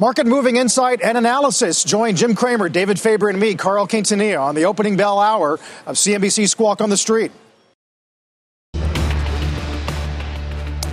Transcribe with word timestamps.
Market 0.00 0.28
moving 0.28 0.54
insight 0.54 1.02
and 1.02 1.18
analysis. 1.18 1.82
Join 1.82 2.14
Jim 2.14 2.36
Cramer, 2.36 2.68
David 2.68 3.00
Faber, 3.00 3.28
and 3.30 3.40
me, 3.40 3.56
Carl 3.56 3.88
Quintanilla, 3.88 4.40
on 4.40 4.54
the 4.54 4.64
opening 4.64 4.96
bell 4.96 5.18
hour 5.18 5.54
of 5.86 5.96
CNBC 5.96 6.48
Squawk 6.48 6.80
on 6.80 6.88
the 6.88 6.96
Street. 6.96 7.32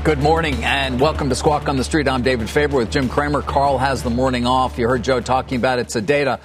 Good 0.04 0.18
morning 0.18 0.56
and 0.64 1.00
welcome 1.00 1.30
to 1.30 1.36
Squawk 1.36 1.70
on 1.70 1.78
the 1.78 1.84
Street. 1.84 2.08
I'm 2.08 2.24
David 2.24 2.50
Faber 2.50 2.78
with 2.78 2.90
Jim 2.90 3.08
Cramer. 3.08 3.44
Carl 3.44 3.78
has 3.78 4.02
the 4.02 4.10
morning 4.10 4.48
off. 4.48 4.80
You 4.80 4.88
heard 4.88 5.04
Joe 5.04 5.22
talking 5.22 5.60
about 5.60 5.78
it's 5.78 5.96
a 5.96 6.02
data. 6.02 6.40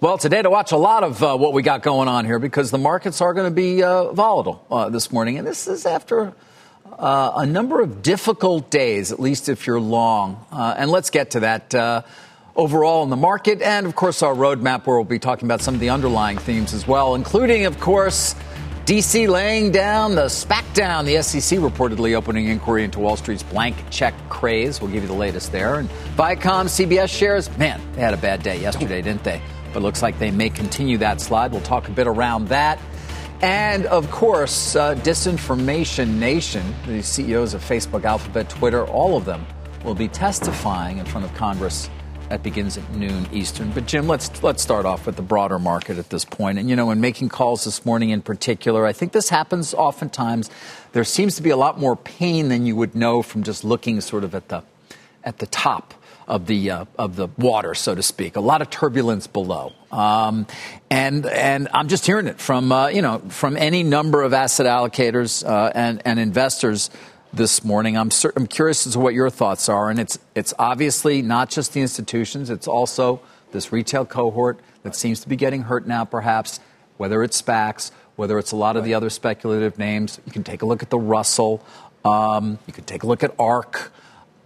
Well, 0.00 0.16
today 0.16 0.40
to 0.40 0.48
watch 0.48 0.72
a 0.72 0.78
lot 0.78 1.04
of 1.04 1.22
uh, 1.22 1.36
what 1.36 1.52
we 1.52 1.60
got 1.60 1.82
going 1.82 2.08
on 2.08 2.24
here 2.24 2.38
because 2.38 2.70
the 2.70 2.78
markets 2.78 3.20
are 3.20 3.34
going 3.34 3.50
to 3.50 3.54
be 3.54 3.82
uh, 3.82 4.12
volatile 4.12 4.64
uh, 4.70 4.88
this 4.88 5.12
morning. 5.12 5.36
And 5.36 5.46
this 5.46 5.68
is 5.68 5.84
after 5.84 6.32
uh, 6.98 7.32
a 7.36 7.46
number 7.46 7.80
of 7.80 8.02
difficult 8.02 8.70
days, 8.70 9.12
at 9.12 9.20
least 9.20 9.48
if 9.48 9.66
you're 9.66 9.80
long. 9.80 10.44
Uh, 10.50 10.74
and 10.76 10.90
let's 10.90 11.10
get 11.10 11.32
to 11.32 11.40
that 11.40 11.74
uh, 11.74 12.02
overall 12.54 13.02
in 13.02 13.10
the 13.10 13.16
market, 13.16 13.62
and 13.62 13.86
of 13.86 13.94
course, 13.94 14.22
our 14.22 14.34
roadmap 14.34 14.86
where 14.86 14.96
we'll 14.96 15.04
be 15.04 15.18
talking 15.18 15.46
about 15.46 15.60
some 15.60 15.74
of 15.74 15.80
the 15.80 15.90
underlying 15.90 16.38
themes 16.38 16.72
as 16.72 16.86
well, 16.86 17.14
including, 17.14 17.66
of 17.66 17.78
course, 17.80 18.34
DC 18.86 19.28
laying 19.28 19.72
down 19.72 20.14
the 20.14 20.26
SPAC 20.26 20.72
down. 20.72 21.06
The 21.06 21.20
SEC 21.20 21.58
reportedly 21.58 22.14
opening 22.14 22.46
inquiry 22.46 22.84
into 22.84 23.00
Wall 23.00 23.16
Street's 23.16 23.42
blank 23.42 23.74
check 23.90 24.14
craze. 24.28 24.80
We'll 24.80 24.92
give 24.92 25.02
you 25.02 25.08
the 25.08 25.14
latest 25.14 25.50
there. 25.50 25.80
And 25.80 25.88
Viacom, 26.16 26.66
CBS 26.66 27.08
shares, 27.08 27.50
man, 27.58 27.80
they 27.94 28.00
had 28.00 28.14
a 28.14 28.18
bad 28.18 28.44
day 28.44 28.60
yesterday, 28.60 29.02
didn't 29.02 29.24
they? 29.24 29.42
But 29.72 29.82
looks 29.82 30.02
like 30.02 30.20
they 30.20 30.30
may 30.30 30.50
continue 30.50 30.98
that 30.98 31.20
slide. 31.20 31.50
We'll 31.50 31.62
talk 31.62 31.88
a 31.88 31.90
bit 31.90 32.06
around 32.06 32.48
that. 32.48 32.78
And 33.42 33.84
of 33.86 34.10
course, 34.10 34.76
uh, 34.76 34.94
Disinformation 34.96 36.14
Nation, 36.14 36.74
the 36.86 37.02
CEOs 37.02 37.52
of 37.52 37.62
Facebook, 37.62 38.04
Alphabet, 38.04 38.48
Twitter, 38.48 38.86
all 38.86 39.16
of 39.16 39.26
them 39.26 39.46
will 39.84 39.94
be 39.94 40.08
testifying 40.08 40.98
in 40.98 41.04
front 41.04 41.26
of 41.26 41.34
Congress. 41.34 41.90
That 42.30 42.42
begins 42.42 42.76
at 42.76 42.90
noon 42.94 43.28
Eastern. 43.32 43.70
But 43.70 43.86
Jim, 43.86 44.08
let's 44.08 44.42
let's 44.42 44.62
start 44.62 44.84
off 44.84 45.06
with 45.06 45.14
the 45.14 45.22
broader 45.22 45.60
market 45.60 45.98
at 45.98 46.10
this 46.10 46.24
point. 46.24 46.58
And 46.58 46.68
you 46.68 46.74
know, 46.74 46.90
in 46.90 47.00
making 47.00 47.28
calls 47.28 47.64
this 47.64 47.86
morning 47.86 48.10
in 48.10 48.20
particular, 48.20 48.84
I 48.84 48.92
think 48.92 49.12
this 49.12 49.28
happens 49.28 49.74
oftentimes. 49.74 50.50
There 50.92 51.04
seems 51.04 51.36
to 51.36 51.42
be 51.42 51.50
a 51.50 51.56
lot 51.56 51.78
more 51.78 51.94
pain 51.94 52.48
than 52.48 52.66
you 52.66 52.74
would 52.74 52.96
know 52.96 53.22
from 53.22 53.44
just 53.44 53.64
looking 53.64 54.00
sort 54.00 54.24
of 54.24 54.34
at 54.34 54.48
the 54.48 54.64
at 55.22 55.38
the 55.38 55.46
top 55.46 55.94
of 56.26 56.46
the 56.46 56.70
uh, 56.70 56.84
of 56.98 57.16
the 57.16 57.28
water, 57.38 57.74
so 57.74 57.94
to 57.94 58.02
speak. 58.02 58.36
A 58.36 58.40
lot 58.40 58.62
of 58.62 58.70
turbulence 58.70 59.26
below, 59.26 59.72
um, 59.92 60.46
and 60.90 61.24
and 61.26 61.68
I'm 61.72 61.88
just 61.88 62.06
hearing 62.06 62.26
it 62.26 62.40
from 62.40 62.72
uh, 62.72 62.88
you 62.88 63.02
know 63.02 63.20
from 63.28 63.56
any 63.56 63.82
number 63.82 64.22
of 64.22 64.32
asset 64.32 64.66
allocators 64.66 65.48
uh, 65.48 65.70
and 65.74 66.02
and 66.04 66.18
investors 66.18 66.90
this 67.32 67.62
morning. 67.62 67.96
I'm 67.96 68.10
cer- 68.10 68.32
I'm 68.34 68.46
curious 68.46 68.86
as 68.86 68.94
to 68.94 68.98
what 68.98 69.14
your 69.14 69.30
thoughts 69.30 69.68
are, 69.68 69.88
and 69.88 70.00
it's 70.00 70.18
it's 70.34 70.52
obviously 70.58 71.22
not 71.22 71.48
just 71.48 71.72
the 71.74 71.80
institutions; 71.80 72.50
it's 72.50 72.66
also 72.66 73.20
this 73.52 73.72
retail 73.72 74.04
cohort 74.04 74.58
that 74.82 74.96
seems 74.96 75.20
to 75.20 75.28
be 75.28 75.36
getting 75.36 75.62
hurt 75.62 75.86
now, 75.86 76.04
perhaps. 76.04 76.60
Whether 76.96 77.22
it's 77.22 77.40
SPACs, 77.40 77.90
whether 78.16 78.38
it's 78.38 78.52
a 78.52 78.56
lot 78.56 78.76
of 78.76 78.84
the 78.84 78.94
other 78.94 79.10
speculative 79.10 79.78
names, 79.78 80.18
you 80.24 80.32
can 80.32 80.42
take 80.42 80.62
a 80.62 80.66
look 80.66 80.82
at 80.82 80.90
the 80.90 80.98
Russell. 80.98 81.62
Um, 82.06 82.58
you 82.66 82.72
can 82.72 82.84
take 82.84 83.02
a 83.02 83.06
look 83.06 83.22
at 83.22 83.34
ARK. 83.38 83.92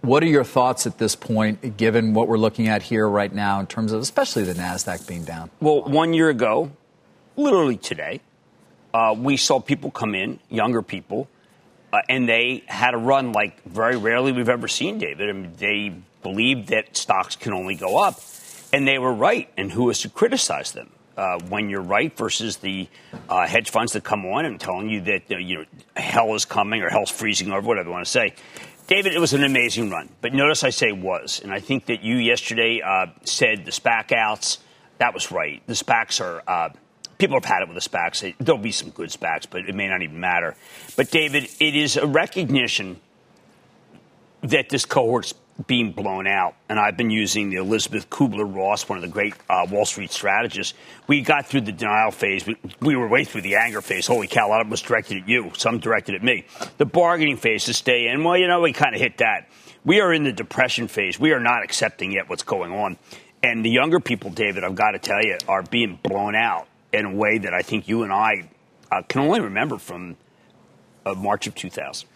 What 0.01 0.23
are 0.23 0.27
your 0.27 0.43
thoughts 0.43 0.87
at 0.87 0.97
this 0.97 1.15
point, 1.15 1.77
given 1.77 2.15
what 2.15 2.27
we're 2.27 2.37
looking 2.37 2.67
at 2.67 2.81
here 2.81 3.07
right 3.07 3.31
now 3.31 3.59
in 3.59 3.67
terms 3.67 3.91
of 3.91 4.01
especially 4.01 4.43
the 4.43 4.53
NASDAQ 4.53 5.07
being 5.07 5.23
down? 5.23 5.51
Well, 5.59 5.83
one 5.83 6.13
year 6.13 6.29
ago, 6.29 6.71
literally 7.35 7.77
today, 7.77 8.21
uh, 8.95 9.15
we 9.15 9.37
saw 9.37 9.59
people 9.59 9.91
come 9.91 10.15
in, 10.15 10.39
younger 10.49 10.81
people, 10.81 11.27
uh, 11.93 12.01
and 12.09 12.27
they 12.27 12.63
had 12.65 12.95
a 12.95 12.97
run 12.97 13.31
like 13.31 13.63
very 13.63 13.95
rarely 13.95 14.31
we've 14.31 14.49
ever 14.49 14.67
seen, 14.67 14.97
David. 14.97 15.29
I 15.29 15.33
mean, 15.33 15.53
they 15.57 15.93
believed 16.23 16.69
that 16.69 16.97
stocks 16.97 17.35
can 17.35 17.53
only 17.53 17.75
go 17.75 17.97
up, 17.99 18.19
and 18.73 18.87
they 18.87 18.97
were 18.97 19.13
right. 19.13 19.49
And 19.55 19.71
who 19.71 19.91
is 19.91 19.99
to 19.99 20.09
criticize 20.09 20.71
them? 20.71 20.89
Uh, 21.17 21.37
when 21.49 21.69
you're 21.69 21.81
right 21.81 22.17
versus 22.17 22.57
the 22.57 22.87
uh, 23.27 23.45
hedge 23.45 23.69
funds 23.69 23.91
that 23.91 24.03
come 24.03 24.25
on 24.25 24.45
and 24.45 24.59
telling 24.59 24.89
you 24.89 25.01
that 25.01 25.29
you 25.29 25.57
know 25.57 25.65
hell 25.95 26.33
is 26.35 26.45
coming 26.45 26.81
or 26.81 26.89
hell's 26.89 27.11
freezing 27.11 27.51
over, 27.51 27.67
whatever 27.67 27.89
you 27.89 27.93
want 27.93 28.05
to 28.05 28.09
say. 28.09 28.33
David, 28.91 29.13
it 29.13 29.19
was 29.19 29.31
an 29.31 29.45
amazing 29.45 29.89
run. 29.89 30.09
But 30.19 30.33
notice 30.33 30.65
I 30.65 30.69
say 30.69 30.91
was. 30.91 31.39
And 31.41 31.53
I 31.53 31.61
think 31.61 31.85
that 31.85 32.03
you 32.03 32.17
yesterday 32.17 32.81
uh, 32.85 33.05
said 33.23 33.63
the 33.63 33.71
SPAC 33.71 34.11
outs. 34.11 34.59
That 34.97 35.13
was 35.13 35.31
right. 35.31 35.65
The 35.65 35.75
SPACs 35.75 36.19
are. 36.19 36.43
Uh, 36.45 36.69
people 37.17 37.37
have 37.37 37.45
had 37.45 37.61
it 37.61 37.69
with 37.69 37.81
the 37.81 37.89
SPACs. 37.89 38.35
There'll 38.37 38.59
be 38.59 38.73
some 38.73 38.89
good 38.89 39.07
SPACs, 39.07 39.47
but 39.49 39.61
it 39.61 39.73
may 39.73 39.87
not 39.87 40.01
even 40.01 40.19
matter. 40.19 40.57
But, 40.97 41.09
David, 41.09 41.45
it 41.61 41.73
is 41.73 41.95
a 41.95 42.05
recognition 42.05 42.99
that 44.41 44.67
this 44.67 44.83
cohort's 44.83 45.33
being 45.67 45.91
blown 45.91 46.27
out. 46.27 46.55
And 46.69 46.79
I've 46.79 46.97
been 46.97 47.09
using 47.09 47.49
the 47.49 47.57
Elizabeth 47.57 48.09
Kubler 48.09 48.45
Ross, 48.45 48.87
one 48.87 48.97
of 48.97 49.01
the 49.01 49.07
great 49.07 49.33
uh, 49.49 49.67
Wall 49.69 49.85
Street 49.85 50.11
strategists. 50.11 50.73
We 51.07 51.21
got 51.21 51.47
through 51.47 51.61
the 51.61 51.71
denial 51.71 52.11
phase. 52.11 52.45
We, 52.45 52.57
we, 52.79 52.95
were 52.95 53.07
way 53.07 53.23
through 53.23 53.41
the 53.41 53.55
anger 53.55 53.81
phase. 53.81 54.07
Holy 54.07 54.27
cow, 54.27 54.47
a 54.47 54.49
lot 54.49 54.61
of 54.61 54.67
it 54.67 54.71
was 54.71 54.81
directed 54.81 55.23
at 55.23 55.29
you, 55.29 55.51
some 55.57 55.79
directed 55.79 56.15
at 56.15 56.23
me. 56.23 56.45
The 56.77 56.85
bargaining 56.85 57.37
phase 57.37 57.65
to 57.65 57.73
stay 57.73 58.07
in, 58.07 58.23
well, 58.23 58.37
you 58.37 58.47
know, 58.47 58.61
we 58.61 58.73
kind 58.73 58.95
of 58.95 59.01
hit 59.01 59.17
that. 59.17 59.49
We 59.83 59.99
are 59.99 60.13
in 60.13 60.23
the 60.23 60.31
depression 60.31 60.87
phase. 60.87 61.19
We 61.19 61.31
are 61.31 61.39
not 61.39 61.63
accepting 61.63 62.11
yet 62.11 62.29
what's 62.29 62.43
going 62.43 62.71
on. 62.71 62.97
And 63.43 63.65
the 63.65 63.69
younger 63.71 63.99
people, 63.99 64.29
David, 64.29 64.63
I've 64.63 64.75
got 64.75 64.91
to 64.91 64.99
tell 64.99 65.23
you, 65.23 65.37
are 65.47 65.63
being 65.63 65.99
blown 66.03 66.35
out 66.35 66.67
in 66.93 67.05
a 67.05 67.13
way 67.13 67.39
that 67.39 67.53
I 67.53 67.61
think 67.61 67.87
you 67.87 68.03
and 68.03 68.13
I 68.13 68.49
uh, 68.91 69.01
can 69.07 69.21
only 69.21 69.39
remember 69.39 69.77
from 69.77 70.17
uh, 71.05 71.15
March 71.15 71.47
of 71.47 71.55
2000. 71.55 72.07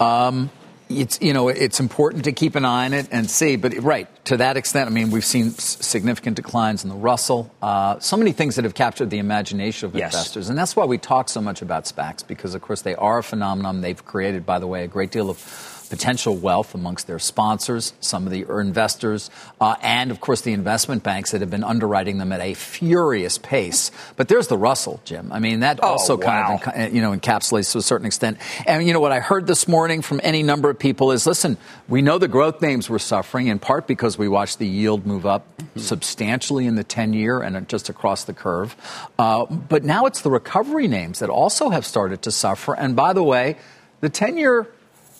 Um, 0.00 0.50
it's 0.88 1.20
you 1.20 1.32
know 1.32 1.48
it's 1.48 1.80
important 1.80 2.24
to 2.24 2.32
keep 2.32 2.54
an 2.54 2.64
eye 2.64 2.86
on 2.86 2.94
it 2.94 3.08
and 3.10 3.28
see, 3.30 3.56
but 3.56 3.74
right 3.82 4.08
to 4.26 4.36
that 4.38 4.56
extent, 4.56 4.88
I 4.88 4.92
mean 4.92 5.10
we've 5.10 5.24
seen 5.24 5.50
significant 5.50 6.36
declines 6.36 6.84
in 6.84 6.90
the 6.90 6.96
Russell. 6.96 7.50
Uh, 7.60 7.98
so 7.98 8.16
many 8.16 8.32
things 8.32 8.56
that 8.56 8.64
have 8.64 8.74
captured 8.74 9.10
the 9.10 9.18
imagination 9.18 9.88
of 9.88 9.94
yes. 9.94 10.12
investors, 10.12 10.48
and 10.48 10.58
that's 10.58 10.76
why 10.76 10.84
we 10.84 10.98
talk 10.98 11.28
so 11.28 11.40
much 11.40 11.62
about 11.62 11.84
SPACs 11.84 12.26
because 12.26 12.54
of 12.54 12.62
course 12.62 12.82
they 12.82 12.94
are 12.94 13.18
a 13.18 13.22
phenomenon. 13.22 13.80
They've 13.80 14.04
created, 14.04 14.46
by 14.46 14.58
the 14.58 14.66
way, 14.66 14.84
a 14.84 14.88
great 14.88 15.10
deal 15.10 15.30
of 15.30 15.38
potential 15.86 16.36
wealth 16.36 16.74
amongst 16.74 17.06
their 17.06 17.18
sponsors, 17.18 17.94
some 18.00 18.26
of 18.26 18.32
the 18.32 18.44
investors, 18.58 19.30
uh, 19.60 19.76
and 19.82 20.10
of 20.10 20.20
course 20.20 20.42
the 20.42 20.52
investment 20.52 21.02
banks 21.02 21.30
that 21.30 21.40
have 21.40 21.50
been 21.50 21.64
underwriting 21.64 22.18
them 22.18 22.32
at 22.32 22.40
a 22.40 22.54
furious 22.54 23.38
pace. 23.38 23.90
But 24.16 24.28
there's 24.28 24.48
the 24.48 24.58
Russell, 24.58 25.00
Jim. 25.04 25.32
I 25.32 25.38
mean, 25.38 25.60
that 25.60 25.80
oh, 25.82 25.88
also 25.88 26.16
wow. 26.16 26.58
kind 26.58 26.88
of 26.88 26.94
you 26.94 27.00
know 27.00 27.16
encapsulates 27.16 27.72
to 27.72 27.78
a 27.78 27.82
certain 27.82 28.06
extent. 28.06 28.38
And 28.66 28.86
you 28.86 28.92
know 28.92 29.00
what 29.00 29.12
I 29.12 29.20
heard 29.20 29.46
this 29.46 29.66
morning 29.66 30.02
from 30.02 30.20
any 30.22 30.42
number 30.42 30.70
of 30.70 30.78
people 30.78 31.12
is, 31.12 31.26
listen, 31.26 31.56
we 31.88 32.02
know 32.02 32.18
the 32.18 32.28
growth 32.28 32.60
names 32.60 32.90
were 32.90 32.98
suffering 32.98 33.46
in 33.46 33.58
part 33.58 33.86
because 33.86 34.18
we 34.18 34.28
watched 34.28 34.58
the 34.58 34.66
yield 34.66 35.06
move 35.06 35.26
up 35.26 35.46
mm-hmm. 35.58 35.80
substantially 35.80 36.66
in 36.66 36.74
the 36.74 36.84
10 36.84 37.12
year 37.12 37.40
and 37.40 37.68
just 37.68 37.88
across 37.88 38.24
the 38.24 38.32
curve. 38.32 38.76
Uh, 39.18 39.46
but 39.46 39.84
now 39.84 40.06
it's 40.06 40.22
the 40.22 40.30
recovery 40.30 40.88
names 40.88 41.20
that 41.20 41.30
also 41.30 41.70
have 41.70 41.86
started 41.86 42.22
to 42.22 42.30
suffer. 42.30 42.74
And 42.74 42.96
by 42.96 43.12
the 43.12 43.22
way, 43.22 43.56
the 44.00 44.08
10 44.08 44.36
year 44.36 44.68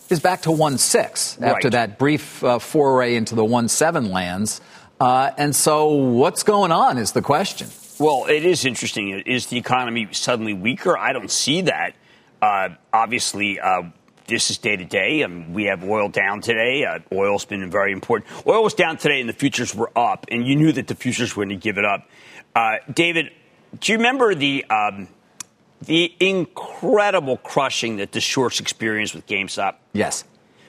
is 0.09 0.21
back 0.21 0.43
to 0.43 0.51
1 0.51 0.79
6 0.79 1.39
right. 1.39 1.51
after 1.51 1.71
that 1.71 1.99
brief 1.99 2.43
uh, 2.45 2.59
foray 2.59 3.17
into 3.17 3.35
the 3.35 3.45
1 3.45 3.69
7 3.69 4.11
lands. 4.11 4.61
Uh, 4.99 5.31
and 5.37 5.55
so, 5.55 5.89
what's 5.89 6.43
going 6.43 6.73
on 6.73 6.97
is 6.97 7.13
the 7.13 7.23
question. 7.23 7.69
Well, 7.99 8.27
it 8.29 8.45
is 8.45 8.65
interesting. 8.65 9.11
Is 9.27 9.47
the 9.47 9.59
economy 9.59 10.09
suddenly 10.13 10.55
weaker? 10.55 10.97
I 10.97 11.13
don't 11.13 11.31
see 11.31 11.63
that. 11.63 11.95
Uh, 12.41 12.71
obviously, 12.93 13.59
uh, 13.61 13.83
this 14.27 14.51
is 14.51 14.59
day 14.59 14.77
to 14.77 14.85
day. 14.85 15.23
and 15.23 15.55
we 15.55 15.65
have 15.65 15.85
oil 15.85 16.09
down 16.09 16.41
today. 16.41 16.85
Uh, 16.85 16.99
oil's 17.13 17.45
been 17.45 17.71
very 17.71 17.93
important. 17.93 18.31
Oil 18.47 18.63
was 18.63 18.75
down 18.75 18.97
today, 18.97 19.21
and 19.21 19.29
the 19.29 19.35
futures 19.35 19.75
were 19.75 19.91
up, 19.97 20.27
and 20.31 20.47
you 20.47 20.57
knew 20.57 20.73
that 20.73 20.89
the 20.89 20.95
futures 20.95 21.37
were 21.37 21.45
going 21.45 21.59
to 21.59 21.63
give 21.63 21.79
it 21.79 21.85
up. 21.85 22.09
Uh, 22.55 22.77
David, 22.93 23.31
do 23.81 23.93
you 23.93 23.99
remember 23.99 24.35
the 24.35 24.65
um, 24.67 25.09
the 25.83 26.13
incredible 26.21 27.37
crushing 27.37 27.97
that 27.97 28.13
the 28.13 28.21
shorts 28.21 28.61
experienced 28.61 29.15
with 29.15 29.27
GameStop? 29.27 29.77
Yes. 29.93 30.25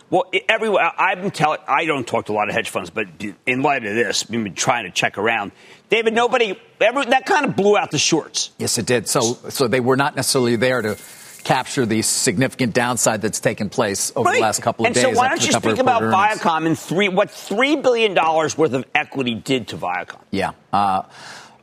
Well, 0.10 0.26
everywhere 0.48 0.92
I've 0.98 1.22
been 1.22 1.32
telling, 1.32 1.60
I 1.68 1.86
don't 1.86 2.08
talk 2.08 2.28
to 2.28 2.32
a 2.32 2.36
lot 2.36 2.48
of 2.48 2.56
hedge 2.56 2.70
funds, 2.70 2.90
but 2.90 3.08
in 3.46 3.62
light 3.62 3.86
of 3.86 3.94
this, 3.94 4.30
we've 4.30 4.44
been 4.44 4.56
trying 4.56 4.86
to 4.86 4.92
check 4.92 5.18
around. 5.18 5.52
David, 5.90 6.14
nobody, 6.14 6.58
every, 6.80 7.06
that 7.06 7.26
kind 7.26 7.46
of 7.46 7.56
blew 7.58 7.78
out 7.78 7.92
the 7.92 7.98
shorts. 7.98 8.52
Yes, 8.58 8.78
it 8.78 8.86
did. 8.86 9.10
So, 9.10 9.34
so 9.50 9.68
they 9.68 9.82
were 9.82 9.98
not 9.98 10.16
necessarily 10.16 10.56
there 10.56 10.82
to 10.82 10.98
capture 11.44 11.86
the 11.86 12.02
significant 12.02 12.74
downside 12.74 13.22
that's 13.22 13.40
taken 13.40 13.70
place 13.70 14.12
over 14.16 14.30
right. 14.30 14.36
the 14.36 14.42
last 14.42 14.62
couple 14.62 14.86
of 14.86 14.88
and 14.88 14.96
days. 14.96 15.06
And 15.06 15.16
so 15.16 15.20
why 15.20 15.30
don't 15.30 15.46
you 15.46 15.54
speak 15.54 15.78
about 15.78 16.02
Viacom 16.02 16.66
and 16.66 16.78
three 16.78 17.08
what 17.08 17.32
three 17.32 17.78
billion 17.78 18.14
dollars 18.14 18.58
worth 18.58 18.74
of 18.74 18.86
equity 18.94 19.36
did 19.36 19.70
to 19.70 19.78
Viacom? 19.78 20.20
Yeah. 20.32 20.52
Uh, 20.74 21.04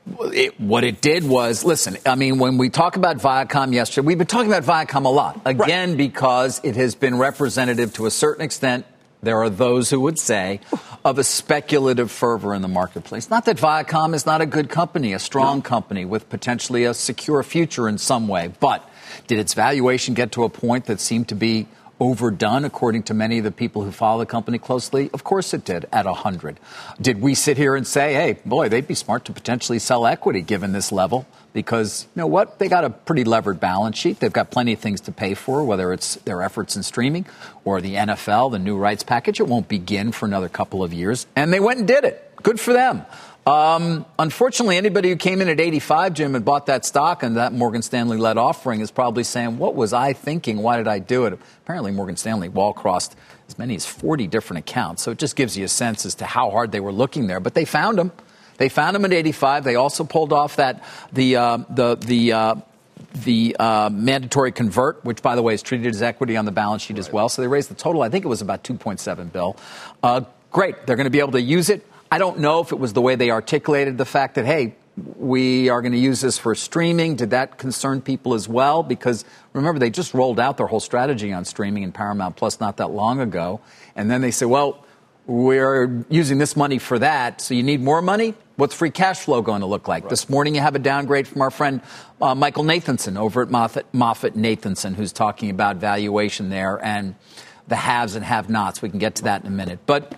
it, 0.07 0.61
what 0.61 0.85
it 0.85 1.01
did 1.01 1.25
was, 1.25 1.65
listen, 1.65 1.97
I 2.05 2.15
mean, 2.15 2.39
when 2.39 2.59
we 2.59 2.69
talk 2.69 2.97
about 2.97 3.19
Viacom 3.19 3.73
yesterday, 3.73 4.07
we've 4.07 4.19
been 4.19 4.27
talking 4.27 4.53
about 4.53 4.65
Viacom 4.65 5.05
a 5.05 5.09
lot. 5.09 5.41
Again, 5.45 5.91
right. 5.91 5.99
because 5.99 6.61
it 6.63 6.77
has 6.77 6.95
been 6.95 7.17
representative 7.17 7.95
to 7.95 8.07
a 8.07 8.11
certain 8.11 8.45
extent 8.45 8.87
there 9.25 9.39
are 9.39 9.49
those 9.49 9.91
who 9.91 10.01
would 10.01 10.19
say, 10.19 10.61
of 11.05 11.19
a 11.19 11.25
speculative 11.25 12.11
fervor 12.11 12.55
in 12.55 12.63
the 12.63 12.69
marketplace. 12.69 13.31
Not 13.31 13.47
that 13.47 13.57
Viacom 13.57 14.15
is 14.15 14.27
not 14.27 14.41
a 14.41 14.47
good 14.47 14.69
company, 14.69 15.15
a 15.15 15.19
strong 15.19 15.59
no. 15.59 15.63
company 15.63 16.05
with 16.05 16.29
potentially 16.29 16.85
a 16.85 16.95
secure 16.95 17.43
future 17.43 17.89
in 17.89 17.99
some 17.99 18.29
way, 18.29 18.53
but 18.61 18.89
did 19.27 19.39
its 19.39 19.55
valuation 19.55 20.15
get 20.15 20.33
to 20.33 20.45
a 20.45 20.51
point 20.51 20.85
that 20.87 21.01
seemed 21.01 21.29
to 21.29 21.35
be 21.35 21.67
overdone 22.05 22.65
according 22.65 23.03
to 23.05 23.15
many 23.15 23.39
of 23.39 23.45
the 23.45 23.51
people 23.51 23.83
who 23.83 23.91
follow 23.91 24.21
the 24.21 24.27
company 24.27 24.59
closely? 24.59 25.11
Of 25.15 25.25
course 25.25 25.55
it 25.55 25.65
did 25.65 25.87
at 25.93 26.05
100. 26.05 26.61
Did 27.01 27.21
we 27.21 27.35
sit 27.35 27.57
here 27.57 27.75
and 27.75 27.87
say, 27.87 28.15
hey, 28.15 28.39
boy, 28.45 28.69
they'd 28.69 28.87
be 28.87 28.95
smart 28.95 29.25
to 29.25 29.33
potentially 29.33 29.79
sell 29.79 30.07
equity 30.07 30.43
given 30.43 30.73
this 30.73 30.93
level? 30.93 31.27
Because 31.55 32.07
you 32.15 32.21
know 32.21 32.27
what? 32.27 32.59
They 32.59 32.69
got 32.69 32.85
a 32.85 32.91
pretty 32.91 33.25
levered 33.25 33.59
balance 33.59 33.97
sheet. 33.97 34.21
They've 34.21 34.33
got 34.33 34.51
plenty 34.51 34.73
of 34.75 34.81
things 34.81 35.01
to 35.03 35.13
pay 35.13 35.35
for, 35.35 35.65
whether 35.65 35.93
it's 35.93 36.17
their 36.17 36.43
efforts 36.43 36.77
in 36.77 36.83
streaming 36.83 37.27
or 37.65 37.81
the 37.81 37.95
NFL, 37.95 38.53
the 38.53 38.59
new 38.59 38.77
rights 38.77 39.03
package. 39.03 39.41
It 39.41 39.47
won't 39.47 39.69
begin 39.69 40.13
for 40.13 40.27
another 40.27 40.49
couple 40.49 40.83
of 40.85 40.93
years. 40.93 41.27
And 41.35 41.53
they 41.53 41.61
went 41.61 41.79
and 41.79 41.89
did 41.89 42.05
it. 42.05 42.21
Good 42.43 42.61
for 42.61 42.73
them. 42.73 43.07
Um, 43.47 44.07
unfortunately, 44.19 44.79
anybody 44.79 45.11
who 45.11 45.17
came 45.17 45.43
in 45.43 45.49
at 45.49 45.61
85, 45.61 46.15
Jim, 46.15 46.35
and 46.35 46.45
bought 46.45 46.67
that 46.67 46.87
stock 46.87 47.23
and 47.23 47.37
that 47.37 47.53
Morgan 47.53 47.83
Stanley 47.83 48.17
led 48.17 48.39
offering 48.39 48.81
is 48.81 48.91
probably 48.91 49.23
saying, 49.25 49.59
What 49.59 49.75
was 49.75 49.93
I 49.93 50.15
thinking? 50.15 50.63
Why 50.63 50.79
did 50.79 50.89
I 50.89 50.99
do 50.99 51.27
it? 51.27 51.39
Apparently, 51.63 51.93
Morgan 51.93 52.17
Stanley 52.17 52.49
wall 52.49 52.73
crossed 52.73 53.17
as 53.47 53.59
many 53.59 53.75
as 53.75 53.85
40 53.85 54.27
different 54.29 54.61
accounts. 54.61 55.03
So 55.03 55.11
it 55.11 55.19
just 55.19 55.37
gives 55.37 55.59
you 55.59 55.65
a 55.67 55.69
sense 55.69 56.07
as 56.07 56.15
to 56.17 56.25
how 56.25 56.51
hard 56.51 56.73
they 56.73 56.81
were 56.81 56.93
looking 56.93 57.27
there. 57.27 57.41
But 57.41 57.53
they 57.53 57.67
found 57.67 57.99
them. 57.99 58.13
They 58.57 58.71
found 58.71 58.95
them 58.95 59.05
at 59.05 59.13
85. 59.13 59.65
They 59.65 59.75
also 59.75 60.05
pulled 60.05 60.33
off 60.33 60.57
that, 60.57 60.83
the, 61.13 61.37
uh, 61.37 61.59
the, 61.69 61.97
the, 61.97 62.33
uh, 62.33 62.55
the 63.13 63.57
uh, 63.59 63.91
mandatory 63.91 64.53
convert, 64.53 65.05
which 65.05 65.23
by 65.23 65.35
the 65.35 65.43
way 65.43 65.53
is 65.53 65.61
treated 65.61 65.89
as 65.89 66.03
equity 66.03 66.37
on 66.37 66.45
the 66.47 66.53
balance 66.53 66.83
sheet 66.83 66.95
right. 66.95 67.01
as 67.01 67.13
well. 67.13 67.29
So 67.29 67.43
they 67.43 67.49
raised 67.49 67.69
the 67.69 67.75
total. 67.75 68.01
I 68.01 68.09
think 68.09 68.25
it 68.25 68.29
was 68.29 68.41
about 68.41 68.65
2.7 68.65 69.33
bill. 69.33 69.57
Uh, 70.03 70.23
great. 70.51 70.87
They're 70.87 70.97
going 70.97 71.05
to 71.05 71.11
be 71.11 71.21
able 71.21 71.33
to 71.33 71.43
use 71.43 71.69
it. 71.69 71.85
I 72.15 72.19
don't 72.19 72.39
know 72.39 72.61
if 72.61 72.71
it 72.71 72.79
was 72.79 72.93
the 72.93 73.01
way 73.01 73.17
they 73.17 73.33
articulated 73.33 73.99
the 73.99 74.05
fact 74.05 74.37
that, 74.37 74.47
hey, 74.47 74.77
we 75.17 75.69
are 75.69 75.83
going 75.83 75.91
to 75.91 75.99
use 75.99 76.21
this 76.21 76.39
for 76.39 76.55
streaming. 76.55 77.17
Did 77.17 77.31
that 77.31 77.59
concern 77.59 78.01
people 78.03 78.35
as 78.35 78.49
well? 78.49 78.85
Because 78.85 79.25
remember, 79.53 79.81
they 79.81 79.91
just 79.91 80.15
rolled 80.15 80.39
out 80.39 80.57
their 80.57 80.69
whole 80.69 80.79
strategy 80.79 81.33
on 81.33 81.45
streaming 81.45 81.83
in 81.83 81.91
Paramount 81.91 82.37
Plus 82.37 82.61
not 82.61 82.77
that 82.77 82.93
long 82.93 83.19
ago. 83.19 83.61
And 83.97 84.09
then 84.09 84.21
they 84.21 84.31
said, 84.31 84.47
well, 84.47 84.87
we're 85.27 86.05
using 86.09 86.39
this 86.39 86.55
money 86.55 86.79
for 86.79 87.01
that. 87.01 87.41
So 87.41 87.53
you 87.53 87.65
need 87.65 87.81
more 87.81 88.01
money? 88.01 88.35
What's 88.55 88.77
free 88.77 88.91
cash 88.91 89.19
flow 89.19 89.43
going 89.43 89.63
to 89.63 89.67
look 89.67 89.89
like? 89.89 90.05
Right. 90.05 90.11
This 90.11 90.31
morning 90.31 90.55
you 90.55 90.61
have 90.61 90.77
a 90.77 90.79
downgrade 90.79 91.27
from 91.27 91.43
our 91.43 91.51
friend 91.51 91.81
uh, 92.23 92.37
Michael 92.37 92.63
Nathanson 92.63 93.19
over 93.19 93.43
at 93.43 93.49
Moffett, 93.49 94.37
Nathanson, 94.37 94.95
who's 94.95 95.13
talking 95.13 95.51
about 95.51 95.79
valuation 95.79 96.49
there 96.49 96.79
and 96.81 97.17
the 97.67 97.75
haves 97.75 98.15
and 98.15 98.25
have 98.25 98.49
nots. 98.49 98.83
We 98.83 98.89
can 98.89 99.01
get 99.01 99.17
to 99.17 99.25
that 99.25 99.41
in 99.41 99.49
a 99.49 99.51
minute. 99.51 99.81
But 99.85 100.15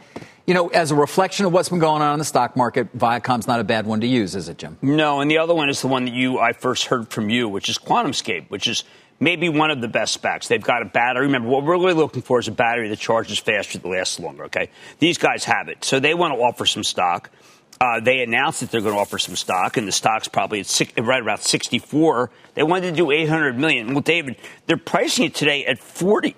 you 0.47 0.55
know, 0.55 0.69
as 0.69 0.93
a 0.93 0.95
reflection 0.95 1.45
of 1.45 1.53
what's 1.53 1.69
been 1.69 1.81
going 1.81 2.03
on 2.03 2.13
in 2.13 2.19
the 2.19 2.25
stock 2.25 2.57
market, 2.57 2.93
Viacom's 2.97 3.49
not 3.49 3.59
a 3.59 3.65
bad 3.65 3.87
one 3.87 4.01
to 4.01 4.07
use, 4.07 4.37
is 4.37 4.49
it, 4.49 4.59
Jim? 4.59 4.79
No, 4.81 5.21
and 5.21 5.31
the 5.31 5.39
other 5.39 5.55
one 5.55 5.69
is 5.69 5.81
the 5.83 5.89
one 5.89 6.05
that 6.05 6.15
you 6.15 6.39
I 6.39 6.53
first 6.53 6.87
heard 6.87 7.09
from 7.09 7.31
you, 7.31 7.49
which 7.49 7.69
is 7.69 7.79
QuantumScape, 7.79 8.49
which 8.49 8.69
is 8.69 8.85
maybe 9.19 9.49
one 9.49 9.71
of 9.71 9.81
the 9.81 9.89
best 9.89 10.21
SPACs. 10.21 10.47
They've 10.47 10.63
got 10.63 10.83
a 10.83 10.85
battery. 10.85 11.27
Remember, 11.27 11.49
what 11.49 11.65
we're 11.65 11.73
really 11.73 11.95
looking 11.95 12.23
for 12.23 12.39
is 12.39 12.47
a 12.47 12.53
battery 12.53 12.89
that 12.89 12.99
charges 12.99 13.39
faster, 13.39 13.79
that 13.79 13.89
lasts 13.89 14.21
longer. 14.21 14.45
Okay, 14.45 14.71
these 15.01 15.19
guys 15.19 15.45
have 15.45 15.69
it, 15.69 15.85
so 15.85 15.99
they 15.99 16.15
want 16.15 16.33
to 16.35 16.41
offer 16.41 16.65
some 16.65 16.85
stock. 16.85 17.31
Uh, 17.79 18.01
they 18.01 18.23
announced 18.23 18.61
that 18.61 18.71
they're 18.71 18.81
going 18.81 18.95
to 18.95 19.01
offer 19.01 19.19
some 19.19 19.37
stock, 19.37 19.77
and 19.77 19.87
the 19.87 19.93
stock's 19.93 20.29
probably 20.29 20.61
at 20.61 20.67
six, 20.67 20.93
right 20.97 21.23
around 21.23 21.41
64. 21.41 22.31
They 22.55 22.63
wanted 22.63 22.91
to 22.91 22.97
do 22.97 23.11
800 23.11 23.59
million. 23.59 23.93
Well, 23.93 24.01
David, 24.01 24.37
they're 24.67 24.79
pricing 24.79 25.27
it 25.27 25.35
today 25.35 25.67
at 25.67 25.79
40. 25.79 26.35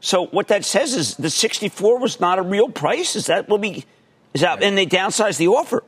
So 0.00 0.26
what 0.26 0.48
that 0.48 0.64
says 0.64 0.94
is 0.94 1.16
the 1.16 1.30
64 1.30 1.98
was 1.98 2.20
not 2.20 2.38
a 2.38 2.42
real 2.42 2.68
price. 2.68 3.16
Is 3.16 3.26
that 3.26 3.48
what 3.48 3.60
we? 3.60 3.84
Is 4.34 4.42
that? 4.42 4.62
And 4.62 4.76
they 4.76 4.86
downsized 4.86 5.38
the 5.38 5.48
offer. 5.48 5.82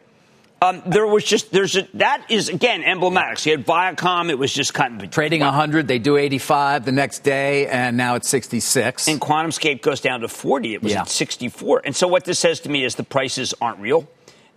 Um, 0.63 0.83
there 0.85 1.07
was 1.07 1.25
just 1.25 1.53
there's 1.53 1.75
a, 1.77 1.89
that 1.95 2.27
is 2.29 2.51
again 2.51 2.83
emblematic. 2.83 3.39
So 3.39 3.51
you 3.51 3.57
had 3.57 3.67
Viacom, 3.67 4.29
it 4.29 4.39
was 4.39 4.53
just 4.53 4.75
kind 4.75 5.03
of 5.03 5.11
trading 5.11 5.41
100. 5.41 5.89
They 5.89 5.99
do 5.99 6.19
85 6.19 6.85
the 6.85 6.93
next 6.93 7.21
day, 7.21 7.67
and 7.67 7.97
now 7.97 8.17
it's 8.17 8.29
66. 8.29 9.09
And 9.09 9.21
QuantumScape 9.21 9.81
goes 9.81 10.03
down 10.03 10.21
to 10.21 10.29
40. 10.29 10.75
It 10.75 10.83
was 10.83 10.93
yeah. 10.93 11.03
at 11.03 11.09
64. 11.09 11.83
And 11.87 11.97
so 11.97 12.09
what 12.09 12.27
this 12.27 12.39
says 12.39 12.61
to 12.61 12.69
me 12.69 12.85
is 12.85 12.97
the 12.97 13.05
prices 13.05 13.55
aren't 13.59 13.79
real. 13.79 14.07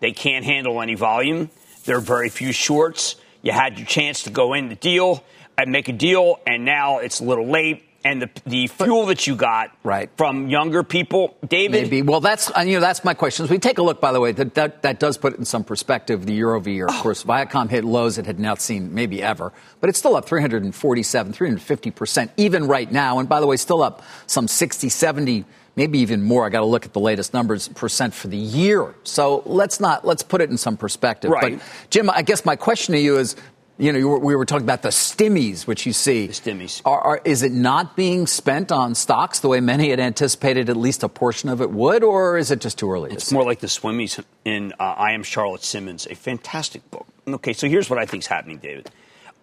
They 0.01 0.11
can't 0.11 0.43
handle 0.43 0.81
any 0.81 0.95
volume. 0.95 1.49
There 1.85 1.95
are 1.95 2.01
very 2.01 2.27
few 2.27 2.51
shorts. 2.51 3.15
You 3.41 3.53
had 3.53 3.77
your 3.77 3.87
chance 3.87 4.23
to 4.23 4.29
go 4.29 4.53
in 4.53 4.67
the 4.67 4.75
deal 4.75 5.23
and 5.57 5.71
make 5.71 5.87
a 5.87 5.93
deal, 5.93 6.41
and 6.45 6.65
now 6.65 6.97
it's 6.97 7.21
a 7.21 7.23
little 7.23 7.47
late 7.47 7.83
and 8.03 8.21
the, 8.21 8.29
the 8.45 8.67
fuel 8.67 9.05
that 9.07 9.25
you 9.27 9.35
got 9.35 9.75
right. 9.83 10.09
from 10.17 10.49
younger 10.49 10.83
people, 10.83 11.37
David. 11.47 11.83
Maybe. 11.83 12.01
Well, 12.01 12.19
that's 12.19 12.51
uh, 12.55 12.61
you 12.61 12.75
know 12.75 12.79
that's 12.79 13.03
my 13.03 13.13
question. 13.13 13.43
As 13.45 13.49
we 13.49 13.59
take 13.59 13.77
a 13.77 13.81
look, 13.83 14.01
by 14.01 14.11
the 14.11 14.19
way, 14.19 14.31
that, 14.33 14.53
that, 14.55 14.81
that 14.81 14.99
does 14.99 15.17
put 15.17 15.33
it 15.33 15.39
in 15.39 15.45
some 15.45 15.63
perspective. 15.63 16.25
The 16.25 16.33
year 16.33 16.53
over 16.53 16.69
year, 16.69 16.85
of 16.85 16.95
oh. 16.95 17.01
course, 17.01 17.23
Viacom 17.23 17.69
hit 17.69 17.83
lows 17.83 18.17
it 18.17 18.25
had 18.25 18.39
not 18.39 18.61
seen 18.61 18.93
maybe 18.93 19.21
ever, 19.21 19.51
but 19.79 19.89
it's 19.89 19.99
still 19.99 20.15
up 20.15 20.25
347, 20.25 21.33
350 21.33 21.91
percent 21.91 22.31
even 22.37 22.67
right 22.67 22.91
now. 22.91 23.19
And 23.19 23.29
by 23.29 23.39
the 23.39 23.47
way, 23.47 23.57
still 23.57 23.81
up 23.81 24.03
some 24.27 24.47
60, 24.47 24.89
70 24.89 25.45
maybe 25.75 25.99
even 25.99 26.21
more. 26.21 26.45
I 26.45 26.49
got 26.49 26.59
to 26.59 26.65
look 26.65 26.85
at 26.85 26.93
the 26.93 26.99
latest 26.99 27.33
numbers 27.33 27.67
percent 27.69 28.13
for 28.13 28.27
the 28.27 28.37
year. 28.37 28.93
So 29.03 29.43
let's 29.45 29.79
not 29.79 30.05
let's 30.05 30.23
put 30.23 30.41
it 30.41 30.49
in 30.49 30.57
some 30.57 30.77
perspective. 30.77 31.31
Right. 31.31 31.57
But 31.57 31.89
Jim, 31.89 32.09
I 32.09 32.21
guess 32.21 32.45
my 32.45 32.55
question 32.55 32.93
to 32.93 32.99
you 32.99 33.17
is 33.17 33.35
you 33.77 33.91
know, 33.91 34.17
we 34.17 34.35
were 34.35 34.45
talking 34.45 34.65
about 34.65 34.83
the 34.83 34.89
stimmies, 34.89 35.65
which 35.65 35.85
you 35.85 35.93
see. 35.93 36.27
The 36.27 36.33
stimmies. 36.33 36.81
Are, 36.85 36.99
are, 36.99 37.21
is 37.25 37.41
it 37.41 37.51
not 37.51 37.95
being 37.95 38.27
spent 38.27 38.71
on 38.71 38.93
stocks 38.93 39.39
the 39.39 39.47
way 39.47 39.59
many 39.59 39.89
had 39.89 39.99
anticipated 39.99 40.69
at 40.69 40.77
least 40.77 41.03
a 41.03 41.09
portion 41.09 41.49
of 41.49 41.61
it 41.61 41.71
would, 41.71 42.03
or 42.03 42.37
is 42.37 42.51
it 42.51 42.61
just 42.61 42.77
too 42.77 42.91
early? 42.91 43.11
It's 43.11 43.31
more 43.31 43.43
like 43.43 43.59
the 43.59 43.67
swimmies 43.67 44.23
in 44.45 44.73
uh, 44.79 44.83
I 44.83 45.13
Am 45.13 45.23
Charlotte 45.23 45.63
Simmons, 45.63 46.05
a 46.05 46.15
fantastic 46.15 46.89
book. 46.91 47.07
Okay, 47.27 47.53
so 47.53 47.67
here's 47.67 47.89
what 47.89 47.97
I 47.97 48.05
think 48.05 48.23
is 48.23 48.27
happening, 48.27 48.57
David. 48.57 48.91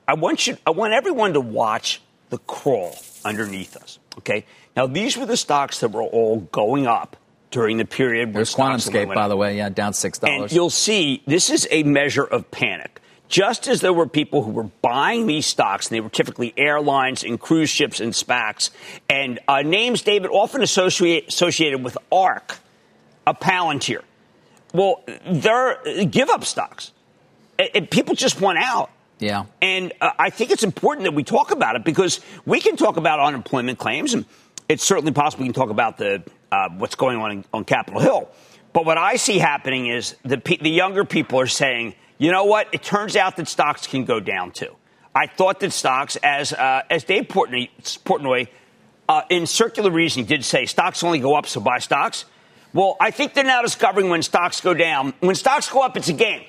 I 0.07 0.15
want 0.15 0.47
you, 0.47 0.57
I 0.67 0.71
want 0.71 0.93
everyone 0.93 1.33
to 1.33 1.41
watch 1.41 2.01
the 2.31 2.39
crawl 2.39 2.97
underneath 3.25 3.77
us. 3.77 3.99
Okay, 4.19 4.45
now 4.77 4.87
these 4.87 5.17
were 5.17 5.27
the 5.27 5.37
stocks 5.37 5.81
that 5.81 5.91
were 5.91 6.03
all 6.03 6.41
going 6.53 6.87
up 6.87 7.17
during 7.51 7.79
the 7.79 7.85
period. 7.85 8.33
There's 8.33 8.55
QuantumScape, 8.55 9.13
by 9.13 9.29
the 9.29 9.37
way, 9.37 9.57
yeah, 9.57 9.69
down 9.71 9.93
six 9.93 10.19
dollars. 10.19 10.43
And 10.43 10.53
you'll 10.53 10.71
see 10.71 11.23
this 11.27 11.51
is 11.51 11.67
a 11.71 11.83
measure 11.83 12.25
of 12.25 12.51
panic 12.51 13.01
just 13.31 13.69
as 13.69 13.81
there 13.81 13.93
were 13.93 14.09
people 14.09 14.43
who 14.43 14.51
were 14.51 14.69
buying 14.83 15.27
these 15.27 15.47
stocks, 15.47 15.87
and 15.87 15.95
they 15.95 16.01
were 16.01 16.11
typically 16.11 16.53
airlines 16.57 17.23
and 17.23 17.41
cruise 17.41 17.71
ships 17.71 18.01
and 18.01 18.13
SPACs, 18.13 18.71
and 19.09 19.39
uh, 19.49 19.63
names, 19.63 20.03
David, 20.03 20.31
often 20.31 20.63
associate, 20.63 21.29
associated 21.29 21.83
with 21.83 21.97
ARK, 22.13 22.59
a 23.27 23.33
Palantir. 23.33 24.03
Well, 24.75 25.03
they're 25.27 26.05
give 26.05 26.29
up 26.29 26.45
stocks. 26.45 26.93
It, 27.59 27.71
it, 27.75 27.91
people 27.91 28.15
just 28.15 28.41
want 28.41 28.59
out. 28.59 28.91
Yeah. 29.21 29.47
And 29.63 29.93
uh, 30.01 30.11
I 30.19 30.31
think 30.31 30.51
it's 30.51 30.65
important 30.65 31.05
that 31.05 31.15
we 31.15 31.23
talk 31.23 31.53
about 31.53 31.77
it 31.77 31.85
because 31.85 32.21
we 32.45 32.61
can 32.61 32.77
talk 32.77 32.97
about 32.97 33.21
unemployment 33.21 33.79
claims, 33.79 34.13
and 34.13 34.25
it's 34.69 34.83
certainly 34.83 35.13
possible 35.13 35.43
we 35.43 35.49
can 35.49 35.55
talk 35.55 35.71
about 35.71 35.99
the 35.99 36.23
uh, 36.51 36.69
what's 36.79 36.97
going 36.97 37.19
on 37.19 37.31
in, 37.31 37.45
on 37.55 37.65
Capitol 37.65 38.01
Hill. 38.01 38.29
But 38.73 38.85
what 38.85 38.99
I 38.99 39.17
see 39.17 39.39
happening 39.39 39.87
is 39.87 40.17
the, 40.25 40.37
the 40.37 40.71
younger 40.71 41.05
people 41.05 41.39
are 41.39 41.47
saying– 41.47 41.95
you 42.21 42.31
know 42.31 42.45
what? 42.45 42.69
It 42.73 42.83
turns 42.83 43.17
out 43.17 43.37
that 43.37 43.49
stocks 43.49 43.87
can 43.87 44.05
go 44.05 44.21
down 44.21 44.53
too. 44.53 44.77
I 45.15 45.27
thought 45.27 45.59
that 45.61 45.73
stocks, 45.73 46.17
as 46.23 46.53
uh, 46.53 46.83
as 46.91 47.03
Dave 47.03 47.25
Portnoy, 47.25 47.71
Portnoy 48.05 48.49
uh, 49.09 49.23
in 49.31 49.47
circular 49.47 49.91
reasoning 49.91 50.27
did 50.27 50.45
say, 50.45 50.67
stocks 50.67 51.03
only 51.03 51.19
go 51.19 51.35
up, 51.35 51.47
so 51.47 51.61
buy 51.61 51.79
stocks. 51.79 52.27
Well, 52.75 52.97
I 53.01 53.11
think 53.11 53.33
they're 53.33 53.43
now 53.43 53.63
discovering 53.63 54.11
when 54.11 54.23
stocks 54.23 54.61
go 54.61 54.75
down. 54.75 55.15
When 55.21 55.35
stocks 55.35 55.69
go 55.69 55.83
up, 55.83 55.97
it's 55.97 56.09
a 56.09 56.13
gain. 56.13 56.45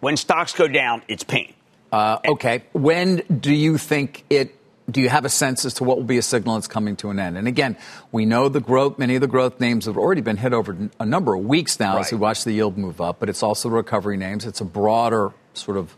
When 0.00 0.18
stocks 0.18 0.52
go 0.52 0.68
down, 0.68 1.02
it's 1.08 1.24
pain. 1.24 1.54
Uh, 1.90 2.18
okay. 2.26 2.64
When 2.72 3.22
do 3.40 3.52
you 3.52 3.78
think 3.78 4.24
it 4.28 4.54
do 4.92 5.00
you 5.00 5.08
have 5.08 5.24
a 5.24 5.28
sense 5.28 5.64
as 5.64 5.74
to 5.74 5.84
what 5.84 5.96
will 5.96 6.04
be 6.04 6.18
a 6.18 6.22
signal 6.22 6.54
that's 6.54 6.68
coming 6.68 6.96
to 6.96 7.10
an 7.10 7.18
end? 7.18 7.36
And 7.36 7.48
again, 7.48 7.76
we 8.10 8.26
know 8.26 8.48
the 8.48 8.60
growth, 8.60 8.98
many 8.98 9.14
of 9.14 9.20
the 9.20 9.26
growth 9.26 9.58
names 9.60 9.86
have 9.86 9.96
already 9.96 10.20
been 10.20 10.36
hit 10.36 10.52
over 10.52 10.76
a 11.00 11.06
number 11.06 11.34
of 11.34 11.44
weeks 11.44 11.80
now 11.80 11.96
right. 11.96 12.06
as 12.06 12.12
we 12.12 12.18
watch 12.18 12.44
the 12.44 12.52
yield 12.52 12.76
move 12.76 13.00
up, 13.00 13.18
but 13.18 13.28
it's 13.28 13.42
also 13.42 13.68
the 13.68 13.74
recovery 13.74 14.16
names. 14.16 14.44
It's 14.44 14.60
a 14.60 14.64
broader 14.64 15.32
sort 15.54 15.76
of 15.76 15.96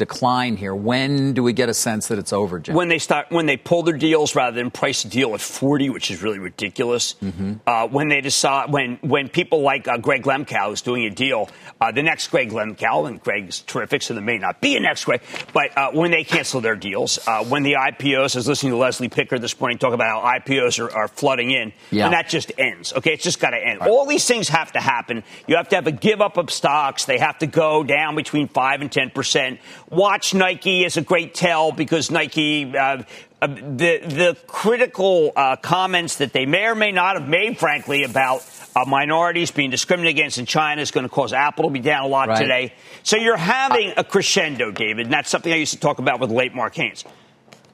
decline 0.00 0.56
here. 0.56 0.74
When 0.74 1.34
do 1.34 1.42
we 1.42 1.52
get 1.52 1.68
a 1.68 1.74
sense 1.74 2.08
that 2.08 2.18
it's 2.18 2.32
over, 2.32 2.58
Jim? 2.58 2.74
When 2.74 2.88
they 2.88 2.98
start, 2.98 3.26
when 3.30 3.46
they 3.46 3.58
pull 3.58 3.82
their 3.82 3.96
deals 3.96 4.34
rather 4.34 4.56
than 4.56 4.70
price 4.70 5.04
a 5.04 5.08
deal 5.08 5.34
at 5.34 5.40
40, 5.40 5.90
which 5.90 6.10
is 6.10 6.22
really 6.22 6.38
ridiculous. 6.38 7.14
Mm-hmm. 7.22 7.54
Uh, 7.66 7.86
when 7.88 8.08
they 8.08 8.22
decide, 8.22 8.72
when 8.72 8.96
when 9.02 9.28
people 9.28 9.60
like 9.60 9.86
uh, 9.86 9.98
Gregg 9.98 10.24
Lemkau 10.24 10.72
is 10.72 10.80
doing 10.80 11.04
a 11.04 11.10
deal, 11.10 11.50
uh, 11.80 11.92
the 11.92 12.02
next 12.02 12.28
Gregg 12.28 12.50
Lemkau, 12.50 13.06
and 13.06 13.22
Greg's 13.22 13.60
terrific, 13.60 14.02
so 14.02 14.14
there 14.14 14.22
may 14.22 14.38
not 14.38 14.60
be 14.60 14.74
a 14.76 14.80
next 14.80 15.04
Greg, 15.04 15.20
but 15.52 15.76
uh, 15.76 15.90
when 15.92 16.10
they 16.10 16.24
cancel 16.24 16.62
their 16.62 16.76
deals, 16.76 17.18
uh, 17.26 17.44
when 17.44 17.62
the 17.62 17.74
IPOs, 17.74 18.34
I 18.34 18.38
was 18.38 18.48
listening 18.48 18.72
to 18.72 18.78
Leslie 18.78 19.10
Picker 19.10 19.38
this 19.38 19.60
morning 19.60 19.78
talk 19.78 19.92
about 19.92 20.22
how 20.22 20.38
IPOs 20.38 20.78
are, 20.78 20.90
are 20.90 21.08
flooding 21.08 21.50
in, 21.50 21.72
yeah. 21.90 22.06
and 22.06 22.14
that 22.14 22.28
just 22.28 22.52
ends. 22.58 22.94
Okay, 22.94 23.12
it's 23.12 23.24
just 23.24 23.38
got 23.38 23.50
to 23.50 23.58
end. 23.58 23.80
Right. 23.80 23.90
All 23.90 24.06
these 24.06 24.24
things 24.24 24.48
have 24.48 24.72
to 24.72 24.80
happen. 24.80 25.22
You 25.46 25.56
have 25.56 25.68
to 25.68 25.76
have 25.76 25.86
a 25.86 25.92
give 25.92 26.22
up 26.22 26.38
of 26.38 26.50
stocks. 26.50 27.04
They 27.04 27.18
have 27.18 27.38
to 27.40 27.46
go 27.46 27.84
down 27.84 28.16
between 28.16 28.48
five 28.48 28.80
and 28.80 28.90
ten 28.90 29.10
percent. 29.10 29.60
Watch 29.90 30.34
Nike 30.34 30.84
as 30.84 30.96
a 30.96 31.02
great 31.02 31.34
tell 31.34 31.72
because 31.72 32.10
Nike. 32.10 32.76
Uh, 32.76 33.02
uh, 33.42 33.46
the 33.46 34.00
the 34.04 34.36
critical 34.46 35.32
uh, 35.34 35.56
comments 35.56 36.16
that 36.16 36.30
they 36.34 36.44
may 36.44 36.66
or 36.66 36.74
may 36.74 36.92
not 36.92 37.18
have 37.18 37.26
made, 37.26 37.58
frankly, 37.58 38.04
about 38.04 38.44
uh, 38.76 38.84
minorities 38.86 39.50
being 39.50 39.70
discriminated 39.70 40.18
against 40.18 40.36
in 40.36 40.44
China 40.44 40.82
is 40.82 40.90
going 40.90 41.04
to 41.04 41.08
cause 41.08 41.32
Apple 41.32 41.64
to 41.64 41.70
be 41.70 41.80
down 41.80 42.04
a 42.04 42.06
lot 42.06 42.28
right. 42.28 42.38
today. 42.38 42.74
So 43.02 43.16
you're 43.16 43.38
having 43.38 43.94
a 43.96 44.04
crescendo, 44.04 44.70
David, 44.70 45.06
and 45.06 45.12
that's 45.12 45.30
something 45.30 45.50
I 45.50 45.56
used 45.56 45.72
to 45.72 45.80
talk 45.80 45.98
about 45.98 46.20
with 46.20 46.30
late 46.30 46.54
Mark 46.54 46.74
Haines 46.74 47.04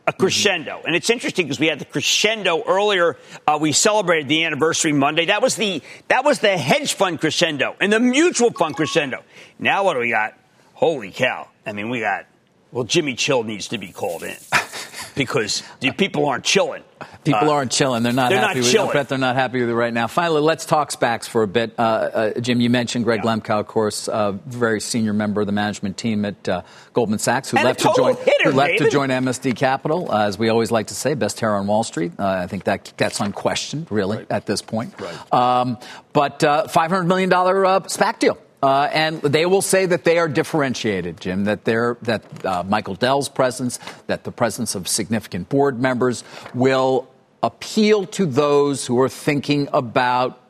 a 0.06 0.12
crescendo. 0.12 0.82
And 0.86 0.94
it's 0.94 1.10
interesting 1.10 1.46
because 1.46 1.58
we 1.58 1.66
had 1.66 1.80
the 1.80 1.84
crescendo 1.84 2.62
earlier. 2.64 3.16
Uh, 3.46 3.58
we 3.60 3.72
celebrated 3.72 4.28
the 4.28 4.44
anniversary 4.44 4.92
Monday. 4.92 5.26
That 5.26 5.42
was 5.42 5.56
the 5.56 5.82
that 6.08 6.24
was 6.24 6.38
the 6.38 6.56
hedge 6.56 6.94
fund 6.94 7.20
crescendo 7.20 7.74
and 7.80 7.92
the 7.92 8.00
mutual 8.00 8.52
fund 8.52 8.76
crescendo. 8.76 9.24
Now 9.58 9.84
what 9.84 9.94
do 9.94 10.00
we 10.00 10.10
got? 10.10 10.34
Holy 10.76 11.10
cow! 11.10 11.48
I 11.64 11.72
mean, 11.72 11.88
we 11.88 12.00
got 12.00 12.26
well, 12.70 12.84
Jimmy 12.84 13.14
Chill 13.14 13.44
needs 13.44 13.68
to 13.68 13.78
be 13.78 13.88
called 13.88 14.22
in 14.22 14.36
because 15.16 15.62
the 15.80 15.92
people 15.92 16.28
aren't 16.28 16.44
chilling. 16.44 16.82
People 17.24 17.48
uh, 17.48 17.54
aren't 17.54 17.72
chilling. 17.72 18.02
They're 18.02 18.12
not 18.12 18.28
they're 18.28 18.38
happy. 18.38 18.58
Not 18.58 18.64
with, 18.64 18.72
chilling. 18.72 18.90
I 18.90 18.92
bet 18.92 19.08
they're 19.08 19.16
not 19.16 19.36
happy 19.36 19.60
with 19.60 19.70
it 19.70 19.74
right 19.74 19.94
now. 19.94 20.06
Finally, 20.06 20.42
let's 20.42 20.66
talk 20.66 20.92
SPACs 20.92 21.26
for 21.26 21.42
a 21.42 21.48
bit. 21.48 21.72
Uh, 21.78 21.82
uh, 21.82 22.40
Jim, 22.40 22.60
you 22.60 22.68
mentioned 22.68 23.06
Greg 23.06 23.22
yeah. 23.24 23.34
Lemkau, 23.34 23.58
of 23.60 23.66
course, 23.66 24.08
a 24.08 24.38
very 24.44 24.82
senior 24.82 25.14
member 25.14 25.40
of 25.40 25.46
the 25.46 25.52
management 25.54 25.96
team 25.96 26.26
at 26.26 26.46
uh, 26.46 26.60
Goldman 26.92 27.20
Sachs, 27.20 27.50
who 27.50 27.56
and 27.56 27.64
left 27.64 27.80
to 27.80 27.94
join 27.96 28.14
hitter, 28.16 28.50
who 28.50 28.52
left 28.52 28.72
David. 28.72 28.84
to 28.84 28.90
join 28.90 29.08
MSD 29.08 29.56
Capital. 29.56 30.12
Uh, 30.12 30.26
as 30.26 30.38
we 30.38 30.50
always 30.50 30.70
like 30.70 30.88
to 30.88 30.94
say, 30.94 31.14
best 31.14 31.40
hair 31.40 31.54
on 31.54 31.66
Wall 31.66 31.84
Street. 31.84 32.12
Uh, 32.18 32.26
I 32.26 32.46
think 32.46 32.64
that 32.64 32.92
that's 32.98 33.20
unquestioned, 33.20 33.86
really, 33.90 34.18
right. 34.18 34.26
at 34.30 34.44
this 34.44 34.60
point. 34.60 34.92
Right. 35.00 35.32
Um, 35.32 35.78
but 36.12 36.42
five 36.70 36.90
hundred 36.90 37.04
million 37.04 37.30
dollar 37.30 37.54
SPAC 37.80 38.18
deal. 38.18 38.36
Uh, 38.62 38.88
and 38.92 39.20
they 39.22 39.44
will 39.46 39.62
say 39.62 39.86
that 39.86 40.04
they 40.04 40.18
are 40.18 40.28
differentiated, 40.28 41.20
Jim. 41.20 41.44
That 41.44 41.64
they're 41.64 41.98
that 42.02 42.44
uh, 42.44 42.62
Michael 42.62 42.94
Dell's 42.94 43.28
presence, 43.28 43.78
that 44.06 44.24
the 44.24 44.32
presence 44.32 44.74
of 44.74 44.88
significant 44.88 45.48
board 45.48 45.80
members 45.80 46.24
will 46.54 47.08
appeal 47.42 48.06
to 48.06 48.26
those 48.26 48.86
who 48.86 49.00
are 49.00 49.08
thinking 49.08 49.68
about 49.72 50.40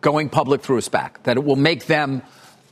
going 0.00 0.28
public 0.28 0.62
through 0.62 0.78
a 0.78 0.82
SPAC. 0.82 1.22
That 1.22 1.36
it 1.36 1.44
will 1.44 1.56
make 1.56 1.86
them 1.86 2.22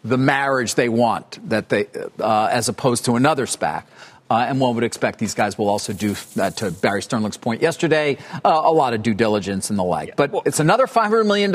the 0.03 0.19
marriage 0.19 0.75
they 0.75 0.89
want, 0.89 1.49
that 1.49 1.69
they, 1.69 1.87
uh, 2.19 2.49
as 2.51 2.69
opposed 2.69 3.05
to 3.05 3.17
another 3.17 3.47
SPAC. 3.47 3.85
Uh, 4.31 4.47
and 4.49 4.61
one 4.61 4.77
would 4.77 4.85
expect 4.85 5.19
these 5.19 5.35
guys 5.35 5.59
will 5.59 5.69
also 5.69 5.93
do, 5.93 6.15
uh, 6.41 6.51
to 6.51 6.71
Barry 6.71 7.03
Sternlicht's 7.03 7.37
point 7.37 7.61
yesterday, 7.61 8.17
uh, 8.45 8.61
a 8.65 8.71
lot 8.71 8.95
of 8.95 9.03
due 9.03 9.13
diligence 9.13 9.71
and 9.71 9.79
the 9.79 9.83
like. 9.83 10.09
Yeah. 10.09 10.15
But 10.17 10.31
well, 10.31 10.43
it's 10.47 10.61
another 10.61 10.87
$500 10.87 11.27
million. 11.27 11.51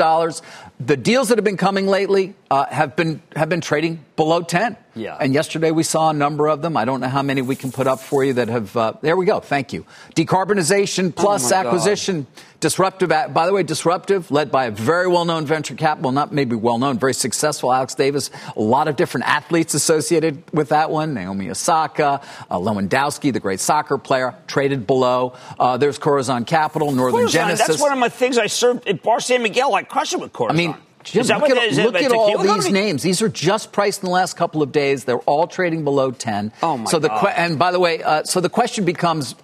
The 0.78 0.96
deals 0.96 1.30
that 1.30 1.38
have 1.38 1.44
been 1.44 1.56
coming 1.56 1.86
lately 1.86 2.34
uh, 2.50 2.66
have 2.66 2.94
been 2.94 3.22
have 3.34 3.48
been 3.48 3.62
trading 3.62 4.04
below 4.14 4.42
10. 4.42 4.76
Yeah. 4.94 5.16
And 5.18 5.32
yesterday 5.32 5.70
we 5.70 5.82
saw 5.82 6.10
a 6.10 6.12
number 6.12 6.48
of 6.48 6.60
them. 6.60 6.76
I 6.76 6.84
don't 6.84 7.00
know 7.00 7.08
how 7.08 7.22
many 7.22 7.40
we 7.40 7.56
can 7.56 7.72
put 7.72 7.86
up 7.86 8.00
for 8.00 8.22
you 8.24 8.34
that 8.34 8.48
have. 8.48 8.76
Uh, 8.76 8.92
there 9.00 9.16
we 9.16 9.24
go. 9.24 9.40
Thank 9.40 9.72
you. 9.72 9.86
Decarbonization 10.14 11.14
plus 11.14 11.52
oh 11.52 11.56
acquisition. 11.56 12.22
God. 12.22 12.42
Disruptive, 12.60 13.10
by 13.10 13.46
the 13.46 13.52
way, 13.52 13.62
disruptive, 13.62 14.30
led 14.30 14.50
by 14.50 14.66
a 14.66 14.70
very 14.70 15.08
well 15.08 15.26
known 15.26 15.44
venture 15.44 15.74
capital, 15.74 16.10
not 16.10 16.32
maybe 16.32 16.56
well 16.56 16.78
known, 16.78 16.98
very 16.98 17.12
successful 17.12 17.70
Alex 17.70 17.94
Davis. 17.94 18.30
A 18.56 18.60
lot 18.60 18.88
of 18.88 18.96
different 18.96 19.28
athletes 19.28 19.74
associated 19.74 20.42
with 20.54 20.70
that 20.70 20.90
one. 20.90 21.12
Naomi 21.12 21.50
Osaka, 21.50 22.22
uh, 22.50 22.56
Lewandowski, 22.56 23.30
the 23.30 23.40
great 23.40 23.60
soccer 23.60 23.98
player, 23.98 24.34
traded 24.46 24.86
below. 24.86 25.34
Uh, 25.58 25.76
there's 25.76 25.98
Corazon 25.98 26.46
Capital, 26.46 26.92
Northern 26.92 27.20
Corazon, 27.20 27.42
Genesis. 27.42 27.66
That's 27.66 27.80
one 27.80 27.92
of 27.92 27.98
my 27.98 28.08
things 28.08 28.38
I 28.38 28.46
served 28.46 28.88
at 28.88 29.02
Bar 29.02 29.20
San 29.20 29.42
Miguel. 29.42 29.74
I 29.74 29.82
crush 29.82 30.14
it 30.14 30.20
with 30.20 30.32
Corazon. 30.32 30.56
I 30.56 30.58
mean, 30.58 30.76
Jim, 31.04 31.26
look 31.26 31.50
at, 31.50 31.72
look 31.74 31.94
at 31.94 32.10
all 32.10 32.54
these 32.54 32.70
names. 32.70 33.02
These 33.02 33.20
are 33.20 33.28
just 33.28 33.70
priced 33.70 34.02
in 34.02 34.06
the 34.06 34.12
last 34.12 34.36
couple 34.36 34.62
of 34.62 34.72
days. 34.72 35.04
They're 35.04 35.18
all 35.18 35.46
trading 35.46 35.84
below 35.84 36.10
10. 36.10 36.52
Oh, 36.62 36.78
my 36.78 36.84
so 36.86 36.98
the 36.98 37.08
God. 37.08 37.32
and 37.36 37.58
by 37.58 37.70
the 37.70 37.78
way, 37.78 38.02
uh, 38.02 38.24
so 38.24 38.40
the 38.40 38.48
question 38.48 38.84
becomes 38.84 39.34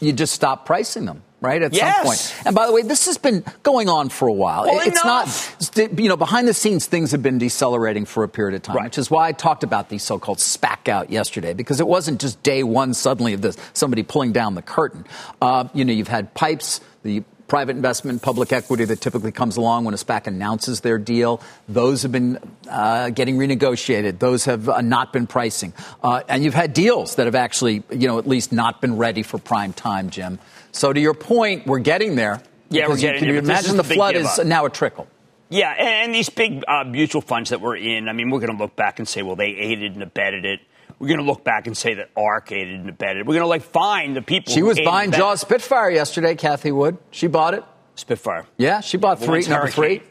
you 0.00 0.12
just 0.12 0.32
stop 0.32 0.64
pricing 0.64 1.04
them 1.04 1.22
right? 1.40 1.62
At 1.62 1.72
yes. 1.72 1.96
some 1.96 2.04
point. 2.04 2.46
And 2.46 2.54
by 2.54 2.66
the 2.66 2.72
way, 2.72 2.82
this 2.82 3.06
has 3.06 3.18
been 3.18 3.44
going 3.62 3.88
on 3.88 4.08
for 4.08 4.28
a 4.28 4.32
while. 4.32 4.64
Well, 4.64 4.86
it's 4.86 5.00
enough. 5.02 5.76
not, 5.76 5.98
you 5.98 6.08
know, 6.08 6.16
behind 6.16 6.48
the 6.48 6.54
scenes, 6.54 6.86
things 6.86 7.12
have 7.12 7.22
been 7.22 7.38
decelerating 7.38 8.04
for 8.04 8.24
a 8.24 8.28
period 8.28 8.56
of 8.56 8.62
time, 8.62 8.76
right. 8.76 8.84
which 8.84 8.98
is 8.98 9.10
why 9.10 9.28
I 9.28 9.32
talked 9.32 9.62
about 9.62 9.88
the 9.88 9.98
so-called 9.98 10.38
SPAC 10.38 10.88
out 10.88 11.10
yesterday, 11.10 11.54
because 11.54 11.80
it 11.80 11.86
wasn't 11.86 12.20
just 12.20 12.42
day 12.42 12.62
one 12.62 12.94
suddenly 12.94 13.32
of 13.32 13.42
this, 13.42 13.56
somebody 13.72 14.02
pulling 14.02 14.32
down 14.32 14.54
the 14.54 14.62
curtain. 14.62 15.04
Uh, 15.40 15.68
you 15.74 15.84
know, 15.84 15.92
you've 15.92 16.08
had 16.08 16.34
pipes, 16.34 16.80
the 17.02 17.24
private 17.48 17.74
investment, 17.74 18.22
public 18.22 18.52
equity 18.52 18.84
that 18.84 19.00
typically 19.00 19.32
comes 19.32 19.56
along 19.56 19.84
when 19.84 19.92
a 19.92 19.96
SPAC 19.96 20.28
announces 20.28 20.82
their 20.82 20.98
deal. 20.98 21.42
Those 21.68 22.02
have 22.02 22.12
been 22.12 22.38
uh, 22.70 23.10
getting 23.10 23.38
renegotiated. 23.38 24.20
Those 24.20 24.44
have 24.44 24.68
uh, 24.68 24.80
not 24.82 25.12
been 25.12 25.26
pricing. 25.26 25.72
Uh, 26.00 26.22
and 26.28 26.44
you've 26.44 26.54
had 26.54 26.72
deals 26.72 27.16
that 27.16 27.26
have 27.26 27.34
actually, 27.34 27.82
you 27.90 28.06
know, 28.06 28.18
at 28.18 28.28
least 28.28 28.52
not 28.52 28.80
been 28.80 28.96
ready 28.96 29.24
for 29.24 29.38
prime 29.38 29.72
time, 29.72 30.10
Jim. 30.10 30.38
So 30.72 30.92
to 30.92 31.00
your 31.00 31.14
point, 31.14 31.66
we're 31.66 31.78
getting 31.78 32.14
there. 32.16 32.42
Yeah, 32.68 32.88
we're 32.88 32.96
getting 32.96 33.24
you, 33.24 33.32
there. 33.32 33.40
Can 33.40 33.48
you 33.48 33.52
imagine 33.52 33.76
the 33.76 33.84
flood 33.84 34.16
is 34.16 34.38
now 34.38 34.64
a 34.64 34.70
trickle? 34.70 35.08
Yeah, 35.48 35.70
and 35.70 36.14
these 36.14 36.28
big 36.28 36.62
uh, 36.68 36.84
mutual 36.84 37.20
funds 37.20 37.50
that 37.50 37.60
we're 37.60 37.76
in, 37.76 38.08
I 38.08 38.12
mean, 38.12 38.30
we're 38.30 38.38
going 38.38 38.56
to 38.56 38.62
look 38.62 38.76
back 38.76 39.00
and 39.00 39.08
say, 39.08 39.22
well, 39.22 39.34
they 39.34 39.48
aided 39.48 39.94
and 39.94 40.02
abetted 40.02 40.44
it. 40.44 40.60
We're 41.00 41.08
going 41.08 41.18
to 41.18 41.24
look 41.24 41.42
back 41.42 41.66
and 41.66 41.76
say 41.76 41.94
that 41.94 42.10
ARK 42.16 42.52
aided 42.52 42.78
and 42.78 42.88
abetted 42.88 43.22
it. 43.22 43.26
We're 43.26 43.34
going 43.34 43.44
to 43.44 43.48
like 43.48 43.62
find 43.62 44.14
the 44.14 44.22
people. 44.22 44.52
She 44.52 44.62
was 44.62 44.78
buying 44.78 45.10
Jaws 45.10 45.40
Spitfire 45.40 45.90
yesterday, 45.90 46.36
Cathie 46.36 46.72
Wood. 46.72 46.98
She 47.10 47.26
bought 47.26 47.54
it. 47.54 47.64
Spitfire. 47.96 48.46
Yeah, 48.58 48.80
she 48.80 48.96
bought 48.96 49.18
three, 49.18 49.40
number 49.42 49.66
Hurricane. 49.66 49.72
three. 49.74 50.02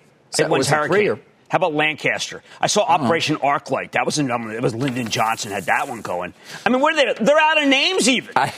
It 0.43 0.49
was 0.49 0.67
Hurricane. 0.67 0.93
Three 0.93 1.09
or? 1.09 1.19
How 1.49 1.55
about 1.55 1.73
Lancaster? 1.73 2.43
I 2.61 2.67
saw 2.67 2.83
Operation 2.83 3.37
oh. 3.41 3.47
Arclight. 3.47 3.91
That 3.91 4.05
was 4.05 4.19
a 4.19 4.23
number. 4.23 4.51
It 4.51 4.61
was 4.61 4.75
Lyndon 4.75 5.09
Johnson 5.09 5.51
had 5.51 5.63
that 5.63 5.87
one 5.87 6.01
going. 6.01 6.35
I 6.63 6.69
mean, 6.69 6.79
where 6.79 6.93
are 6.93 7.15
they? 7.15 7.23
They're 7.23 7.39
out 7.39 7.61
of 7.61 7.67
names 7.67 8.07
even. 8.07 8.31
I, 8.35 8.53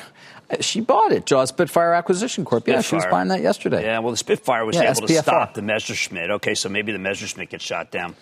she 0.59 0.81
bought 0.81 1.11
it, 1.11 1.25
Jaws 1.25 1.49
Spitfire 1.49 1.93
Acquisition 1.93 2.43
Corp. 2.45 2.63
Spitfire. 2.63 2.77
Yeah, 2.77 2.81
she 2.81 2.95
was 2.95 3.05
buying 3.05 3.29
that 3.29 3.41
yesterday. 3.41 3.83
Yeah, 3.83 3.99
well, 3.99 4.11
the 4.11 4.17
Spitfire 4.17 4.65
was 4.65 4.75
yeah, 4.75 4.83
able 4.91 5.01
SPFR. 5.01 5.07
to 5.07 5.13
stop 5.21 5.53
the 5.53 5.61
Messerschmitt. 5.61 6.31
Okay, 6.31 6.55
so 6.55 6.67
maybe 6.69 6.91
the 6.91 6.99
Messerschmitt 6.99 7.49
gets 7.49 7.63
shot 7.63 7.91
down. 7.91 8.15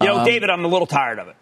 You 0.00 0.06
know, 0.08 0.18
Um, 0.18 0.24
David, 0.26 0.50
I'm 0.50 0.64
a 0.64 0.68
little 0.68 0.86
tired 0.86 1.18
of 1.18 1.28
it, 1.28 1.36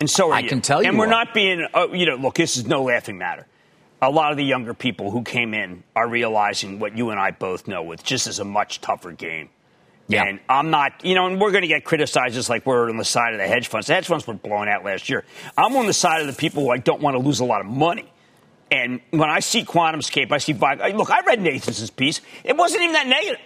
and 0.00 0.08
so 0.08 0.30
are 0.30 0.34
I 0.34 0.40
you. 0.40 0.48
can 0.48 0.60
tell 0.60 0.82
you 0.82 0.88
And 0.88 0.98
we're 0.98 1.06
are. 1.06 1.10
not 1.10 1.34
being, 1.34 1.66
uh, 1.74 1.88
you 1.92 2.06
know, 2.06 2.16
look, 2.16 2.34
this 2.36 2.56
is 2.56 2.66
no 2.66 2.82
laughing 2.84 3.18
matter. 3.18 3.46
A 4.00 4.10
lot 4.10 4.30
of 4.30 4.36
the 4.36 4.44
younger 4.44 4.74
people 4.74 5.10
who 5.10 5.22
came 5.22 5.54
in 5.54 5.82
are 5.96 6.06
realizing 6.08 6.78
what 6.78 6.96
you 6.96 7.10
and 7.10 7.18
I 7.18 7.32
both 7.32 7.66
know. 7.66 7.90
It's 7.92 8.02
just 8.02 8.26
is 8.28 8.38
a 8.38 8.44
much 8.44 8.80
tougher 8.80 9.10
game. 9.12 9.48
Yeah. 10.06 10.22
And 10.24 10.40
I'm 10.48 10.70
not, 10.70 11.04
you 11.04 11.14
know, 11.14 11.26
and 11.26 11.38
we're 11.40 11.50
going 11.50 11.62
to 11.62 11.68
get 11.68 11.84
criticized 11.84 12.34
just 12.34 12.48
like 12.48 12.64
we're 12.64 12.88
on 12.88 12.96
the 12.96 13.04
side 13.04 13.34
of 13.34 13.40
the 13.40 13.46
hedge 13.46 13.66
funds. 13.68 13.88
The 13.88 13.94
hedge 13.94 14.06
funds 14.06 14.26
were 14.26 14.32
blown 14.34 14.68
out 14.68 14.84
last 14.84 15.10
year. 15.10 15.24
I'm 15.58 15.76
on 15.76 15.86
the 15.86 15.92
side 15.92 16.20
of 16.22 16.26
the 16.28 16.32
people 16.32 16.62
who 16.62 16.70
I 16.70 16.78
don't 16.78 17.02
want 17.02 17.14
to 17.16 17.18
lose 17.22 17.40
a 17.40 17.44
lot 17.44 17.60
of 17.60 17.66
money. 17.66 18.10
And 18.70 19.00
when 19.10 19.30
I 19.30 19.40
see 19.40 19.64
QuantumScape, 19.64 20.30
I 20.32 20.38
see 20.38 20.54
Vibe. 20.54 20.94
Look, 20.94 21.10
I 21.10 21.20
read 21.22 21.40
Nathan's 21.40 21.88
piece. 21.90 22.20
It 22.44 22.56
wasn't 22.56 22.82
even 22.82 22.92
that 22.94 23.06
negative. 23.06 23.40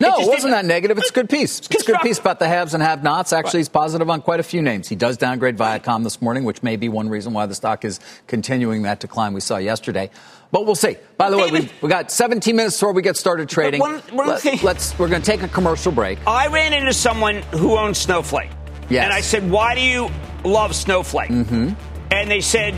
No, 0.00 0.18
It 0.18 0.22
it, 0.22 0.28
wasn't 0.30 0.50
that 0.52 0.64
negative. 0.64 0.98
It's 0.98 1.10
a 1.10 1.12
good 1.12 1.30
piece. 1.30 1.60
It's, 1.60 1.84
a 1.84 1.92
good 1.92 2.00
piece 2.00 2.18
about 2.18 2.40
the 2.40 2.48
haves 2.48 2.74
and 2.74 2.82
have-nots. 2.82 3.32
Actually, 3.32 3.60
he's 3.60 3.68
positive 3.68 4.10
on 4.10 4.20
quite 4.20 4.40
a 4.40 4.42
few 4.42 4.60
names. 4.60 4.88
He 4.88 4.96
does 4.96 5.16
downgrade 5.16 5.56
Viacom 5.56 6.02
this 6.02 6.20
morning, 6.20 6.42
which 6.42 6.60
may 6.60 6.74
be 6.74 6.88
one 6.88 7.08
reason 7.08 7.32
why 7.32 7.46
the 7.46 7.54
stock 7.54 7.84
is 7.84 8.00
continuing 8.26 8.82
that 8.82 8.98
decline 8.98 9.32
we 9.32 9.40
saw 9.40 9.58
yesterday. 9.58 10.10
But 10.50 10.66
we'll 10.66 10.74
see. 10.74 10.96
By 11.18 11.30
the 11.30 11.38
way, 11.38 11.50
David- 11.50 11.70
we, 11.80 11.86
we 11.86 11.88
got 11.88 12.10
17 12.10 12.56
minutes 12.56 12.76
before 12.76 12.92
we 12.92 13.02
get 13.02 13.16
started 13.16 13.48
trading. 13.48 13.78
one- 13.78 14.00
one 14.10 14.26
Let, 14.26 14.40
thing- 14.40 14.66
us 14.66 14.98
we're 14.98 15.08
going 15.08 15.22
to 15.22 15.26
take 15.30 15.44
a 15.44 15.48
commercial 15.48 15.92
break. 15.92 16.18
I 16.26 16.48
ran 16.48 16.72
into 16.72 16.92
someone 16.92 17.36
who 17.52 17.76
owns 17.78 17.98
Snowflake. 17.98 18.50
Yes. 18.90 19.04
And 19.04 19.12
I 19.12 19.20
said, 19.20 19.48
Why 19.48 19.76
do 19.76 19.80
you 19.82 20.10
love 20.44 20.74
Snowflake? 20.74 21.30
Mm-hmm. 21.30 21.74
And 22.10 22.28
they 22.30 22.40
said, 22.40 22.74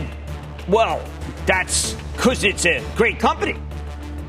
Well, 0.67 1.03
that's 1.45 1.93
because 2.15 2.43
it's 2.43 2.65
a 2.65 2.83
great 2.95 3.19
company. 3.19 3.53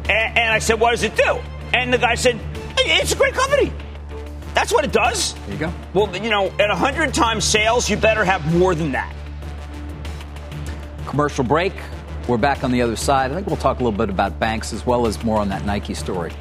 And, 0.08 0.38
and 0.38 0.52
I 0.52 0.58
said, 0.58 0.80
What 0.80 0.90
does 0.92 1.02
it 1.02 1.16
do? 1.16 1.40
And 1.74 1.92
the 1.92 1.98
guy 1.98 2.14
said, 2.14 2.38
It's 2.78 3.12
a 3.12 3.16
great 3.16 3.34
company. 3.34 3.72
That's 4.54 4.72
what 4.72 4.84
it 4.84 4.92
does. 4.92 5.34
There 5.34 5.52
you 5.52 5.58
go. 5.58 5.72
Well, 5.92 6.16
you 6.16 6.30
know, 6.30 6.46
at 6.58 6.68
100 6.68 7.12
times 7.12 7.44
sales, 7.44 7.90
you 7.90 7.96
better 7.96 8.24
have 8.24 8.54
more 8.54 8.74
than 8.74 8.92
that. 8.92 9.14
Commercial 11.06 11.44
break. 11.44 11.74
We're 12.26 12.38
back 12.38 12.64
on 12.64 12.72
the 12.72 12.82
other 12.82 12.96
side. 12.96 13.30
I 13.30 13.34
think 13.34 13.46
we'll 13.46 13.56
talk 13.56 13.80
a 13.80 13.84
little 13.84 13.96
bit 13.96 14.08
about 14.08 14.38
banks 14.40 14.72
as 14.72 14.84
well 14.86 15.06
as 15.06 15.22
more 15.22 15.38
on 15.38 15.50
that 15.50 15.64
Nike 15.64 15.94
story. 15.94 16.32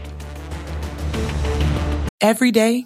Every 2.22 2.52
day, 2.52 2.86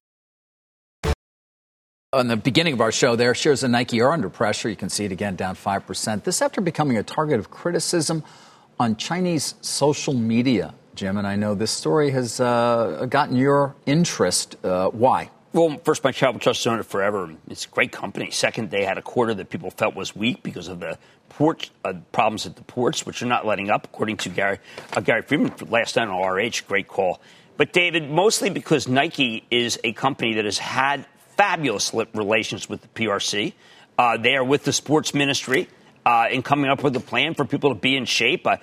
On 2.13 2.27
the 2.27 2.35
beginning 2.35 2.73
of 2.73 2.81
our 2.81 2.91
show, 2.91 3.15
there, 3.15 3.33
shares 3.33 3.63
of 3.63 3.71
Nike 3.71 4.01
are 4.01 4.11
under 4.11 4.29
pressure. 4.29 4.67
You 4.67 4.75
can 4.75 4.89
see 4.89 5.05
it 5.05 5.13
again, 5.13 5.37
down 5.37 5.55
5%. 5.55 6.25
This 6.25 6.41
after 6.41 6.59
becoming 6.59 6.97
a 6.97 7.03
target 7.03 7.39
of 7.39 7.49
criticism 7.49 8.25
on 8.77 8.97
Chinese 8.97 9.55
social 9.61 10.13
media, 10.13 10.73
Jim. 10.93 11.17
And 11.17 11.25
I 11.25 11.37
know 11.37 11.55
this 11.55 11.71
story 11.71 12.09
has 12.11 12.41
uh, 12.41 13.07
gotten 13.09 13.37
your 13.37 13.77
interest. 13.85 14.57
Uh, 14.61 14.89
why? 14.89 15.29
Well, 15.53 15.79
first, 15.85 16.03
my 16.03 16.11
travel 16.11 16.37
trust 16.41 16.65
has 16.65 16.67
owned 16.67 16.81
it 16.81 16.83
forever. 16.83 17.33
It's 17.49 17.63
a 17.63 17.69
great 17.69 17.93
company. 17.93 18.29
Second, 18.29 18.71
they 18.71 18.83
had 18.83 18.97
a 18.97 19.01
quarter 19.01 19.33
that 19.35 19.49
people 19.49 19.71
felt 19.71 19.95
was 19.95 20.13
weak 20.13 20.43
because 20.43 20.67
of 20.67 20.81
the 20.81 20.97
port 21.29 21.69
uh, 21.85 21.93
problems 22.11 22.45
at 22.45 22.57
the 22.57 22.63
ports, 22.63 23.05
which 23.05 23.23
are 23.23 23.27
not 23.27 23.45
letting 23.45 23.69
up, 23.69 23.85
according 23.85 24.17
to 24.17 24.27
Gary 24.27 24.59
uh, 24.91 24.99
Gary 24.99 25.21
Friedman 25.21 25.53
last 25.69 25.95
night 25.95 26.09
on 26.09 26.21
RH. 26.21 26.67
Great 26.67 26.89
call. 26.89 27.21
But 27.55 27.71
David, 27.71 28.11
mostly 28.11 28.49
because 28.49 28.85
Nike 28.85 29.45
is 29.49 29.79
a 29.85 29.93
company 29.93 30.33
that 30.33 30.43
has 30.43 30.57
had 30.57 31.05
fabulous 31.37 31.93
relations 32.13 32.69
with 32.69 32.81
the 32.81 32.87
PRC. 32.89 33.53
Uh, 33.97 34.17
they 34.17 34.35
are 34.35 34.43
with 34.43 34.63
the 34.63 34.73
sports 34.73 35.13
ministry 35.13 35.67
uh, 36.05 36.27
in 36.31 36.41
coming 36.41 36.69
up 36.69 36.83
with 36.83 36.95
a 36.95 36.99
plan 36.99 37.33
for 37.33 37.45
people 37.45 37.69
to 37.69 37.79
be 37.79 37.95
in 37.95 38.05
shape. 38.05 38.47
I, 38.47 38.59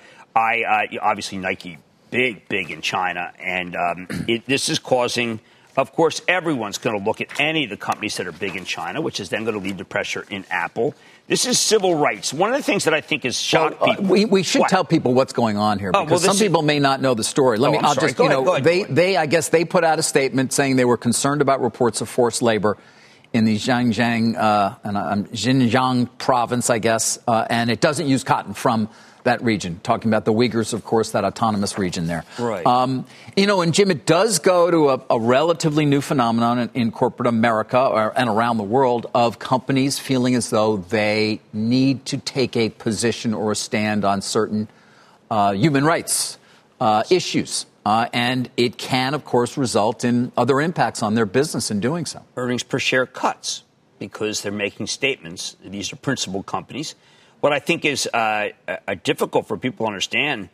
uh, 0.63 0.99
obviously 1.01 1.37
Nike 1.37 1.77
big, 2.11 2.47
big 2.47 2.71
in 2.71 2.81
China, 2.81 3.31
and 3.39 3.75
um, 3.75 4.07
it, 4.27 4.45
this 4.45 4.69
is 4.69 4.79
causing. 4.79 5.39
Of 5.77 5.93
course, 5.93 6.21
everyone's 6.27 6.77
going 6.77 6.99
to 6.99 7.05
look 7.05 7.21
at 7.21 7.39
any 7.39 7.63
of 7.63 7.69
the 7.69 7.77
companies 7.77 8.17
that 8.17 8.27
are 8.27 8.33
big 8.33 8.55
in 8.55 8.65
China, 8.65 8.99
which 9.01 9.19
is 9.19 9.29
then 9.29 9.45
going 9.45 9.57
to 9.57 9.63
lead 9.63 9.77
to 9.77 9.85
pressure 9.85 10.25
in 10.29 10.45
Apple. 10.49 10.93
This 11.29 11.45
is 11.45 11.59
civil 11.59 11.93
rights. 11.93 12.33
One 12.33 12.49
of 12.49 12.57
the 12.57 12.63
things 12.63 12.85
that 12.85 12.95
I 12.95 13.01
think 13.01 13.23
is 13.23 13.39
shocked 13.39 13.79
well, 13.79 13.91
uh, 13.91 13.95
people. 13.97 14.11
We, 14.11 14.25
we 14.25 14.41
should 14.41 14.61
what? 14.61 14.69
tell 14.71 14.83
people 14.83 15.13
what's 15.13 15.31
going 15.31 15.57
on 15.57 15.77
here 15.77 15.91
because 15.91 16.07
oh, 16.07 16.09
well, 16.09 16.19
some 16.19 16.37
people 16.43 16.63
may 16.63 16.79
not 16.79 17.03
know 17.03 17.13
the 17.13 17.23
story. 17.23 17.59
Let 17.59 17.67
oh, 17.67 17.71
me. 17.73 17.77
I'm 17.77 17.85
I'll 17.85 17.93
sorry. 17.93 18.07
just 18.07 18.17
go 18.17 18.23
you 18.23 18.31
ahead, 18.31 18.45
know 18.45 18.51
ahead, 18.53 18.63
they 18.63 18.83
they 18.85 19.15
I 19.15 19.27
guess 19.27 19.49
they 19.49 19.63
put 19.63 19.83
out 19.83 19.99
a 19.99 20.03
statement 20.03 20.53
saying 20.53 20.75
they 20.75 20.85
were 20.85 20.97
concerned 20.97 21.43
about 21.43 21.61
reports 21.61 22.01
of 22.01 22.09
forced 22.09 22.41
labor 22.41 22.79
in 23.31 23.45
the 23.45 23.57
Xinjiang 23.57 24.37
uh, 24.37 24.75
and 24.83 24.97
um, 24.97 25.25
Xinjiang 25.25 26.09
province, 26.17 26.71
I 26.71 26.79
guess, 26.79 27.19
uh, 27.27 27.45
and 27.47 27.69
it 27.69 27.79
doesn't 27.79 28.07
use 28.07 28.23
cotton 28.23 28.55
from 28.55 28.89
that 29.23 29.43
region. 29.43 29.79
Talking 29.83 30.09
about 30.09 30.25
the 30.25 30.33
Uyghurs, 30.33 30.73
of 30.73 30.83
course, 30.83 31.11
that 31.11 31.23
autonomous 31.23 31.77
region 31.77 32.07
there. 32.07 32.23
Right. 32.37 32.65
Um, 32.65 33.05
you 33.35 33.47
know, 33.47 33.61
and 33.61 33.73
Jim, 33.73 33.91
it 33.91 34.05
does 34.05 34.39
go 34.39 34.69
to 34.71 34.89
a, 34.89 35.01
a 35.09 35.19
relatively 35.19 35.85
new 35.85 36.01
phenomenon 36.01 36.59
in, 36.59 36.69
in 36.73 36.91
corporate 36.91 37.27
America 37.27 37.79
or, 37.79 38.17
and 38.17 38.29
around 38.29 38.57
the 38.57 38.63
world 38.63 39.09
of 39.13 39.39
companies 39.39 39.99
feeling 39.99 40.35
as 40.35 40.49
though 40.49 40.77
they 40.77 41.41
need 41.53 42.05
to 42.05 42.17
take 42.17 42.55
a 42.55 42.69
position 42.69 43.33
or 43.33 43.51
a 43.51 43.55
stand 43.55 44.05
on 44.05 44.21
certain 44.21 44.67
uh, 45.29 45.51
human 45.51 45.83
rights 45.83 46.37
uh, 46.79 47.03
issues. 47.09 47.65
Uh, 47.85 48.07
and 48.13 48.49
it 48.57 48.77
can, 48.77 49.13
of 49.13 49.25
course, 49.25 49.57
result 49.57 50.03
in 50.03 50.31
other 50.37 50.61
impacts 50.61 51.01
on 51.01 51.15
their 51.15 51.25
business 51.25 51.71
in 51.71 51.79
doing 51.79 52.05
so. 52.05 52.23
Earnings 52.35 52.63
per 52.63 52.77
share 52.77 53.05
cuts 53.05 53.63
because 53.97 54.41
they're 54.41 54.51
making 54.51 54.87
statements. 54.87 55.55
These 55.63 55.91
are 55.91 55.95
principal 55.95 56.43
companies 56.43 56.95
what 57.41 57.53
I 57.53 57.59
think 57.59 57.85
is 57.85 58.07
uh, 58.13 58.49
uh, 58.67 58.95
difficult 59.03 59.47
for 59.47 59.57
people 59.57 59.85
to 59.85 59.91
understand 59.91 60.49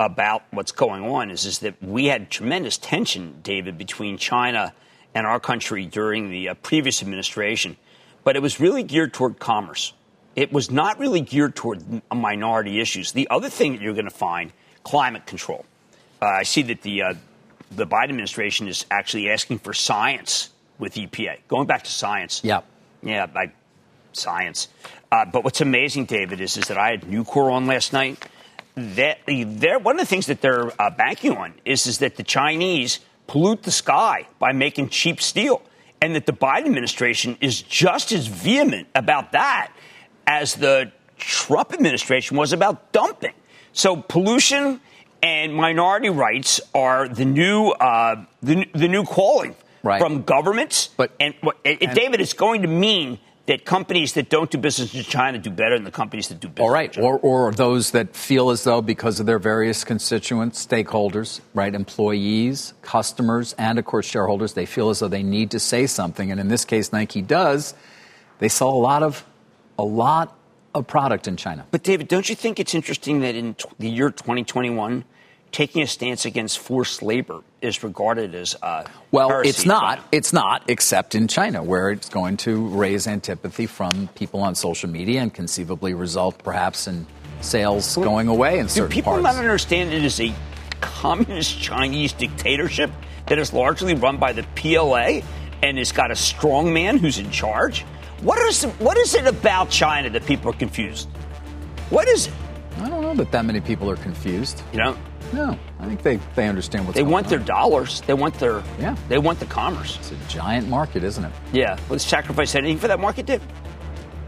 about 0.00 0.44
what's 0.50 0.72
going 0.72 1.04
on 1.04 1.30
is, 1.30 1.44
is 1.44 1.60
that 1.60 1.82
we 1.82 2.06
had 2.06 2.30
tremendous 2.30 2.78
tension, 2.78 3.40
David, 3.42 3.78
between 3.78 4.16
China 4.16 4.72
and 5.14 5.26
our 5.26 5.40
country 5.40 5.86
during 5.86 6.30
the 6.30 6.50
uh, 6.50 6.54
previous 6.54 7.02
administration, 7.02 7.76
but 8.24 8.36
it 8.36 8.42
was 8.42 8.60
really 8.60 8.82
geared 8.82 9.12
toward 9.12 9.38
commerce. 9.38 9.92
It 10.36 10.52
was 10.52 10.70
not 10.70 11.00
really 11.00 11.20
geared 11.20 11.56
toward 11.56 11.82
minority 12.14 12.80
issues. 12.80 13.12
The 13.12 13.26
other 13.30 13.48
thing 13.48 13.72
that 13.72 13.80
you're 13.80 13.94
going 13.94 14.04
to 14.04 14.10
find, 14.10 14.52
climate 14.84 15.26
control. 15.26 15.64
Uh, 16.22 16.26
I 16.26 16.42
see 16.44 16.62
that 16.62 16.82
the 16.82 17.02
uh, 17.02 17.14
the 17.70 17.86
Biden 17.86 18.10
administration 18.10 18.68
is 18.68 18.86
actually 18.90 19.30
asking 19.30 19.58
for 19.58 19.74
science 19.74 20.50
with 20.78 20.94
EPA, 20.94 21.38
going 21.48 21.66
back 21.66 21.84
to 21.84 21.90
science. 21.90 22.40
Yeah, 22.44 22.60
yeah, 23.02 23.26
science. 24.18 24.68
Uh, 25.10 25.24
but 25.24 25.44
what's 25.44 25.60
amazing, 25.60 26.04
David, 26.04 26.40
is, 26.40 26.56
is 26.56 26.68
that 26.68 26.76
I 26.76 26.90
had 26.90 27.02
Nucor 27.02 27.50
on 27.52 27.66
last 27.66 27.92
night. 27.92 28.26
That 28.74 29.18
they're, 29.26 29.78
one 29.78 29.96
of 29.96 30.00
the 30.00 30.06
things 30.06 30.26
that 30.26 30.40
they're 30.40 30.70
uh, 30.80 30.90
banking 30.90 31.36
on 31.36 31.54
is, 31.64 31.86
is 31.86 31.98
that 31.98 32.16
the 32.16 32.22
Chinese 32.22 33.00
pollute 33.26 33.62
the 33.62 33.70
sky 33.70 34.26
by 34.38 34.52
making 34.52 34.88
cheap 34.88 35.20
steel, 35.20 35.62
and 36.00 36.14
that 36.14 36.26
the 36.26 36.32
Biden 36.32 36.66
administration 36.66 37.36
is 37.40 37.60
just 37.62 38.12
as 38.12 38.26
vehement 38.26 38.86
about 38.94 39.32
that 39.32 39.72
as 40.26 40.54
the 40.54 40.92
Trump 41.16 41.72
administration 41.72 42.36
was 42.36 42.52
about 42.52 42.92
dumping. 42.92 43.34
So 43.72 43.96
pollution 43.96 44.80
and 45.22 45.54
minority 45.54 46.10
rights 46.10 46.60
are 46.74 47.08
the 47.08 47.24
new 47.24 47.70
uh, 47.70 48.24
the, 48.42 48.66
the 48.72 48.88
new 48.88 49.04
calling 49.04 49.56
right. 49.82 50.00
from 50.00 50.22
governments. 50.22 50.90
But 50.96 51.10
and, 51.18 51.34
and 51.64 51.94
David, 51.94 52.20
it's 52.20 52.34
going 52.34 52.62
to 52.62 52.68
mean 52.68 53.18
that 53.48 53.64
companies 53.64 54.12
that 54.12 54.28
don't 54.28 54.50
do 54.50 54.58
business 54.58 54.94
in 54.94 55.02
China 55.02 55.38
do 55.38 55.48
better 55.48 55.74
than 55.74 55.84
the 55.84 55.90
companies 55.90 56.28
that 56.28 56.38
do 56.38 56.48
business. 56.48 56.62
All 56.62 56.70
right, 56.70 56.96
or, 56.98 57.18
or 57.20 57.50
those 57.50 57.92
that 57.92 58.14
feel 58.14 58.50
as 58.50 58.64
though 58.64 58.82
because 58.82 59.20
of 59.20 59.26
their 59.26 59.38
various 59.38 59.84
constituents, 59.84 60.64
stakeholders, 60.64 61.40
right, 61.54 61.74
employees, 61.74 62.74
customers, 62.82 63.54
and 63.58 63.78
of 63.78 63.86
course 63.86 64.04
shareholders, 64.04 64.52
they 64.52 64.66
feel 64.66 64.90
as 64.90 64.98
though 64.98 65.08
they 65.08 65.22
need 65.22 65.50
to 65.52 65.58
say 65.58 65.86
something. 65.86 66.30
And 66.30 66.38
in 66.38 66.48
this 66.48 66.66
case, 66.66 66.92
Nike 66.92 67.22
does. 67.22 67.74
They 68.38 68.50
sell 68.50 68.68
a 68.68 68.82
lot 68.90 69.02
of 69.02 69.24
a 69.78 69.84
lot 69.84 70.36
of 70.74 70.86
product 70.86 71.26
in 71.26 71.38
China. 71.38 71.66
But 71.70 71.82
David, 71.82 72.06
don't 72.06 72.28
you 72.28 72.34
think 72.34 72.60
it's 72.60 72.74
interesting 72.74 73.20
that 73.20 73.34
in 73.34 73.54
t- 73.54 73.64
the 73.78 73.88
year 73.88 74.10
2021? 74.10 75.04
Taking 75.52 75.82
a 75.82 75.86
stance 75.86 76.24
against 76.24 76.58
forced 76.58 77.02
labor 77.02 77.42
is 77.60 77.82
regarded 77.82 78.34
as 78.34 78.56
uh, 78.62 78.84
well. 79.10 79.40
It's 79.40 79.66
not. 79.66 80.00
It's 80.12 80.32
not, 80.32 80.62
except 80.68 81.14
in 81.14 81.28
China, 81.28 81.62
where 81.62 81.90
it's 81.90 82.08
going 82.08 82.36
to 82.38 82.68
raise 82.68 83.06
antipathy 83.06 83.66
from 83.66 84.08
people 84.14 84.40
on 84.40 84.54
social 84.54 84.88
media 84.88 85.20
and 85.20 85.32
conceivably 85.32 85.94
result, 85.94 86.38
perhaps, 86.42 86.86
in 86.86 87.06
sales 87.40 87.96
well, 87.96 88.08
going 88.08 88.28
away 88.28 88.58
in 88.58 88.68
certain 88.68 88.90
do 88.90 88.94
people 88.94 89.12
parts. 89.12 89.24
not 89.24 89.36
understand 89.36 89.92
it 89.92 90.04
as 90.04 90.20
a 90.20 90.34
communist 90.80 91.58
Chinese 91.60 92.12
dictatorship 92.12 92.90
that 93.26 93.38
is 93.38 93.52
largely 93.52 93.94
run 93.94 94.16
by 94.16 94.32
the 94.32 94.44
PLA 94.54 95.20
and 95.62 95.78
it's 95.78 95.92
got 95.92 96.10
a 96.10 96.16
strong 96.16 96.72
man 96.72 96.98
who's 96.98 97.18
in 97.18 97.30
charge? 97.30 97.82
What 98.22 98.38
is 98.40 98.64
what 98.64 98.96
is 98.96 99.14
it 99.14 99.26
about 99.26 99.70
China 99.70 100.10
that 100.10 100.26
people 100.26 100.50
are 100.50 100.56
confused? 100.56 101.08
What 101.90 102.08
is 102.08 102.26
it? 102.26 102.32
I 102.78 102.88
don't 102.88 103.02
know 103.02 103.14
that 103.14 103.32
that 103.32 103.44
many 103.44 103.60
people 103.60 103.90
are 103.90 103.96
confused. 103.96 104.62
You 104.72 104.78
know, 104.78 104.96
no, 105.32 105.58
I 105.80 105.86
think 105.86 106.02
they, 106.02 106.16
they 106.34 106.48
understand 106.48 106.86
what's 106.86 106.96
they 106.96 107.02
want 107.02 107.26
on. 107.26 107.30
their 107.30 107.38
dollars. 107.38 108.00
They 108.02 108.14
want 108.14 108.34
their 108.34 108.62
yeah. 108.78 108.96
They 109.08 109.18
want 109.18 109.38
the 109.40 109.46
commerce. 109.46 109.96
It's 109.98 110.12
a 110.12 110.16
giant 110.28 110.68
market, 110.68 111.04
isn't 111.04 111.24
it? 111.24 111.32
Yeah. 111.52 111.78
Let's 111.88 112.04
sacrifice 112.06 112.54
anything 112.54 112.78
for 112.78 112.88
that 112.88 113.00
market, 113.00 113.26
Dave. 113.26 113.42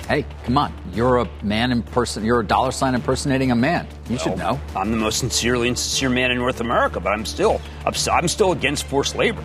Hey, 0.08 0.26
come 0.44 0.58
on. 0.58 0.72
You're 0.92 1.18
a 1.18 1.28
man 1.44 1.70
in 1.70 1.82
person. 1.84 2.24
You're 2.24 2.40
a 2.40 2.46
dollar 2.46 2.72
sign 2.72 2.96
impersonating 2.96 3.52
a 3.52 3.54
man. 3.54 3.86
You 4.08 4.16
Well, 4.16 4.24
should 4.24 4.38
know. 4.38 4.60
I'm 4.74 4.90
the 4.90 4.96
most 4.96 5.20
sincerely 5.20 5.68
insincere 5.68 6.08
man 6.10 6.32
in 6.32 6.38
North 6.38 6.60
America, 6.60 6.98
but 6.98 7.12
I'm 7.12 7.24
still 7.24 7.60
I'm 7.86 8.28
still 8.28 8.50
against 8.52 8.84
forced 8.84 9.14
labor. 9.14 9.44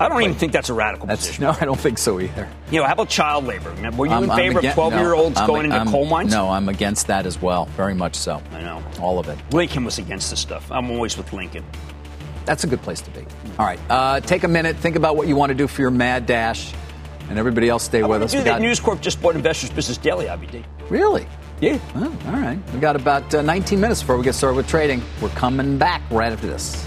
I 0.00 0.08
don't 0.08 0.22
even 0.22 0.34
think 0.34 0.52
that's 0.52 0.68
a 0.70 0.74
radical 0.74 1.06
That's 1.06 1.22
position. 1.26 1.44
no, 1.44 1.56
I 1.60 1.64
don't 1.64 1.78
think 1.78 1.98
so 1.98 2.20
either. 2.20 2.48
You 2.70 2.80
know, 2.80 2.86
how 2.86 2.92
about 2.94 3.08
child 3.08 3.44
labor? 3.46 3.72
Were 3.96 4.06
you 4.06 4.12
I'm- 4.12 4.24
in 4.24 4.30
favor 4.36 4.58
again- 4.58 4.70
of 4.70 4.74
12 4.74 4.94
year 4.94 5.14
olds 5.14 5.38
I'm- 5.38 5.46
going 5.46 5.64
into 5.66 5.76
I'm- 5.76 5.88
coal 5.90 6.04
mines? 6.06 6.32
No, 6.32 6.50
I'm 6.50 6.68
against 6.68 7.06
that 7.08 7.26
as 7.26 7.40
well. 7.40 7.66
Very 7.76 7.94
much 7.94 8.14
so. 8.14 8.40
I 8.54 8.62
know. 8.62 8.82
All 9.00 9.18
of 9.18 9.28
it. 9.28 9.38
Lincoln 9.52 9.84
was 9.84 9.98
against 9.98 10.30
this 10.30 10.40
stuff. 10.40 10.70
I'm 10.70 10.90
always 10.90 11.16
with 11.16 11.32
Lincoln. 11.32 11.64
That's 12.44 12.64
a 12.64 12.66
good 12.66 12.82
place 12.82 13.00
to 13.00 13.10
be. 13.10 13.24
All 13.58 13.64
right. 13.66 13.78
Uh, 13.88 14.20
take 14.20 14.44
a 14.44 14.48
minute. 14.48 14.76
Think 14.76 14.96
about 14.96 15.16
what 15.16 15.28
you 15.28 15.36
want 15.36 15.50
to 15.50 15.54
do 15.54 15.66
for 15.66 15.80
your 15.80 15.90
mad 15.90 16.26
dash. 16.26 16.72
And 17.30 17.38
everybody 17.38 17.70
else 17.70 17.84
stay 17.84 18.02
I 18.02 18.06
with 18.06 18.22
us. 18.22 18.32
do 18.32 18.38
We 18.38 18.44
got- 18.44 18.60
News 18.60 18.78
Corp 18.80 19.00
just 19.00 19.22
bought 19.22 19.34
Investors 19.34 19.70
Business 19.70 19.96
Daily, 19.96 20.26
IBD. 20.28 20.62
Really? 20.90 21.26
Yeah. 21.60 21.78
Oh, 21.96 22.12
all 22.26 22.32
right. 22.32 22.58
We 22.74 22.80
got 22.80 22.96
about 22.96 23.32
uh, 23.34 23.40
19 23.40 23.80
minutes 23.80 24.00
before 24.02 24.18
we 24.18 24.24
get 24.24 24.34
started 24.34 24.56
with 24.56 24.68
trading. 24.68 25.02
We're 25.22 25.30
coming 25.30 25.78
back 25.78 26.02
right 26.10 26.32
after 26.32 26.46
this. 26.46 26.86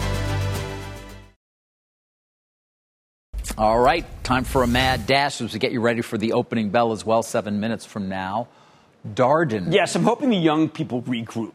All 3.57 3.79
right. 3.79 4.05
Time 4.23 4.43
for 4.43 4.63
a 4.63 4.67
mad 4.67 5.05
dash 5.05 5.41
as 5.41 5.53
we 5.53 5.59
get 5.59 5.71
you 5.71 5.81
ready 5.81 6.01
for 6.01 6.17
the 6.17 6.33
opening 6.33 6.69
bell 6.69 6.91
as 6.93 7.05
well, 7.05 7.21
seven 7.21 7.59
minutes 7.59 7.85
from 7.85 8.07
now. 8.09 8.47
Darden. 9.07 9.73
Yes, 9.73 9.95
I'm 9.95 10.03
hoping 10.03 10.29
the 10.29 10.37
young 10.37 10.69
people 10.69 11.01
regroup. 11.03 11.53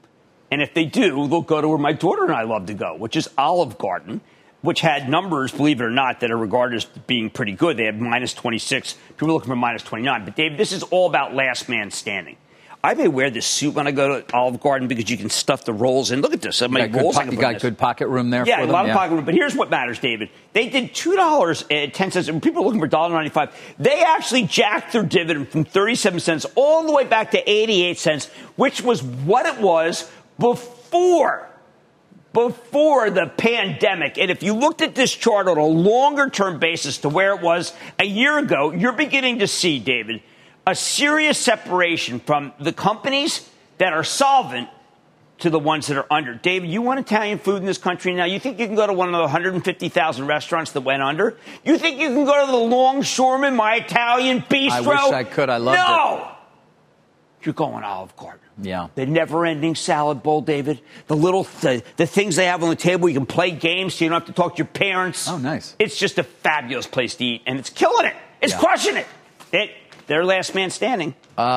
And 0.51 0.63
if 0.63 0.75
they 0.75 0.85
do, 0.85 1.27
they'll 1.27 1.43
go 1.43 1.61
to 1.61 1.69
where 1.69 1.79
my 1.79 1.93
daughter 1.93 2.25
and 2.25 2.33
I 2.33 2.43
love 2.43 2.67
to 2.67 2.75
go, 2.75 2.95
which 2.97 3.17
is 3.17 3.29
Olive 3.37 3.79
Garden, 3.79 4.21
which 4.61 4.81
had 4.81 5.09
numbers, 5.09 5.53
believe 5.53 5.81
it 5.81 5.85
or 5.85 5.91
not, 5.91 6.21
that 6.21 6.31
are 6.31 6.37
regarded 6.37 6.77
as 6.77 6.85
being 6.85 7.31
pretty 7.31 7.53
good. 7.53 7.77
They 7.77 7.85
had 7.85 8.01
minus 8.01 8.35
26. 8.35 8.95
People 9.09 9.31
are 9.31 9.33
looking 9.33 9.49
for 9.49 9.57
minus 9.57 9.83
29. 9.83 10.25
But, 10.25 10.37
Dave, 10.37 10.57
this 10.57 10.73
is 10.73 10.83
all 10.85 11.09
about 11.09 11.35
last 11.35 11.69
man 11.69 11.91
standing. 11.91 12.37
I 12.85 12.95
may 12.95 13.09
wear 13.09 13.31
this 13.31 13.47
suit 13.47 13.75
when 13.75 13.87
I 13.87 13.91
go 13.91 14.21
to 14.21 14.37
Olive 14.37 14.61
Garden 14.61 14.87
because 14.87 15.11
you 15.11 15.17
can 15.17 15.29
stuff 15.29 15.65
the 15.65 15.73
rolls 15.73 16.11
in. 16.11 16.21
Look 16.21 16.33
at 16.33 16.41
this. 16.41 16.63
I 16.63 16.69
mean, 16.69 16.85
got, 16.85 16.93
good, 16.93 17.03
rolls 17.03 17.17
po- 17.17 17.25
you 17.25 17.37
got 17.37 17.61
good 17.61 17.77
pocket 17.77 18.07
room 18.09 18.31
there 18.31 18.47
Yeah, 18.47 18.59
for 18.59 18.63
a 18.65 18.67
lot 18.67 18.89
of 18.89 18.93
pocket 18.93 19.15
room. 19.15 19.25
But 19.25 19.35
here's 19.35 19.57
what 19.57 19.71
matters, 19.71 19.99
David. 19.99 20.31
They 20.53 20.69
did 20.69 20.95
two 20.95 21.17
dollars 21.17 21.65
and 21.71 21.93
ten 21.93 22.11
cents. 22.11 22.29
People 22.41 22.63
are 22.63 22.67
looking 22.67 22.81
for 22.81 22.89
$1.95. 22.89 23.53
They 23.79 24.03
actually 24.03 24.45
jacked 24.45 24.93
their 24.93 25.03
dividend 25.03 25.49
from 25.49 25.65
37 25.65 26.21
cents 26.21 26.47
all 26.55 26.87
the 26.87 26.93
way 26.93 27.05
back 27.05 27.33
to 27.33 27.51
88 27.51 27.99
cents, 27.99 28.27
which 28.57 28.83
was 28.83 29.03
what 29.03 29.47
it 29.47 29.61
was 29.61 30.11
before 30.39 31.49
before 32.37 33.09
the 33.09 33.27
pandemic. 33.27 34.19
And 34.19 34.31
if 34.31 34.43
you 34.43 34.53
looked 34.53 34.83
at 34.83 34.95
this 34.95 35.11
chart 35.11 35.49
on 35.49 35.57
a 35.57 35.65
longer 35.65 36.29
term 36.29 36.59
basis 36.59 36.99
to 36.99 37.09
where 37.09 37.35
it 37.35 37.41
was 37.41 37.73
a 37.99 38.05
year 38.05 38.37
ago, 38.37 38.73
you're 38.73 38.93
beginning 38.93 39.39
to 39.39 39.49
see, 39.49 39.79
David, 39.79 40.21
a 40.67 40.75
serious 40.75 41.39
separation 41.39 42.21
from 42.21 42.53
the 42.59 42.73
companies 42.73 43.49
that 43.79 43.93
are 43.93 44.05
solvent 44.05 44.69
to 45.39 45.51
the 45.51 45.59
ones 45.59 45.87
that 45.89 45.99
are 45.99 46.07
under. 46.11 46.35
David, 46.35 46.71
you 46.71 46.81
want 46.81 46.99
Italian 46.99 47.39
food 47.39 47.57
in 47.57 47.67
this 47.67 47.79
country 47.79 48.15
now? 48.15 48.25
You 48.25 48.41
think 48.41 48.59
you 48.59 48.67
can 48.67 48.75
go 48.75 48.87
to 48.87 48.93
one 48.93 49.09
of 49.09 49.13
the 49.13 49.21
150,000 49.21 50.27
restaurants 50.27 50.73
that 50.73 50.81
went 50.81 51.03
under? 51.03 51.37
You 51.63 51.77
think 51.79 52.01
you 52.01 52.09
can 52.09 52.25
go 52.25 52.47
to 52.47 52.51
the 52.51 52.59
Longshoreman, 52.59 53.55
my 53.55 53.77
Italian 53.77 54.41
bistro? 54.41 54.71
I 54.71 54.81
wish 54.81 55.13
I 55.13 55.25
could. 55.25 55.51
I 55.51 55.59
loved 55.59 55.79
no! 55.79 56.33
You're 57.43 57.55
going 57.55 57.85
Olive 57.85 58.17
Garden. 58.17 58.41
Yeah. 58.61 58.89
The 58.97 59.07
never-ending 59.07 59.77
salad 59.77 60.23
bowl, 60.23 60.41
David. 60.41 60.81
The 61.07 61.15
little 61.15 61.45
the, 61.61 61.83
the 61.97 62.07
things 62.07 62.35
they 62.35 62.47
have 62.47 62.63
on 62.65 62.71
the 62.71 62.77
table. 62.77 63.09
You 63.09 63.15
can 63.15 63.27
play 63.27 63.53
games, 63.53 63.95
so 63.95 64.05
you 64.05 64.11
don't 64.11 64.21
have 64.21 64.27
to 64.27 64.33
talk 64.33 64.55
to 64.55 64.59
your 64.59 64.67
parents. 64.67 65.29
Oh, 65.29 65.39
nice. 65.39 65.77
It's 65.79 65.97
just 65.97 66.19
a 66.19 66.25
fabulous 66.25 66.89
place 66.89 67.15
to 67.17 67.25
eat, 67.25 67.43
and 67.47 67.59
it's 67.59 67.71
killing 67.71 68.07
it. 68.07 68.17
It's 68.41 68.53
Yeah. 68.55 68.59
crushing 68.59 68.97
it. 68.97 69.07
It 69.53 69.71
they're 70.07 70.25
last 70.25 70.55
man 70.55 70.71
standing. 70.71 71.15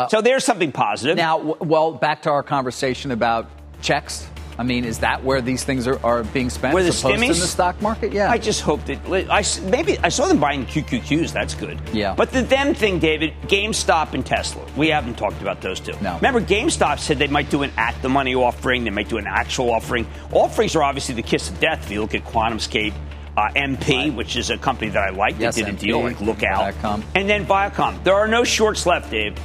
so 0.10 0.22
there's 0.22 0.44
something 0.44 0.72
positive. 0.72 1.18
Uh, 1.18 1.22
Now, 1.22 1.38
w- 1.38 1.58
well, 1.60 1.92
back 1.92 2.24
to 2.24 2.30
our 2.32 2.44
conversation 2.44 3.12
about 3.12 3.48
checks. 3.82 4.28
I 4.58 4.64
mean, 4.64 4.84
is 4.84 5.00
that 5.00 5.24
where 5.24 5.40
these 5.40 5.64
things 5.64 5.88
are, 5.88 6.06
are 6.06 6.22
being 6.26 6.50
spent? 6.50 6.74
Where 6.74 6.84
the 6.84 6.92
to 6.92 7.14
in 7.14 7.22
the 7.22 7.34
stock 7.34 7.82
market? 7.82 8.12
Yeah. 8.12 8.30
I 8.30 8.38
just 8.38 8.60
hope 8.60 8.84
that 8.88 9.00
I 9.32 9.42
maybe 9.70 9.98
I 10.00 10.10
saw 10.10 10.28
them 10.28 10.38
buying 10.38 10.66
QQQs. 10.66 11.32
That's 11.32 11.54
good. 11.54 11.80
Yeah. 11.94 12.14
But 12.14 12.34
the 12.34 12.42
them 12.42 12.74
thing, 12.74 13.00
David, 13.00 13.34
GameStop 13.44 14.14
and 14.16 14.26
Tesla. 14.26 14.66
We 14.76 14.90
haven't 14.90 15.18
talked 15.18 15.42
about 15.42 15.62
those 15.62 15.80
two. 15.80 15.94
No. 16.02 16.16
Remember, 16.18 16.42
GameStop 16.42 17.00
said 17.00 17.20
they 17.20 17.28
might 17.28 17.50
do 17.50 17.64
an 17.64 17.72
at 17.78 17.96
the 18.02 18.10
money 18.10 18.36
offering. 18.36 18.84
They 18.84 18.90
might 18.90 19.08
do 19.08 19.18
an 19.18 19.28
actual 19.28 19.72
offering. 19.72 20.06
Offerings 20.34 20.76
are 20.76 20.84
obviously 20.84 21.16
the 21.16 21.22
kiss 21.22 21.50
of 21.50 21.58
death. 21.62 21.86
If 21.86 21.92
you 21.92 22.02
look 22.02 22.14
at 22.14 22.26
QuantumScape. 22.26 22.94
Uh, 23.40 23.50
MP, 23.56 23.96
Right. 24.10 24.14
which 24.14 24.36
is 24.36 24.50
a 24.50 24.58
company 24.58 24.92
that 24.92 25.02
I 25.02 25.12
like, 25.12 25.36
Yes, 25.40 25.56
that 25.56 25.66
did 25.66 25.76
a 25.76 25.78
deal 25.78 26.02
like 26.04 26.20
Lookout, 26.20 26.74
Viacom. 26.74 27.04
and 27.16 27.30
then 27.30 27.46
Viacom. 27.46 28.04
There 28.04 28.16
are 28.16 28.28
no 28.28 28.44
shorts 28.44 28.86
left, 28.86 29.10
Dave. 29.12 29.38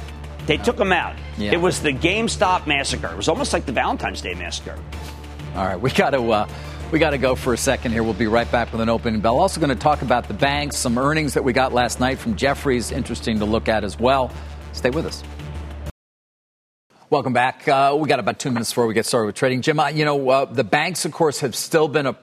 They 0.47 0.57
took 0.57 0.75
them 0.75 0.91
out. 0.91 1.15
Yeah. 1.37 1.53
It 1.53 1.61
was 1.61 1.81
the 1.81 1.93
GameStop 1.93 2.67
massacre. 2.67 3.07
It 3.07 3.15
was 3.15 3.29
almost 3.29 3.53
like 3.53 3.65
the 3.65 3.71
Valentine's 3.71 4.19
Day 4.21 4.33
massacre. 4.33 4.77
All 5.55 5.65
right, 5.65 5.79
we 5.79 5.91
got 5.91 6.09
to 6.09 6.21
uh, 6.29 6.47
we 6.91 6.99
got 6.99 7.11
to 7.11 7.17
go 7.17 7.35
for 7.35 7.53
a 7.53 7.57
second 7.57 7.93
here. 7.93 8.03
We'll 8.03 8.13
be 8.13 8.27
right 8.27 8.51
back 8.51 8.71
with 8.73 8.81
an 8.81 8.89
opening 8.89 9.21
bell. 9.21 9.39
Also, 9.39 9.61
going 9.61 9.69
to 9.69 9.75
talk 9.81 10.01
about 10.01 10.27
the 10.27 10.33
banks, 10.33 10.75
some 10.77 10.97
earnings 10.97 11.33
that 11.33 11.43
we 11.45 11.53
got 11.53 11.71
last 11.71 11.99
night 12.01 12.19
from 12.19 12.35
Jefferies. 12.35 12.91
Interesting 12.91 13.39
to 13.39 13.45
look 13.45 13.69
at 13.69 13.83
as 13.85 13.97
well. 13.97 14.29
Stay 14.73 14.89
with 14.89 15.05
us. 15.05 15.23
Welcome 17.15 17.31
back. 17.31 17.65
Uh, 17.65 17.95
we 17.97 18.09
got 18.09 18.19
about 18.19 18.39
two 18.39 18.51
minutes 18.51 18.71
before 18.71 18.87
we 18.87 18.93
get 18.93 19.05
started 19.05 19.27
with 19.27 19.35
trading. 19.35 19.61
Jim, 19.61 19.79
uh, 19.79 19.87
you 19.87 20.03
know, 20.03 20.29
uh, 20.29 20.43
the 20.43 20.65
banks, 20.65 21.05
of 21.05 21.13
course, 21.13 21.39
have 21.39 21.55
still 21.55 21.87
been 21.87 22.07
a 22.07 22.17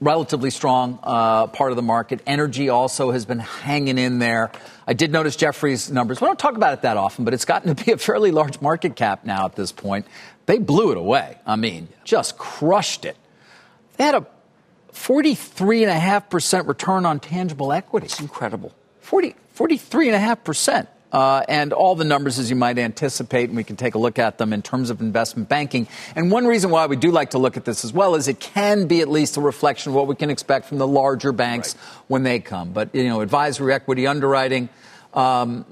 relatively 0.00 0.50
strong 0.50 0.98
uh, 1.04 1.46
part 1.46 1.70
of 1.70 1.76
the 1.76 1.82
market. 1.82 2.20
Energy 2.26 2.68
also 2.68 3.12
has 3.12 3.24
been 3.24 3.38
hanging 3.38 3.96
in 3.96 4.18
there. 4.18 4.50
I 4.88 4.92
did 4.92 5.12
notice 5.12 5.36
Jefferies' 5.36 5.88
numbers. 5.88 6.20
We 6.20 6.26
don't 6.26 6.36
talk 6.36 6.56
about 6.56 6.72
it 6.72 6.82
that 6.82 6.96
often, 6.96 7.24
but 7.24 7.32
it's 7.32 7.44
gotten 7.44 7.76
to 7.76 7.84
be 7.84 7.92
a 7.92 7.96
fairly 7.96 8.32
large 8.32 8.60
market 8.60 8.96
cap 8.96 9.24
now 9.24 9.44
at 9.44 9.54
this 9.54 9.70
point. 9.70 10.04
They 10.46 10.58
blew 10.58 10.90
it 10.90 10.96
away. 10.96 11.38
I 11.46 11.54
mean, 11.54 11.86
just 12.02 12.36
crushed 12.36 13.04
it. 13.04 13.16
They 13.98 14.02
had 14.02 14.16
a 14.16 14.26
43.5% 14.94 16.66
return 16.66 17.06
on 17.06 17.20
tangible 17.20 17.72
equity. 17.72 18.06
It's 18.06 18.18
incredible. 18.18 18.74
40, 18.98 19.36
43.5%. 19.56 20.88
Uh, 21.14 21.44
and 21.48 21.72
all 21.72 21.94
the 21.94 22.04
numbers 22.04 22.40
as 22.40 22.50
you 22.50 22.56
might 22.56 22.76
anticipate, 22.76 23.48
and 23.48 23.56
we 23.56 23.62
can 23.62 23.76
take 23.76 23.94
a 23.94 23.98
look 23.98 24.18
at 24.18 24.36
them 24.36 24.52
in 24.52 24.62
terms 24.62 24.90
of 24.90 25.00
investment 25.00 25.48
banking. 25.48 25.86
And 26.16 26.28
one 26.28 26.44
reason 26.44 26.70
why 26.70 26.86
we 26.86 26.96
do 26.96 27.12
like 27.12 27.30
to 27.30 27.38
look 27.38 27.56
at 27.56 27.64
this 27.64 27.84
as 27.84 27.92
well 27.92 28.16
is 28.16 28.26
it 28.26 28.40
can 28.40 28.88
be 28.88 29.00
at 29.00 29.08
least 29.08 29.36
a 29.36 29.40
reflection 29.40 29.90
of 29.90 29.94
what 29.94 30.08
we 30.08 30.16
can 30.16 30.28
expect 30.28 30.66
from 30.66 30.78
the 30.78 30.88
larger 30.88 31.30
banks 31.30 31.76
Right. 31.76 31.84
when 32.08 32.22
they 32.24 32.40
come. 32.40 32.72
But, 32.72 32.92
you 32.92 33.04
know, 33.04 33.20
advisory 33.20 33.72
equity 33.72 34.08
underwriting, 34.08 34.68
um, 35.14 35.64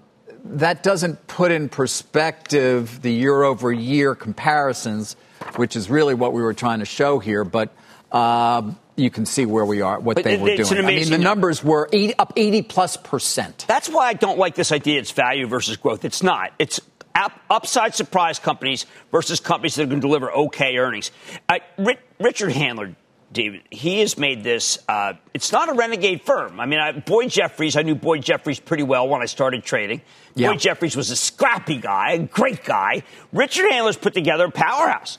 that 0.44 0.84
doesn't 0.84 1.26
put 1.26 1.50
in 1.50 1.68
perspective 1.68 3.02
the 3.02 3.12
year 3.12 3.42
over 3.42 3.72
year 3.72 4.14
comparisons, 4.14 5.16
which 5.56 5.74
is 5.74 5.90
really 5.90 6.14
what 6.14 6.32
we 6.32 6.40
were 6.40 6.54
trying 6.54 6.78
to 6.78 6.84
show 6.84 7.18
here. 7.18 7.42
But 7.42 7.70
um, 8.12 8.78
you 9.02 9.10
can 9.10 9.26
see 9.26 9.44
where 9.46 9.64
we 9.64 9.80
are, 9.82 9.98
what 10.00 10.16
But 10.16 10.24
they 10.24 10.34
it- 10.34 10.40
were 10.40 10.56
doing. 10.56 10.84
I 10.84 10.88
mean, 10.88 11.10
the 11.10 11.18
numbers 11.18 11.62
were 11.62 11.88
80, 11.92 12.14
up 12.18 12.32
80 12.36 12.62
plus 12.62 12.96
percent. 12.96 13.64
That's 13.68 13.88
why 13.88 14.06
I 14.08 14.12
don't 14.14 14.38
like 14.38 14.54
this 14.54 14.72
idea 14.72 15.00
it's 15.00 15.10
value 15.10 15.46
versus 15.46 15.76
growth. 15.76 16.04
It's 16.04 16.22
not. 16.22 16.52
It's 16.58 16.80
up, 17.14 17.32
upside 17.50 17.94
surprise 17.94 18.38
companies 18.38 18.86
versus 19.10 19.40
companies 19.40 19.74
that 19.74 19.82
are 19.82 19.86
going 19.86 20.00
to 20.00 20.06
deliver 20.06 20.32
okay 20.32 20.76
earnings. 20.78 21.10
Uh, 21.48 21.58
Ri- 21.76 21.98
Richard 22.18 22.52
Handler, 22.52 22.94
David, 23.32 23.62
he 23.70 24.00
has 24.00 24.16
made 24.16 24.42
this. 24.44 24.78
Uh, 24.88 25.14
it's 25.34 25.52
not 25.52 25.68
a 25.68 25.74
renegade 25.74 26.22
firm. 26.22 26.58
I 26.60 26.66
mean, 26.66 26.78
I, 26.80 26.92
Boyd 26.92 27.30
Jefferies, 27.30 27.76
I 27.76 27.82
knew 27.82 27.94
Boyd 27.94 28.22
Jefferies 28.22 28.60
pretty 28.60 28.82
well 28.82 29.08
when 29.08 29.20
I 29.22 29.26
started 29.26 29.62
trading. 29.64 30.00
Yeah. 30.34 30.48
Boyd 30.50 30.60
Jefferies 30.60 30.96
was 30.96 31.10
a 31.10 31.16
scrappy 31.16 31.76
guy, 31.76 32.12
a 32.12 32.18
great 32.18 32.64
guy. 32.64 33.02
Richard 33.32 33.70
Handler's 33.70 33.96
put 33.96 34.14
together 34.14 34.46
a 34.46 34.50
powerhouse. 34.50 35.18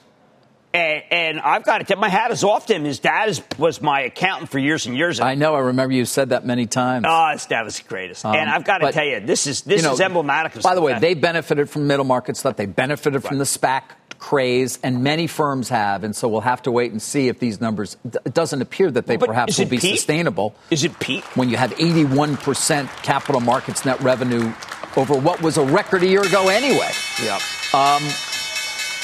And, 0.73 1.03
and 1.11 1.39
I've 1.39 1.63
got 1.63 1.77
to 1.79 1.83
tip 1.83 1.99
my 1.99 2.09
hat 2.09 2.31
is 2.31 2.43
off 2.43 2.65
to 2.65 2.73
him. 2.73 2.83
His 2.83 2.99
dad 2.99 3.29
is, 3.29 3.43
was 3.59 3.79
my 3.79 4.01
accountant 4.01 4.49
for 4.49 4.57
years 4.57 4.87
and 4.87 4.97
years. 4.97 5.19
I 5.19 5.35
know. 5.35 5.53
I 5.53 5.59
remember 5.59 5.93
you 5.93 6.05
said 6.05 6.29
that 6.29 6.47
many 6.47 6.65
times. 6.65 7.05
Oh, 7.07 7.29
his 7.31 7.45
dad 7.45 7.61
was 7.61 7.77
the 7.77 7.87
greatest. 7.87 8.25
Um, 8.25 8.35
and 8.35 8.49
I've 8.49 8.63
got 8.63 8.79
to 8.79 8.85
but, 8.87 8.93
tell 8.95 9.05
you, 9.05 9.19
this 9.19 9.45
is 9.45 9.61
this 9.61 9.81
you 9.81 9.87
know, 9.87 9.93
is 9.93 10.01
emblematic 10.01 10.55
of 10.55 10.63
By 10.63 10.73
the 10.73 10.81
way, 10.81 10.97
they 10.97 11.13
benefited 11.13 11.69
from 11.69 11.85
middle 11.85 12.05
market 12.05 12.37
stuff. 12.37 12.55
They 12.55 12.65
benefited 12.65 13.23
from 13.23 13.37
the 13.37 13.43
SPAC 13.43 13.83
craze, 14.17 14.79
and 14.81 15.03
many 15.03 15.27
firms 15.27 15.69
have. 15.69 16.03
And 16.03 16.15
so 16.15 16.27
we'll 16.27 16.41
have 16.41 16.61
to 16.63 16.71
wait 16.71 16.91
and 16.91 17.01
see 17.01 17.27
if 17.27 17.37
these 17.39 17.61
numbers. 17.61 17.97
It 18.25 18.33
doesn't 18.33 18.61
appear 18.61 18.89
that 18.89 19.05
they 19.05 19.17
But 19.17 19.27
perhaps 19.27 19.59
will 19.59 19.65
be 19.65 19.77
peak? 19.77 19.97
sustainable. 19.97 20.55
Is 20.71 20.83
it 20.83 20.97
peak? 20.99 21.23
When 21.35 21.49
you 21.49 21.57
have 21.57 21.75
81% 21.75 22.87
capital 23.03 23.41
markets 23.41 23.85
net 23.85 23.99
revenue 24.01 24.53
over 24.95 25.13
what 25.15 25.41
was 25.41 25.57
a 25.57 25.65
record 25.65 26.01
a 26.03 26.07
year 26.07 26.23
ago 26.23 26.47
anyway. 26.47 26.89
Yep. 27.21 27.41
Um, 27.75 28.03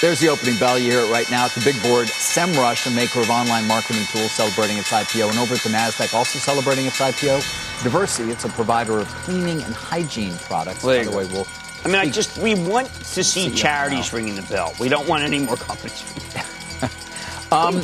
there's 0.01 0.19
the 0.19 0.29
opening 0.29 0.57
bell. 0.57 0.79
You 0.79 0.91
hear 0.91 1.01
it 1.01 1.11
right 1.11 1.29
now. 1.29 1.45
At 1.45 1.51
the 1.51 1.61
big 1.61 1.81
board. 1.81 2.07
SEMrush, 2.07 2.87
a 2.87 2.91
maker 2.91 3.21
of 3.21 3.29
online 3.29 3.67
marketing 3.67 4.05
tools, 4.11 4.31
celebrating 4.31 4.77
its 4.77 4.91
IPO. 4.91 5.29
And 5.29 5.39
over 5.39 5.55
at 5.55 5.61
the 5.61 5.69
NASDAQ, 5.69 6.13
also 6.13 6.39
celebrating 6.39 6.85
its 6.85 6.99
IPO. 6.99 7.39
Diversey, 7.83 8.29
it's 8.29 8.45
a 8.45 8.49
provider 8.49 8.99
of 8.99 9.07
cleaning 9.07 9.61
and 9.61 9.73
hygiene 9.73 10.35
products. 10.39 10.83
By 10.83 11.03
the 11.03 11.11
way, 11.11 11.25
we'll. 11.25 11.47
I 11.83 11.87
mean, 11.87 11.95
I 11.95 12.09
just 12.09 12.37
we 12.37 12.55
want 12.55 12.87
to 12.87 13.23
see 13.23 13.49
See, 13.49 13.55
charities 13.55 14.11
ringing 14.11 14.35
the 14.35 14.41
bell. 14.43 14.73
We 14.79 14.89
don't 14.89 15.07
want 15.07 15.23
any 15.23 15.39
more 15.39 15.55
companies. 15.55 16.03
Um, 17.51 17.81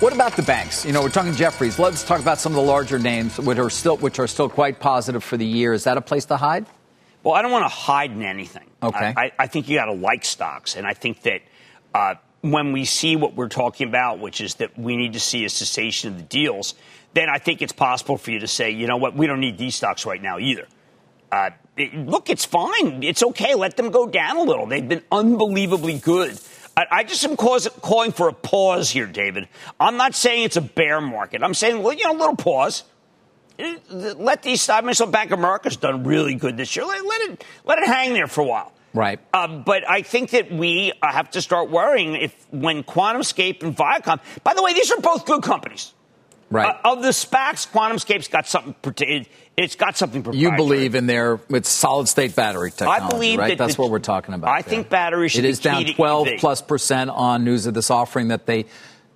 what 0.00 0.12
about 0.12 0.34
the 0.34 0.42
banks? 0.42 0.84
You 0.84 0.92
know, 0.92 1.00
we're 1.00 1.10
talking 1.10 1.32
Jefferies. 1.32 1.78
Let's 1.78 2.02
talk 2.02 2.18
about 2.20 2.38
some 2.38 2.50
of 2.50 2.56
the 2.56 2.62
larger 2.62 2.98
names, 2.98 3.38
which 3.38 3.56
are 3.56 3.70
still 3.70 3.96
which 3.98 4.18
are 4.18 4.26
still 4.26 4.48
quite 4.48 4.80
positive 4.80 5.22
for 5.22 5.36
the 5.36 5.46
year. 5.46 5.72
Is 5.72 5.84
that 5.84 5.96
a 5.96 6.00
place 6.00 6.24
to 6.24 6.36
hide? 6.36 6.66
Well, 7.26 7.34
I 7.34 7.42
don't 7.42 7.50
want 7.50 7.64
to 7.64 7.68
hide 7.68 8.12
in 8.12 8.22
anything. 8.22 8.70
Okay. 8.80 9.12
I, 9.16 9.32
I 9.36 9.48
think 9.48 9.68
you 9.68 9.76
got 9.76 9.86
to 9.86 9.92
like 9.92 10.24
stocks, 10.24 10.76
and 10.76 10.86
I 10.86 10.94
think 10.94 11.22
that 11.22 11.42
uh, 11.92 12.14
when 12.42 12.70
we 12.70 12.84
see 12.84 13.16
what 13.16 13.34
we're 13.34 13.48
talking 13.48 13.88
about, 13.88 14.20
which 14.20 14.40
is 14.40 14.54
that 14.54 14.78
we 14.78 14.94
need 14.94 15.14
to 15.14 15.18
see 15.18 15.44
a 15.44 15.50
cessation 15.50 16.12
of 16.12 16.18
the 16.18 16.22
deals, 16.22 16.76
then 17.14 17.28
I 17.28 17.38
think 17.38 17.62
it's 17.62 17.72
possible 17.72 18.16
for 18.16 18.30
you 18.30 18.38
to 18.38 18.46
say, 18.46 18.70
you 18.70 18.86
know 18.86 18.98
what, 18.98 19.16
we 19.16 19.26
don't 19.26 19.40
need 19.40 19.58
these 19.58 19.74
stocks 19.74 20.06
right 20.06 20.22
now 20.22 20.38
either. 20.38 20.68
Uh, 21.32 21.50
it, 21.76 21.94
look, 21.96 22.30
it's 22.30 22.44
fine. 22.44 23.02
It's 23.02 23.24
okay. 23.24 23.56
Let 23.56 23.76
them 23.76 23.90
go 23.90 24.06
down 24.06 24.36
a 24.36 24.42
little. 24.42 24.66
They've 24.66 24.88
been 24.88 25.02
unbelievably 25.10 25.98
good. 25.98 26.38
I, 26.76 26.86
I 26.92 27.02
just 27.02 27.24
am 27.24 27.36
cause, 27.36 27.68
calling 27.82 28.12
for 28.12 28.28
a 28.28 28.32
pause 28.32 28.88
here, 28.88 29.06
David. 29.06 29.48
I'm 29.80 29.96
not 29.96 30.14
saying 30.14 30.44
it's 30.44 30.56
a 30.56 30.60
bear 30.60 31.00
market. 31.00 31.42
I'm 31.42 31.54
saying, 31.54 31.82
well, 31.82 31.92
you 31.92 32.04
know, 32.04 32.12
a 32.12 32.20
little 32.20 32.36
pause. 32.36 32.84
Let 33.90 34.42
these. 34.42 34.68
I 34.68 34.80
mean, 34.82 34.94
so 34.94 35.06
Bank 35.06 35.30
of 35.30 35.38
America's 35.38 35.76
done 35.76 36.04
really 36.04 36.34
good 36.34 36.56
this 36.56 36.74
year. 36.76 36.84
Let, 36.84 37.04
let 37.04 37.20
it 37.30 37.44
let 37.64 37.78
it 37.78 37.86
hang 37.86 38.12
there 38.12 38.26
for 38.26 38.42
a 38.42 38.44
while. 38.44 38.72
Right. 38.94 39.18
Um, 39.34 39.62
but 39.62 39.88
I 39.88 40.02
think 40.02 40.30
that 40.30 40.50
we 40.50 40.92
uh, 41.02 41.12
have 41.12 41.30
to 41.32 41.42
start 41.42 41.70
worrying 41.70 42.14
if 42.16 42.34
when 42.50 42.82
QuantumScape 42.82 43.62
and 43.62 43.76
Viacom. 43.76 44.20
By 44.42 44.54
the 44.54 44.62
way, 44.62 44.72
these 44.72 44.90
are 44.90 45.00
both 45.00 45.26
good 45.26 45.42
companies. 45.42 45.92
Right. 46.48 46.76
Uh, 46.84 46.92
of 46.92 47.02
the 47.02 47.08
SPACs, 47.10 47.68
QuantumScape's 47.72 48.28
got 48.28 48.46
something. 48.46 48.74
It's 49.56 49.74
got 49.74 49.96
something. 49.96 50.32
you 50.32 50.52
believe 50.52 50.94
in 50.94 51.06
their 51.06 51.40
it's 51.50 51.68
solid 51.68 52.08
state 52.08 52.36
battery 52.36 52.70
technology, 52.70 53.04
I 53.04 53.08
believe 53.08 53.38
right? 53.38 53.48
that 53.48 53.58
That's 53.58 53.74
the- 53.76 53.82
what 53.82 53.90
we're 53.90 53.98
talking 53.98 54.32
about. 54.34 54.50
I 54.50 54.62
there. 54.62 54.70
think 54.70 54.88
batteries 54.88 55.32
should 55.32 55.40
It 55.40 55.48
be 55.48 55.48
is 55.50 55.60
down 55.60 55.78
key 55.84 55.90
to 55.90 55.94
12 55.94 56.28
EV. 56.28 56.40
plus 56.40 56.62
percent 56.62 57.10
on 57.10 57.42
news 57.44 57.66
of 57.66 57.74
this 57.74 57.90
offering 57.90 58.28
that 58.28 58.46
they 58.46 58.66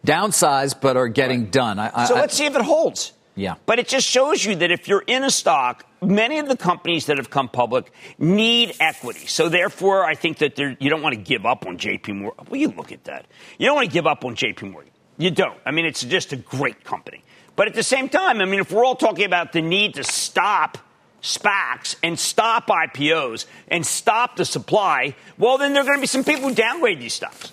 downsized 0.06 0.80
but 0.80 0.96
are 0.96 1.08
getting 1.08 1.46
done. 1.46 1.78
I, 1.78 2.04
So 2.06 2.14
let's 2.14 2.34
see 2.34 2.46
if 2.46 2.56
it 2.56 2.62
holds. 2.62 3.12
Yeah. 3.34 3.54
But 3.66 3.78
it 3.78 3.88
just 3.88 4.06
shows 4.06 4.44
you 4.44 4.56
that 4.56 4.70
if 4.70 4.88
you're 4.88 5.04
in 5.06 5.24
a 5.24 5.30
stock, 5.30 5.86
many 6.02 6.38
of 6.38 6.48
the 6.48 6.56
companies 6.56 7.06
that 7.06 7.16
have 7.16 7.30
come 7.30 7.48
public 7.48 7.92
need 8.18 8.74
equity. 8.80 9.26
So 9.26 9.48
therefore, 9.48 10.04
I 10.04 10.14
think 10.14 10.38
that 10.38 10.58
you 10.58 10.90
don't 10.90 11.02
want 11.02 11.14
to 11.14 11.20
give 11.20 11.46
up 11.46 11.66
on 11.66 11.78
JP 11.78 12.16
Morgan. 12.16 12.46
Well, 12.48 12.60
you 12.60 12.68
look 12.68 12.92
at 12.92 13.04
that. 13.04 13.26
You 13.58 13.66
don't 13.66 13.76
want 13.76 13.88
to 13.88 13.92
give 13.92 14.06
up 14.06 14.24
on 14.24 14.34
JP 14.34 14.72
Morgan. 14.72 14.92
You 15.16 15.30
don't. 15.30 15.58
I 15.64 15.70
mean, 15.70 15.86
it's 15.86 16.02
just 16.02 16.32
a 16.32 16.36
great 16.36 16.84
company. 16.84 17.22
But 17.56 17.68
at 17.68 17.74
the 17.74 17.82
same 17.82 18.08
time, 18.08 18.40
I 18.40 18.46
mean, 18.46 18.60
if 18.60 18.72
we're 18.72 18.84
all 18.84 18.96
talking 18.96 19.24
about 19.24 19.52
the 19.52 19.60
need 19.60 19.94
to 19.94 20.04
stop 20.04 20.78
SPACs 21.22 21.96
and 22.02 22.18
stop 22.18 22.68
IPOs 22.68 23.44
and 23.68 23.84
stop 23.84 24.36
the 24.36 24.44
supply, 24.44 25.14
well, 25.36 25.58
then 25.58 25.72
there 25.72 25.82
are 25.82 25.84
going 25.84 25.98
to 25.98 26.00
be 26.00 26.06
some 26.06 26.24
people 26.24 26.48
who 26.48 26.54
downgrade 26.54 27.00
these 27.00 27.14
stocks. 27.14 27.52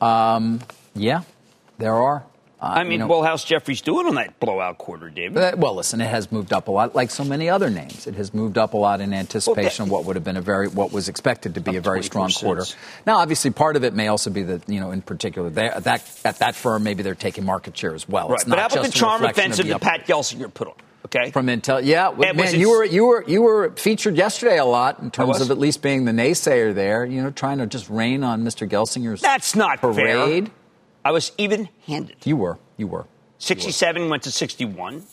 Um, 0.00 0.60
yeah, 0.94 1.22
there 1.78 1.94
are. 1.94 2.24
Uh, 2.60 2.66
I 2.66 2.82
mean, 2.82 2.92
you 2.92 2.98
know, 2.98 3.06
well, 3.06 3.22
how's 3.22 3.44
Jefferies 3.44 3.80
doing 3.82 4.06
on 4.06 4.16
that 4.16 4.40
blowout 4.40 4.78
quarter, 4.78 5.10
David? 5.10 5.38
Uh, 5.38 5.52
Well, 5.56 5.76
listen, 5.76 6.00
it 6.00 6.08
has 6.08 6.32
moved 6.32 6.52
up 6.52 6.66
a 6.66 6.72
lot, 6.72 6.94
like 6.94 7.10
so 7.10 7.22
many 7.22 7.48
other 7.48 7.70
names. 7.70 8.06
It 8.08 8.16
has 8.16 8.34
moved 8.34 8.58
up 8.58 8.74
a 8.74 8.76
lot 8.76 9.00
in 9.00 9.14
anticipation 9.14 9.84
of 9.84 9.90
what 9.92 10.04
would 10.06 10.16
have 10.16 10.24
been 10.24 10.36
a 10.36 10.40
very, 10.42 10.66
what 10.66 10.92
was 10.92 11.08
expected 11.08 11.54
to 11.54 11.60
be 11.60 11.76
a 11.76 11.80
very 11.80 12.02
strong 12.02 12.28
20%. 12.30 12.40
quarter. 12.40 12.64
Now, 13.06 13.18
obviously, 13.18 13.52
part 13.52 13.76
of 13.76 13.84
it 13.84 13.94
may 13.94 14.08
also 14.08 14.30
be 14.30 14.42
that, 14.42 14.68
you 14.68 14.80
know, 14.80 14.90
in 14.90 15.02
particular, 15.02 15.50
that 15.50 15.86
at 16.24 16.38
that 16.40 16.54
firm, 16.56 16.82
maybe 16.82 17.04
they're 17.04 17.14
taking 17.14 17.44
market 17.44 17.76
share 17.76 17.94
as 17.94 18.08
well. 18.08 18.28
Right, 18.28 18.34
It's 18.34 18.44
but 18.44 18.56
not 18.56 18.58
how 18.72 18.78
about 18.80 18.86
the 18.86 18.92
charm 18.92 19.22
of 19.22 19.30
offensive 19.30 19.66
the 19.66 19.74
that 19.74 19.80
Pat 19.80 20.06
Gelsinger 20.08 20.52
put 20.52 20.66
on? 20.68 20.74
Okay, 21.04 21.30
from 21.30 21.46
Intel? 21.46 21.80
Yeah, 21.82 22.08
well, 22.08 22.34
man, 22.34 22.58
you 22.58 22.70
were 22.70 22.84
you 22.84 23.06
were 23.06 23.24
you 23.26 23.40
were 23.40 23.70
featured 23.76 24.16
yesterday 24.16 24.58
a 24.58 24.64
lot 24.64 24.98
in 24.98 25.10
terms 25.12 25.40
of 25.40 25.50
at 25.50 25.56
least 25.56 25.80
being 25.80 26.04
the 26.04 26.12
naysayer 26.12 26.74
there. 26.74 27.06
You 27.06 27.22
know, 27.22 27.30
trying 27.30 27.58
to 27.58 27.66
just 27.66 27.88
rain 27.88 28.24
on 28.24 28.42
Mr. 28.42 28.68
Gelsinger's 28.68 29.20
that's 29.22 29.54
not 29.54 29.80
parade. 29.80 30.46
fair. 30.48 30.54
I 31.08 31.10
was 31.10 31.32
even-handed. 31.38 32.16
You 32.26 32.36
were, 32.36 32.58
you 32.76 32.86
were. 32.86 33.06
67 33.38 34.10
went 34.10 34.24
to 34.24 34.30
61. 34.30 35.04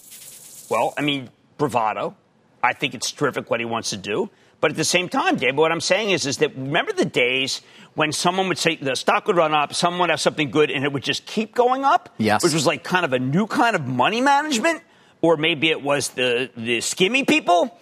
Well, 0.70 0.94
I 0.98 1.02
mean, 1.02 1.30
bravado. 1.58 2.18
I 2.62 2.74
think 2.74 2.96
it's 2.96 3.14
terrific 3.14 3.50
what 3.50 3.62
he 3.62 3.66
wants 3.66 3.92
to 3.92 3.98
do. 3.98 4.30
But 4.60 4.72
at 4.72 4.76
the 4.76 4.84
same 4.84 5.08
time, 5.08 5.38
Dave, 5.38 5.56
what 5.56 5.72
I'm 5.72 5.80
saying 5.80 6.10
is, 6.10 6.26
is 6.26 6.40
that 6.40 6.54
remember 6.54 6.92
the 6.92 7.06
days 7.06 7.62
when 7.94 8.12
someone 8.12 8.50
would 8.50 8.58
say 8.58 8.76
the 8.76 8.98
stock 8.98 9.26
would 9.28 9.38
run 9.38 9.54
up, 9.54 9.74
someone 9.74 10.02
would 10.02 10.10
have 10.10 10.20
something 10.20 10.52
good, 10.52 10.70
and 10.70 10.84
it 10.84 10.92
would 10.92 11.04
just 11.04 11.26
keep 11.26 11.56
going 11.56 11.86
up? 11.86 12.14
Yes. 12.18 12.44
Which 12.44 12.54
was 12.54 12.66
like 12.66 12.84
kind 12.84 13.06
of 13.06 13.14
a 13.14 13.20
new 13.20 13.48
kind 13.48 13.74
of 13.74 13.88
money 13.88 14.20
management? 14.20 14.82
Or 15.22 15.38
maybe 15.38 15.70
it 15.70 15.82
was 15.82 16.10
the, 16.10 16.50
the 16.58 16.80
skimmy 16.80 17.26
people? 17.26 17.80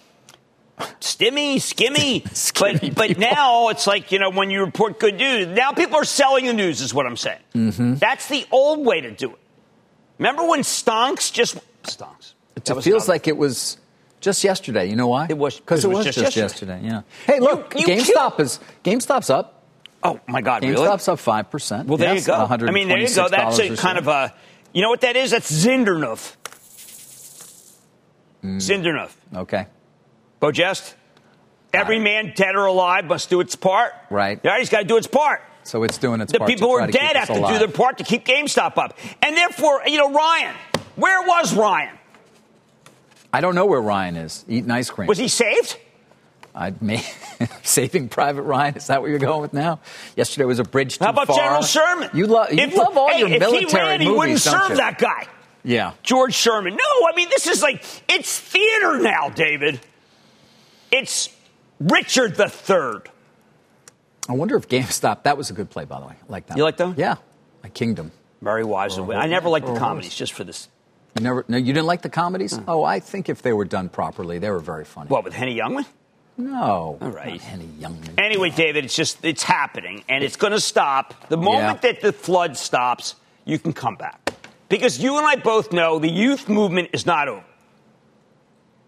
Stimmy, 0.78 1.56
skimmy. 1.56 2.22
Skimmy 2.34 2.94
but, 2.94 3.08
but 3.10 3.18
now 3.18 3.68
it's 3.68 3.86
like, 3.86 4.10
you 4.10 4.18
know, 4.18 4.30
when 4.30 4.50
you 4.50 4.64
report 4.64 4.98
good 4.98 5.16
news, 5.16 5.46
now 5.46 5.72
people 5.72 5.96
are 5.96 6.04
selling 6.04 6.46
the 6.46 6.52
news, 6.52 6.80
is 6.80 6.92
what 6.92 7.06
I'm 7.06 7.16
saying. 7.16 7.38
Mm-hmm. 7.54 7.94
That's 7.94 8.28
the 8.28 8.46
old 8.50 8.84
way 8.84 9.00
to 9.00 9.10
do 9.12 9.30
it. 9.30 9.38
Remember 10.18 10.46
when 10.46 10.60
stonks 10.60 11.32
just 11.32 11.58
stonks? 11.84 12.34
It 12.56 12.66
feels 12.82 13.06
not- 13.06 13.08
like 13.08 13.28
it 13.28 13.36
was 13.36 13.78
just 14.20 14.42
yesterday. 14.42 14.88
You 14.88 14.96
know 14.96 15.08
why? 15.08 15.26
It 15.28 15.38
was- 15.38 15.58
because 15.60 15.84
it, 15.84 15.88
was 15.88 16.06
just 16.06 16.36
yesterday. 16.36 16.80
Yeah. 16.82 17.02
Hey, 17.26 17.40
look, 17.40 17.74
you 17.78 17.86
GameStop 17.86 18.40
is 18.40 18.58
GameStop's 18.82 19.30
up. 19.30 19.62
Oh 20.02 20.20
my 20.28 20.42
God! 20.42 20.62
Really? 20.62 20.76
GameStop's 20.76 21.08
up 21.08 21.18
five 21.18 21.50
percent. 21.50 21.88
Well, 21.88 21.96
there 21.96 22.14
you 22.14 22.22
go. 22.22 22.34
I 22.34 22.70
mean, 22.72 22.88
there 22.88 22.98
you 22.98 23.14
go. 23.14 23.26
That's 23.26 23.58
a 23.58 23.74
kind 23.74 23.96
of 23.96 24.06
a, 24.06 24.34
you 24.74 24.82
know 24.82 24.90
what 24.90 25.00
that 25.00 25.16
is? 25.16 25.30
That's 25.30 25.50
Zindernov. 25.50 26.36
Zindernov. 28.42 29.10
okay. 29.34 29.66
Bojest. 30.52 30.94
Every 31.72 31.98
man, 31.98 32.32
dead 32.36 32.54
or 32.54 32.66
alive, 32.66 33.04
must 33.06 33.30
do 33.30 33.40
its 33.40 33.56
part. 33.56 33.92
Right. 34.10 34.38
Yeah, 34.44 34.58
he's 34.58 34.70
got 34.70 34.78
to 34.78 34.84
do 34.84 34.96
its 34.96 35.06
part. 35.08 35.42
So 35.64 35.82
it's 35.82 35.98
doing 35.98 36.20
its 36.20 36.30
The 36.30 36.38
part. 36.38 36.48
The 36.48 36.54
people 36.54 36.68
who 36.68 36.74
are 36.76 36.86
dead 36.86 37.16
have 37.16 37.28
to 37.28 37.34
do 37.34 37.58
their 37.58 37.68
part 37.68 37.98
to 37.98 38.04
keep 38.04 38.24
GameStop 38.24 38.76
up. 38.78 38.96
And 39.22 39.36
therefore, 39.36 39.82
you 39.86 39.96
know, 39.96 40.12
Ryan, 40.12 40.54
where 40.96 41.22
was 41.26 41.54
Ryan? 41.54 41.96
I 43.32 43.40
don't 43.40 43.54
know 43.56 43.66
where 43.66 43.80
Ryan 43.80 44.16
is 44.16 44.44
eating 44.46 44.70
ice 44.70 44.90
cream. 44.90 45.08
Was 45.08 45.18
he 45.18 45.26
saved? 45.28 45.78
I 46.54 46.72
may 46.80 47.02
saving 47.64 48.08
Private 48.08 48.42
Ryan. 48.42 48.76
Is 48.76 48.86
that 48.86 49.00
what 49.00 49.10
you're 49.10 49.18
going 49.18 49.40
with 49.40 49.52
now? 49.52 49.80
Yesterday 50.14 50.44
was 50.44 50.60
a 50.60 50.64
bridge 50.64 50.94
too 50.94 50.98
far. 50.98 51.06
How 51.08 51.12
about 51.22 51.26
far. 51.26 51.38
General 51.38 51.62
Sherman? 51.62 52.10
You 52.14 52.26
love 52.28 52.52
you 52.52 52.62
If- 52.62 52.76
love 52.76 52.96
all 52.96 53.08
hey, 53.10 53.18
your 53.18 53.28
if 53.30 53.40
military 53.40 53.68
he 53.68 53.74
ran, 53.76 53.98
movies, 53.98 54.06
he 54.06 54.14
wouldn't 54.16 54.38
serve 54.40 54.70
you? 54.70 54.76
that 54.76 54.98
guy. 54.98 55.26
Yeah. 55.64 55.92
George 56.04 56.34
Sherman. 56.34 56.74
No, 56.76 57.06
I 57.10 57.16
mean, 57.16 57.28
this 57.30 57.48
is 57.48 57.60
like, 57.62 57.84
it's 58.08 58.38
theater 58.38 59.00
now, 59.00 59.30
David. 59.30 59.80
It's 60.96 61.28
Richard 61.80 62.36
the 62.36 62.48
Third. 62.48 63.10
I 64.28 64.32
wonder 64.32 64.56
if 64.56 64.68
GameStop. 64.68 65.24
That 65.24 65.36
was 65.36 65.50
a 65.50 65.52
good 65.52 65.68
play, 65.68 65.84
by 65.84 65.98
the 66.00 66.06
way. 66.06 66.14
I 66.14 66.32
like 66.32 66.46
that. 66.46 66.56
You 66.56 66.62
like 66.62 66.76
that? 66.76 66.96
Yeah. 66.96 67.16
My 67.62 67.68
Kingdom. 67.68 68.12
Very 68.40 68.64
wise. 68.64 68.98
Oh, 68.98 69.10
I 69.12 69.26
never 69.26 69.48
liked 69.48 69.66
the 69.66 69.76
comedies, 69.76 70.14
just 70.14 70.32
for 70.34 70.44
this. 70.44 70.68
You 71.16 71.24
never. 71.24 71.44
No, 71.48 71.56
you 71.56 71.72
didn't 71.72 71.86
like 71.86 72.02
the 72.02 72.08
comedies. 72.10 72.56
Hmm. 72.56 72.64
Oh, 72.68 72.84
I 72.84 73.00
think 73.00 73.28
if 73.28 73.42
they 73.42 73.52
were 73.52 73.64
done 73.64 73.88
properly, 73.88 74.38
they 74.38 74.50
were 74.50 74.60
very 74.60 74.84
funny. 74.84 75.08
What, 75.08 75.24
with 75.24 75.32
Henny 75.32 75.56
Youngman? 75.56 75.86
No. 76.36 76.98
All 77.00 77.10
right. 77.10 77.32
Not 77.32 77.40
Henny 77.40 77.68
Youngman. 77.80 78.14
Anyway, 78.18 78.50
David, 78.50 78.84
it's 78.84 78.96
just, 78.96 79.24
it's 79.24 79.42
happening, 79.42 80.04
and 80.08 80.22
it's 80.22 80.36
going 80.36 80.52
to 80.52 80.60
stop. 80.60 81.28
The 81.28 81.36
moment 81.36 81.80
Yeah. 81.82 81.92
that 81.92 82.00
the 82.02 82.12
flood 82.12 82.56
stops, 82.56 83.14
you 83.44 83.58
can 83.58 83.72
come 83.72 83.96
back. 83.96 84.32
Because 84.68 84.98
you 84.98 85.16
and 85.18 85.26
I 85.26 85.36
both 85.36 85.72
know 85.72 85.98
the 85.98 86.10
youth 86.10 86.48
movement 86.48 86.90
is 86.92 87.06
not 87.06 87.28
over. 87.28 87.44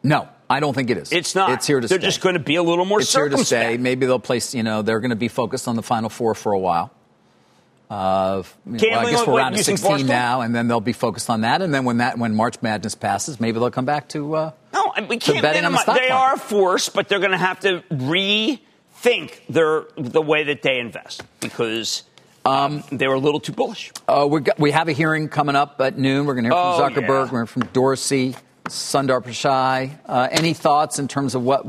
No, 0.02 0.28
I 0.48 0.60
don't 0.60 0.74
think 0.74 0.90
it 0.90 0.98
is. 0.98 1.12
It's 1.12 1.34
not. 1.34 1.50
It's 1.50 1.66
here 1.66 1.80
to 1.80 1.88
They're 1.88 1.98
stay. 1.98 2.06
just 2.06 2.20
going 2.20 2.34
to 2.34 2.38
be 2.40 2.54
a 2.56 2.62
little 2.62 2.84
more 2.84 3.00
It's 3.00 3.12
here 3.12 3.28
to 3.28 3.38
stay. 3.38 3.76
Maybe 3.78 4.06
they'll 4.06 4.18
place. 4.20 4.54
You 4.54 4.62
know, 4.62 4.82
they're 4.82 5.00
going 5.00 5.10
to 5.10 5.16
be 5.16 5.28
focused 5.28 5.66
on 5.68 5.74
the 5.76 5.82
Final 5.82 6.08
Four 6.08 6.34
for 6.34 6.52
a 6.52 6.58
while. 6.58 6.92
Uh, 7.88 8.42
you 8.66 8.90
know, 8.90 8.98
I 8.98 9.10
guess 9.10 9.24
we're 9.26 9.36
around 9.36 9.52
to 9.52 9.62
16 9.62 9.90
Barstool? 9.98 10.06
now, 10.08 10.40
and 10.40 10.52
then 10.54 10.66
they'll 10.66 10.80
be 10.80 10.92
focused 10.92 11.30
on 11.30 11.42
that. 11.42 11.62
And 11.62 11.72
then 11.72 11.84
when 11.84 11.98
that 11.98 12.18
when 12.18 12.34
March 12.34 12.56
Madness 12.60 12.94
passes, 12.96 13.38
maybe 13.40 13.58
they'll 13.60 13.70
come 13.70 13.84
back 13.84 14.08
to. 14.10 14.34
Uh, 14.34 14.50
No, 14.72 14.92
we 15.08 15.18
can't. 15.18 15.40
betting 15.42 15.64
on 15.64 15.70
the 15.72 15.78
stock 15.78 15.96
they 15.96 16.08
market. 16.08 16.14
are 16.14 16.34
a 16.34 16.38
force, 16.38 16.88
but 16.88 17.08
they're 17.08 17.20
going 17.20 17.30
to 17.30 17.36
have 17.36 17.60
to 17.60 17.82
rethink 17.92 19.38
their 19.48 19.84
the 19.96 20.22
way 20.22 20.44
that 20.44 20.62
they 20.62 20.78
invest 20.78 21.22
because 21.40 22.02
um, 22.44 22.82
they 22.90 23.06
were 23.06 23.14
a 23.14 23.18
little 23.20 23.40
too 23.40 23.52
bullish. 23.52 23.92
Uh, 24.08 24.26
we 24.28 24.40
got, 24.40 24.58
we 24.58 24.72
have 24.72 24.88
a 24.88 24.92
hearing 24.92 25.28
coming 25.28 25.54
up 25.56 25.80
at 25.80 25.96
noon. 25.96 26.26
We're 26.26 26.34
going 26.34 26.44
to 26.44 26.50
hear 26.50 26.60
from 26.62 26.72
Oh, 26.82 26.88
Zuckerberg. 26.90 27.02
yeah. 27.02 27.08
We're 27.08 27.16
going 27.16 27.28
to 27.28 27.36
hear 27.36 27.46
from 27.46 27.64
Dorsey, 27.72 28.34
Sundar 28.68 29.22
Pichai. 29.22 29.98
Uh, 30.06 30.28
any 30.30 30.52
thoughts 30.54 30.98
in 30.98 31.08
terms 31.08 31.34
of 31.34 31.42
what 31.42 31.66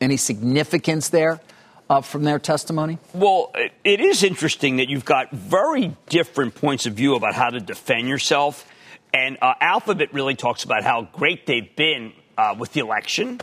any 0.00 0.16
significance 0.16 1.08
there 1.08 1.40
uh, 1.88 2.00
from 2.00 2.24
their 2.24 2.38
testimony? 2.38 2.98
Well, 3.12 3.52
it- 3.84 4.00
is 4.00 4.22
interesting 4.22 4.76
that 4.76 4.88
you've 4.88 5.04
got 5.04 5.30
very 5.30 5.96
different 6.08 6.54
points 6.54 6.86
of 6.86 6.94
view 6.94 7.14
about 7.14 7.34
how 7.34 7.50
to 7.50 7.60
defend 7.60 8.08
yourself. 8.08 8.66
And 9.12 9.38
uh, 9.40 9.54
Alphabet 9.60 10.12
really 10.12 10.34
talks 10.34 10.64
about 10.64 10.82
how 10.82 11.08
great 11.12 11.46
they've 11.46 11.74
been 11.76 12.12
uh, 12.36 12.54
with 12.58 12.72
the 12.72 12.80
election. 12.80 13.40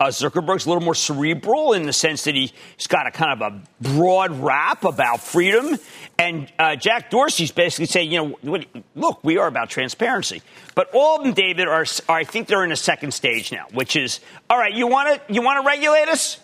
Uh, 0.00 0.06
Zuckerberg's 0.06 0.64
a 0.64 0.68
little 0.70 0.82
more 0.82 0.94
cerebral 0.94 1.74
in 1.74 1.84
the 1.84 1.92
sense 1.92 2.24
that 2.24 2.34
he, 2.34 2.52
has 2.78 2.86
got 2.86 3.06
a 3.06 3.10
kind 3.10 3.42
of 3.42 3.52
a 3.52 3.62
broad 3.82 4.32
rap 4.40 4.84
about 4.84 5.20
freedom. 5.20 5.76
And 6.18 6.50
uh, 6.58 6.76
Jack 6.76 7.10
Dorsey's 7.10 7.52
basically 7.52 7.84
saying, 7.84 8.10
you 8.10 8.38
know, 8.42 8.64
look, 8.94 9.22
we 9.22 9.36
are 9.36 9.46
about 9.46 9.68
transparency. 9.68 10.40
But 10.74 10.88
all 10.94 11.18
of 11.18 11.24
them, 11.24 11.34
David, 11.34 11.68
are, 11.68 11.84
are 12.08 12.16
I 12.16 12.24
think 12.24 12.48
they're 12.48 12.64
in 12.64 12.72
a 12.72 12.76
second 12.76 13.12
stage 13.12 13.52
now, 13.52 13.66
which 13.74 13.94
is, 13.94 14.20
all 14.48 14.56
right, 14.56 14.72
you 14.72 14.86
want 14.86 15.20
to 15.26 15.32
you 15.32 15.42
want 15.42 15.62
to 15.62 15.66
regulate 15.66 16.08
us? 16.08 16.40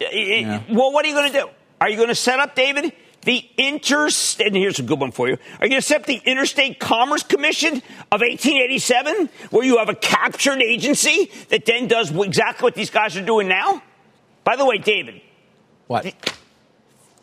Yeah. 0.00 0.62
Well, 0.70 0.90
what 0.90 1.04
are 1.04 1.08
you 1.08 1.14
going 1.14 1.30
to 1.30 1.38
do? 1.40 1.48
Are 1.82 1.90
you 1.90 1.96
going 1.96 2.08
to 2.08 2.14
set 2.14 2.40
up, 2.40 2.54
David, 2.54 2.94
the 3.24 3.48
inter 3.56 4.08
and 4.40 4.56
here's 4.56 4.78
a 4.78 4.82
good 4.82 5.00
one 5.00 5.12
for 5.12 5.28
you. 5.28 5.34
Are 5.60 5.66
you 5.66 5.70
going 5.70 5.80
to 5.80 5.82
set 5.82 6.04
the 6.04 6.20
Interstate 6.24 6.78
Commerce 6.78 7.22
Commission 7.22 7.76
of 8.12 8.20
1887, 8.20 9.28
where 9.50 9.64
you 9.64 9.78
have 9.78 9.88
a 9.88 9.94
captured 9.94 10.62
agency 10.62 11.30
that 11.48 11.64
then 11.64 11.88
does 11.88 12.10
exactly 12.10 12.64
what 12.64 12.74
these 12.74 12.90
guys 12.90 13.16
are 13.16 13.24
doing 13.24 13.48
now? 13.48 13.82
By 14.44 14.56
the 14.56 14.64
way, 14.64 14.78
David. 14.78 15.20
What? 15.86 16.04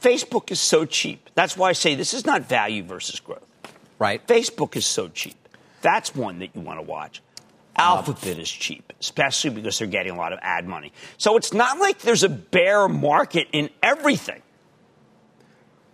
Facebook 0.02 0.52
is 0.52 0.60
so 0.60 0.86
cheap. 0.86 1.30
That's 1.36 1.56
why 1.56 1.70
I 1.70 1.74
say 1.74 1.96
this 1.96 2.14
is 2.14 2.26
not 2.26 2.44
value 2.44 2.84
versus 2.84 3.20
growth. 3.20 3.46
Right. 4.00 4.26
Facebook 4.26 4.76
is 4.76 4.86
so 4.86 5.08
cheap. 5.10 5.36
That's 5.82 6.16
one 6.16 6.40
that 6.40 6.56
you 6.56 6.62
want 6.62 6.80
to 6.80 6.84
watch. 6.84 7.22
Alphabet 7.76 8.38
is 8.38 8.50
cheap, 8.50 8.92
especially 9.00 9.52
because 9.52 9.80
they're 9.80 9.88
getting 9.88 10.14
a 10.14 10.18
lot 10.18 10.34
of 10.34 10.40
ad 10.42 10.68
money. 10.68 10.92
So 11.18 11.38
it's 11.38 11.54
not 11.54 11.80
like 11.80 12.00
there's 12.00 12.24
a 12.24 12.30
bear 12.30 12.88
market 12.88 13.48
in 13.52 13.70
everything. 13.82 14.42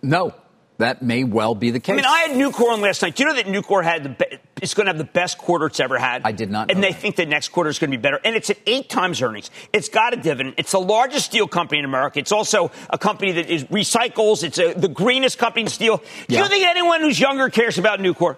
No, 0.08 0.34
that 0.78 1.02
may 1.02 1.24
well 1.24 1.54
be 1.54 1.72
the 1.72 1.80
case. 1.80 1.94
I 1.94 1.96
mean, 1.98 2.06
I 2.06 2.20
had 2.20 2.32
Nucor 2.32 2.72
on 2.72 2.82
last 2.82 3.02
night. 3.02 3.16
Do 3.16 3.24
you 3.24 3.30
know 3.30 3.36
that 3.36 3.46
Nucor 3.46 3.84
had 3.84 4.04
the 4.04 4.10
be- 4.10 4.38
it's 4.62 4.74
going 4.74 4.86
to 4.86 4.92
have 4.92 4.98
the 4.98 5.04
best 5.04 5.38
quarter 5.38 5.66
it's 5.66 5.80
ever 5.80 5.98
had? 5.98 6.22
I 6.24 6.32
did 6.32 6.50
not. 6.50 6.72
and 6.72 6.82
they 6.82 6.92
that. 6.92 7.02
think 7.02 7.16
the 7.16 7.26
next 7.26 7.50
quarter 7.50 7.70
is 7.70 7.78
going 7.78 7.92
to 7.92 7.98
be 7.98 8.02
better. 8.02 8.20
And 8.24 8.36
it's 8.36 8.50
at 8.50 8.58
eight 8.66 8.90
times 8.90 9.22
earnings. 9.22 9.52
It's 9.74 9.90
got 9.90 10.14
a 10.14 10.18
dividend. 10.18 10.56
It's 10.58 10.72
the 10.72 10.80
largest 10.80 11.26
steel 11.26 11.48
company 11.48 11.80
in 11.80 11.86
America. 11.86 12.20
It's 12.20 12.32
also 12.32 12.72
a 12.90 12.98
company 12.98 13.34
that 13.34 13.50
is 13.50 13.66
recycles. 13.66 14.44
It's 14.44 14.60
a, 14.60 14.74
the 14.74 14.88
greenest 14.88 15.38
company 15.38 15.64
in 15.64 15.70
steel. 15.70 15.98
Do 15.98 16.04
yeah. 16.30 16.44
you 16.44 16.50
think 16.50 16.66
anyone 16.66 17.02
who's 17.02 17.20
younger 17.20 17.50
cares 17.50 17.78
about 17.78 18.00
Nucor? 18.00 18.38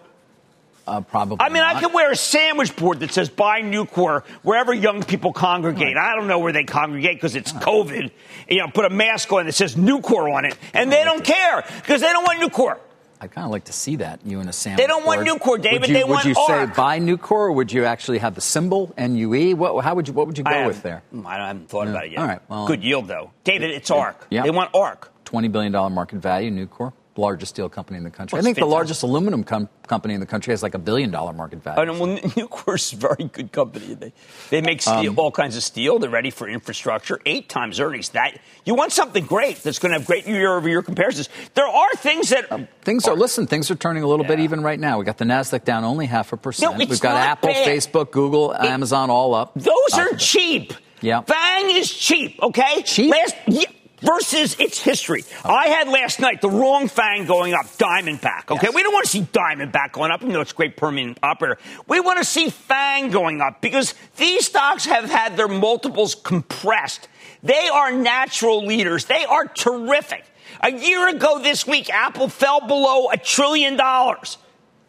Uh, 0.90 1.02
probably. 1.02 1.38
I 1.40 1.50
mean, 1.50 1.62
not. 1.62 1.76
I 1.76 1.80
could 1.80 1.94
wear 1.94 2.12
a 2.12 2.16
sandwich 2.16 2.76
board 2.76 3.02
that 3.02 3.12
says 3.12 3.30
"Buy 3.30 3.62
Nucor" 3.62 4.24
wherever 4.42 4.74
young 4.74 5.04
people 5.04 5.34
congregate. 5.34 5.96
Right. 5.96 6.12
I 6.12 6.16
don't 6.16 6.28
know 6.28 6.40
where 6.40 6.52
they 6.52 6.64
congregate 6.64 7.18
because 7.18 7.36
it's 7.36 7.52
COVID. 7.52 8.10
You 8.50 8.58
know, 8.58 8.68
put 8.70 8.86
a 8.86 8.90
mask 8.90 9.32
on 9.32 9.46
that 9.46 9.54
says 9.54 9.76
Nucor 9.76 10.34
on 10.34 10.46
it, 10.46 10.58
and 10.74 10.92
they 10.92 11.04
don't 11.04 11.24
care 11.24 11.64
because 11.78 12.02
they 12.02 12.12
don't 12.12 12.24
want 12.24 12.40
Nucor. 12.40 12.80
I'd 13.22 13.32
kind 13.32 13.46
of 13.46 13.52
like 13.52 13.66
to 13.66 13.74
see 13.74 13.98
that 13.98 14.22
you 14.26 14.40
in 14.40 14.48
a 14.48 14.54
sandwich. 14.54 14.82
They 14.82 14.88
don't 14.88 15.04
board. 15.04 15.28
want 15.28 15.30
Nucor, 15.30 15.62
David. 15.62 15.90
You, 15.90 15.94
they 15.94 16.04
want. 16.04 16.26
Would 16.26 16.36
you 16.36 16.42
ARK. 16.42 16.70
say 16.70 16.76
buy 16.76 17.00
Nucor, 17.00 17.32
or 17.32 17.52
would 17.52 17.72
you 17.72 17.86
actually 17.86 18.18
have 18.18 18.34
the 18.34 18.42
symbol 18.42 18.92
NUE? 18.98 19.56
What? 19.56 19.84
How 19.84 19.94
would 19.94 20.08
you? 20.08 20.14
What 20.16 20.26
would 20.26 20.40
you 20.40 20.44
go 20.44 20.66
with 20.66 20.82
there? 20.82 21.04
I 21.24 21.36
haven't 21.36 21.70
thought 21.70 21.84
yeah. 21.84 21.92
about 21.92 22.06
it 22.06 22.12
yet. 22.14 22.20
All 22.20 22.28
right. 22.28 22.42
Well, 22.50 22.66
Good 22.66 22.84
yield 22.84 23.08
though, 23.08 23.32
David. 23.44 23.70
It's 23.70 23.92
ARK. 23.92 24.26
Yeah. 24.32 24.42
They 24.42 24.52
want 24.52 24.74
ARK. 24.74 25.12
Twenty 25.26 25.50
billion 25.50 25.72
dollar 25.72 25.92
market 25.92 26.18
value, 26.18 26.50
Nucor 26.50 26.94
largest 27.20 27.52
steel 27.52 27.70
company 27.70 27.98
in 27.98 28.04
the 28.04 28.10
country. 28.10 28.36
Well, 28.36 28.42
I 28.42 28.44
think 28.44 28.56
fantastic. 28.56 28.70
the 28.70 28.76
largest 28.76 29.04
aluminum 29.04 29.44
com- 29.44 29.70
company 29.88 30.14
in 30.14 30.20
the 30.20 30.26
country 30.26 30.52
has 30.52 30.64
like 30.64 30.74
a 30.74 30.80
billion 30.80 31.12
dollar 31.12 31.34
market 31.34 31.62
value. 31.62 31.82
I 31.82 31.86
know, 31.86 32.00
well, 32.00 32.18
Nucor's 32.18 32.94
a 32.94 32.96
very 32.96 33.26
good 33.32 33.52
company. 33.52 33.94
They, 33.94 34.14
they 34.50 34.62
make 34.62 34.82
steel, 34.82 35.12
um, 35.12 35.20
all 35.20 35.32
kinds 35.32 35.56
of 35.56 35.64
steel. 35.64 36.00
They're 36.00 36.10
ready 36.10 36.32
for 36.32 36.48
infrastructure. 36.48 37.20
Eight 37.26 37.50
times 37.50 37.80
earnings. 37.80 38.10
That 38.10 38.40
you 38.66 38.76
want 38.76 38.92
something 38.92 39.26
great 39.26 39.58
that's 39.58 39.80
going 39.80 39.92
to 39.92 40.00
have 40.00 40.08
great 40.08 40.26
year 40.28 40.56
over 40.56 40.68
year 40.68 40.82
comparisons. 40.82 41.30
There 41.54 41.68
are 41.68 41.92
things 41.98 42.30
that 42.30 42.52
um, 42.52 42.68
things 42.82 43.08
are, 43.08 43.12
are. 43.12 43.18
Listen, 43.18 43.48
things 43.48 43.70
are 43.70 43.76
turning 43.76 44.04
a 44.04 44.08
little 44.08 44.26
yeah. 44.26 44.36
bit 44.36 44.40
even 44.40 44.62
right 44.62 44.80
now. 44.80 44.98
We 45.00 45.06
got 45.06 45.18
the 45.18 45.26
Nasdaq 45.26 45.66
down 45.66 45.84
only 45.84 46.06
half 46.06 46.34
a 46.34 46.38
percent. 46.38 46.74
No, 46.74 46.86
We've 46.86 47.00
got 47.00 47.18
Apple, 47.18 47.50
bad. 47.50 47.68
Facebook, 47.68 48.12
Google, 48.12 48.54
it, 48.54 48.62
Amazon 48.62 49.10
all 49.10 49.34
up. 49.34 49.54
Those 49.56 49.94
are 49.94 50.14
cheap. 50.16 50.74
Yeah. 51.02 51.22
Fang 51.22 51.70
is 51.70 51.94
cheap. 51.94 52.40
Okay. 52.42 52.82
Cheap. 52.84 53.12
Last, 53.12 53.36
yeah, 53.48 53.64
versus 54.02 54.60
its 54.60 54.80
history. 54.80 55.24
I 55.44 55.68
had 55.68 55.88
last 55.88 56.20
night 56.20 56.42
the 56.42 56.50
wrong 56.50 56.88
fang 56.88 57.26
going 57.26 57.54
up, 57.54 57.66
Diamondback. 57.78 58.52
Okay, 58.52 58.68
yes. 58.68 58.74
we 58.74 58.84
don't 58.84 58.94
want 58.94 59.06
to 59.06 59.12
see 59.12 59.22
Diamondback 59.22 59.92
going 59.92 60.12
up, 60.12 60.22
even 60.22 60.34
though 60.34 60.42
it's 60.42 60.52
a 60.52 60.56
great 60.56 60.78
Permian 60.78 61.16
operator. 61.22 61.58
We 61.88 62.00
want 62.00 62.20
to 62.20 62.26
see 62.26 62.50
Fang 62.50 63.12
going 63.12 63.42
up 63.42 63.62
because 63.62 63.94
these 64.18 64.46
stocks 64.46 64.86
have 64.86 65.10
had 65.10 65.38
their 65.38 65.48
multiples 65.48 66.16
compressed. 66.16 67.08
They 67.44 67.70
are 67.70 67.92
natural 67.92 68.66
leaders. 68.66 69.06
They 69.06 69.26
are 69.26 69.46
terrific. 69.46 70.26
A 70.62 70.72
year 70.72 71.08
ago 71.08 71.40
this 71.40 71.66
week, 71.66 71.90
Apple 71.90 72.28
fell 72.28 72.62
below 72.62 73.10
a 73.10 73.18
trillion 73.18 73.78
dollars. 73.78 74.38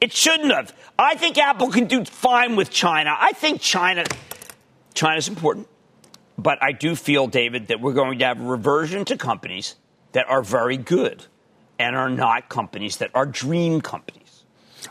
It 0.00 0.12
shouldn't 0.12 0.52
have. 0.52 0.74
I 0.98 1.14
think 1.14 1.38
Apple 1.38 1.70
can 1.70 1.86
do 1.86 2.04
fine 2.04 2.56
with 2.56 2.70
China. 2.70 3.14
I 3.18 3.32
think 3.32 3.60
China, 3.60 4.04
China's 4.94 5.28
important. 5.28 5.68
But 6.40 6.62
I 6.62 6.72
do 6.72 6.96
feel, 6.96 7.26
David, 7.26 7.68
that 7.68 7.80
we're 7.80 7.92
going 7.92 8.18
to 8.18 8.24
have 8.24 8.40
a 8.40 8.44
reversion 8.44 9.04
to 9.06 9.18
companies 9.18 9.76
that 10.12 10.26
are 10.28 10.42
very 10.42 10.78
good 10.78 11.24
and 11.78 11.94
are 11.94 12.08
not 12.08 12.48
companies 12.48 12.96
that 12.98 13.10
are 13.14 13.26
dream 13.26 13.80
companies. 13.82 14.44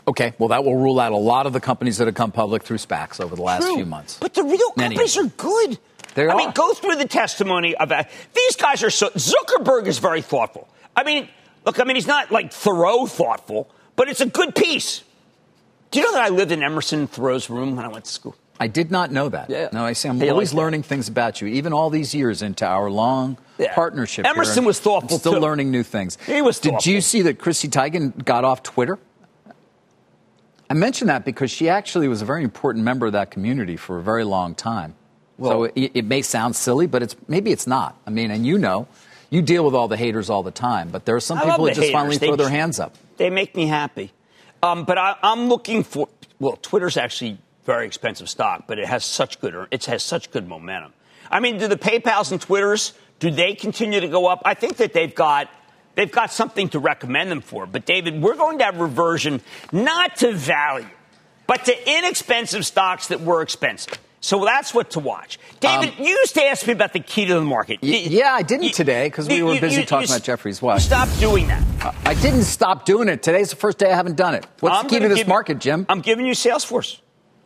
Okay, 0.06 0.32
well, 0.38 0.50
that 0.50 0.64
will 0.64 0.76
rule 0.76 1.00
out 1.00 1.10
a 1.10 1.16
lot 1.16 1.46
of 1.46 1.52
the 1.52 1.60
companies 1.60 1.98
that 1.98 2.06
have 2.06 2.14
come 2.14 2.30
public 2.30 2.62
through 2.62 2.76
SPACs 2.76 3.20
over 3.20 3.34
the 3.34 3.42
last 3.42 3.64
True, 3.64 3.74
few 3.74 3.86
months. 3.86 4.18
But 4.20 4.34
the 4.34 4.44
real 4.44 4.72
Many 4.76 4.94
companies 4.94 5.16
are 5.18 5.26
good. 5.26 5.78
They 6.14 6.28
I 6.28 6.32
are. 6.32 6.36
mean, 6.36 6.52
go 6.52 6.72
through 6.72 6.96
the 6.96 7.08
testimony 7.08 7.74
of 7.74 7.88
that. 7.88 8.10
These 8.34 8.56
guys 8.56 8.84
are 8.84 8.90
so. 8.90 9.10
Zuckerberg 9.10 9.86
is 9.86 9.98
very 9.98 10.22
thoughtful. 10.22 10.68
I 10.96 11.02
mean, 11.02 11.28
look, 11.64 11.80
I 11.80 11.84
mean, 11.84 11.96
he's 11.96 12.06
not 12.06 12.30
like 12.30 12.52
Thoreau 12.52 13.06
thoughtful, 13.06 13.68
but 13.96 14.08
it's 14.08 14.20
a 14.20 14.26
good 14.26 14.54
piece. 14.54 15.02
Do 15.90 15.98
you 15.98 16.04
know 16.06 16.12
that 16.12 16.22
I 16.22 16.28
lived 16.28 16.52
in 16.52 16.62
Emerson 16.62 17.08
Thoreau's 17.08 17.50
room 17.50 17.74
when 17.74 17.84
I 17.84 17.88
went 17.88 18.04
to 18.04 18.10
school? 18.12 18.36
I 18.60 18.66
did 18.66 18.90
not 18.90 19.10
know 19.10 19.30
that. 19.30 19.48
Yeah. 19.48 19.70
No, 19.72 19.86
I 19.86 19.94
see. 19.94 20.06
I'm 20.06 20.22
always 20.22 20.52
learning 20.52 20.82
things 20.82 21.08
about 21.08 21.40
you, 21.40 21.48
even 21.48 21.72
all 21.72 21.88
these 21.88 22.14
years 22.14 22.42
into 22.42 22.66
our 22.66 22.90
long 22.90 23.38
yeah. 23.56 23.74
partnership. 23.74 24.26
Emerson 24.26 24.66
was 24.66 24.78
thoughtful. 24.78 25.18
Still 25.18 25.32
too. 25.32 25.40
learning 25.40 25.70
new 25.70 25.82
things. 25.82 26.18
He 26.26 26.42
was. 26.42 26.60
Did 26.60 26.84
you 26.84 27.00
see 27.00 27.22
that 27.22 27.38
Chrissy 27.38 27.68
Teigen 27.68 28.22
got 28.22 28.44
off 28.44 28.62
Twitter? 28.62 28.98
I 30.68 30.74
mention 30.74 31.08
that 31.08 31.24
because 31.24 31.50
she 31.50 31.70
actually 31.70 32.06
was 32.06 32.20
a 32.20 32.26
very 32.26 32.44
important 32.44 32.84
member 32.84 33.06
of 33.06 33.14
that 33.14 33.30
community 33.30 33.76
for 33.76 33.98
a 33.98 34.02
very 34.02 34.24
long 34.24 34.54
time. 34.54 34.94
Well, 35.38 35.50
so 35.50 35.64
it, 35.64 35.92
it 35.94 36.04
may 36.04 36.20
sound 36.20 36.54
silly, 36.54 36.86
but 36.86 37.02
it's 37.02 37.16
maybe 37.28 37.50
it's 37.50 37.66
not. 37.66 37.98
I 38.06 38.10
mean, 38.10 38.30
and 38.30 38.46
you 38.46 38.58
know, 38.58 38.88
you 39.30 39.40
deal 39.40 39.64
with 39.64 39.74
all 39.74 39.88
the 39.88 39.96
haters 39.96 40.28
all 40.28 40.42
the 40.42 40.50
time, 40.50 40.90
but 40.90 41.06
there 41.06 41.16
are 41.16 41.20
some 41.20 41.38
I 41.38 41.46
people 41.46 41.64
that 41.64 41.70
just 41.70 41.80
haters. 41.80 41.92
finally 41.92 42.16
they, 42.18 42.26
throw 42.26 42.36
their 42.36 42.50
hands 42.50 42.78
up. 42.78 42.94
They 43.16 43.30
make 43.30 43.56
me 43.56 43.66
happy. 43.66 44.12
Um, 44.62 44.84
but 44.84 44.98
I, 44.98 45.16
I'm 45.22 45.48
looking 45.48 45.82
for. 45.82 46.10
Well, 46.38 46.56
Twitter's 46.56 46.98
actually 46.98 47.38
very 47.70 47.86
expensive 47.86 48.28
stock, 48.28 48.64
but 48.66 48.80
it 48.80 48.86
has 48.86 49.04
such 49.04 49.40
good 49.40 49.54
it 49.70 49.84
has 49.84 50.02
such 50.02 50.32
good 50.32 50.48
momentum. 50.48 50.92
I 51.30 51.38
mean, 51.38 51.58
do 51.58 51.68
the 51.68 51.76
PayPal's 51.76 52.32
and 52.32 52.40
Twitters 52.40 52.94
do 53.20 53.30
they 53.30 53.54
continue 53.54 54.00
to 54.00 54.08
go 54.08 54.26
up? 54.26 54.42
I 54.44 54.54
think 54.54 54.78
that 54.78 54.92
they've 54.92 55.14
got 55.14 55.48
they've 55.94 56.10
got 56.10 56.32
something 56.32 56.68
to 56.70 56.80
recommend 56.80 57.30
them 57.30 57.40
for. 57.40 57.66
But 57.66 57.86
David, 57.86 58.20
we're 58.20 58.34
going 58.34 58.58
to 58.58 58.64
have 58.64 58.78
reversion 58.78 59.40
not 59.70 60.16
to 60.16 60.32
value, 60.32 60.88
but 61.46 61.64
to 61.66 61.98
inexpensive 61.98 62.66
stocks 62.66 63.06
that 63.08 63.20
were 63.20 63.40
expensive. 63.40 63.98
So 64.22 64.44
that's 64.44 64.74
what 64.74 64.90
to 64.90 65.00
watch. 65.00 65.38
David, 65.60 65.90
um, 65.90 66.04
you 66.04 66.10
used 66.10 66.34
to 66.34 66.44
ask 66.44 66.66
me 66.66 66.72
about 66.74 66.92
the 66.92 67.00
key 67.00 67.24
to 67.26 67.34
the 67.34 67.40
market. 67.40 67.78
Y- 67.82 67.88
yeah, 67.88 68.34
I 68.34 68.42
didn't 68.42 68.74
today 68.74 69.06
because 69.06 69.28
we 69.28 69.42
were 69.42 69.58
busy 69.58 69.80
you, 69.80 69.86
talking 69.86 70.08
you, 70.08 70.14
about 70.14 70.24
Jefferies 70.24 70.60
watch. 70.60 70.82
Stop 70.82 71.08
doing 71.18 71.46
that. 71.46 71.62
Uh, 71.82 71.92
I 72.04 72.14
didn't 72.14 72.42
stop 72.42 72.84
doing 72.84 73.08
it. 73.08 73.22
Today's 73.22 73.50
the 73.50 73.56
first 73.56 73.78
day 73.78 73.90
I 73.90 73.94
haven't 73.94 74.16
done 74.16 74.34
it. 74.34 74.44
What's 74.58 74.76
I'm 74.76 74.84
the 74.84 74.90
key 74.90 74.98
to 74.98 75.08
this 75.08 75.26
market, 75.26 75.58
Jim? 75.60 75.86
I'm 75.88 76.00
giving 76.00 76.26
you 76.26 76.32
Salesforce. 76.32 76.98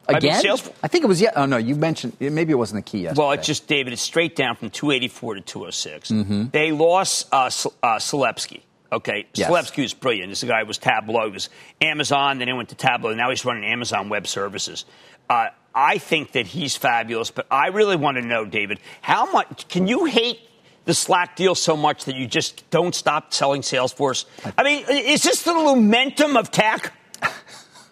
Again? 0.09 0.33
I, 0.33 0.43
mean, 0.43 0.45
Salesforce, 0.45 0.73
I 0.83 0.89
think 0.89 1.05
it 1.05 1.07
was, 1.07 1.21
yeah. 1.21 1.33
Oh, 1.35 1.47
no, 1.47 1.57
you 1.57 1.75
mentioned, 1.75 2.17
maybe 2.21 2.53
it 2.53 2.57
wasn't 2.57 2.85
the 2.85 2.91
key 2.91 3.03
yesterday. 3.03 3.21
Well, 3.23 3.33
it's 3.33 3.47
just, 3.47 3.67
David, 3.67 3.93
it's 3.93 4.03
straight 4.03 4.37
down 4.37 4.57
from 4.57 4.71
284 4.71 5.37
to 5.37 5.41
206. 5.41 6.11
Mm-hmm. 6.11 6.45
They 6.53 6.73
lost 6.73 7.29
uh, 7.33 7.45
uh, 7.83 7.97
Selipsky. 7.97 8.61
Okay, 8.93 9.27
yes. 9.35 9.51
Selipsky 9.51 9.83
was 9.83 9.95
brilliant. 9.95 10.31
This 10.31 10.45
guy 10.45 10.63
was 10.63 10.79
Tableau. 10.79 11.27
He 11.27 11.33
was 11.33 11.49
Amazon, 11.81 12.39
then 12.39 12.49
he 12.49 12.55
went 12.55 12.69
to 12.69 12.75
Tableau. 12.75 13.15
Now 13.15 13.31
he's 13.31 13.45
running 13.45 13.65
Amazon 13.65 14.09
Web 14.09 14.27
Services. 14.27 14.85
Uh, 15.29 15.49
I 15.75 15.99
think 15.99 16.33
that 16.33 16.47
he's 16.47 16.77
fabulous, 16.77 17.31
but 17.31 17.47
I 17.51 17.69
really 17.69 17.97
want 17.97 18.17
to 18.19 18.23
know, 18.23 18.45
David, 18.45 18.79
how 19.01 19.31
much 19.33 19.67
can 19.69 19.89
you 19.89 20.05
hate 20.05 20.39
the 20.85 20.95
Slack 20.95 21.35
deal 21.35 21.55
so 21.55 21.77
much 21.77 22.05
that 22.05 22.15
you 22.15 22.27
just 22.27 22.69
don't 22.71 22.95
stop 22.95 23.33
selling 23.33 23.63
Salesforce? 23.63 24.27
I 24.57 24.63
mean, 24.63 24.85
is 24.89 25.23
this 25.23 25.43
the 25.43 25.55
momentum 25.55 26.37
of 26.37 26.51
tech? 26.51 26.93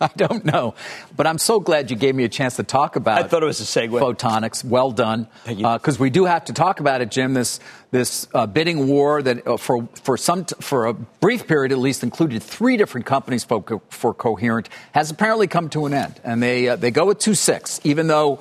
I 0.10 0.10
don't 0.16 0.44
know, 0.44 0.74
but 1.16 1.28
I'm 1.28 1.38
so 1.38 1.60
glad 1.60 1.88
you 1.88 1.96
gave 1.96 2.16
me 2.16 2.24
a 2.24 2.28
chance 2.28 2.56
to 2.56 2.64
talk 2.64 2.96
about. 2.96 3.22
I 3.22 3.28
thought 3.28 3.44
it 3.44 3.46
was 3.46 3.60
a 3.60 3.64
segue. 3.64 4.00
Photonics, 4.00 4.64
well 4.64 4.90
done. 4.90 5.28
Because 5.46 6.00
uh, 6.00 6.02
we 6.02 6.10
do 6.10 6.24
have 6.24 6.46
to 6.46 6.52
talk 6.52 6.80
about 6.80 7.00
it, 7.02 7.10
Jim. 7.12 7.34
This 7.34 7.60
this 7.92 8.26
uh, 8.34 8.46
bidding 8.46 8.88
war 8.88 9.22
that 9.22 9.46
uh, 9.46 9.56
for 9.56 9.88
for 9.94 10.16
some 10.16 10.44
t- 10.44 10.56
for 10.60 10.86
a 10.86 10.92
brief 10.92 11.46
period 11.46 11.70
at 11.70 11.78
least 11.78 12.02
included 12.02 12.42
three 12.42 12.76
different 12.76 13.06
companies 13.06 13.44
for, 13.44 13.62
co- 13.62 13.82
for 13.90 14.12
coherent 14.12 14.68
has 14.90 15.08
apparently 15.12 15.46
come 15.46 15.68
to 15.68 15.86
an 15.86 15.94
end, 15.94 16.20
and 16.24 16.42
they 16.42 16.68
uh, 16.68 16.74
they 16.74 16.90
go 16.90 17.06
with 17.06 17.26
II-VI, 17.26 17.60
even 17.84 18.08
though. 18.08 18.40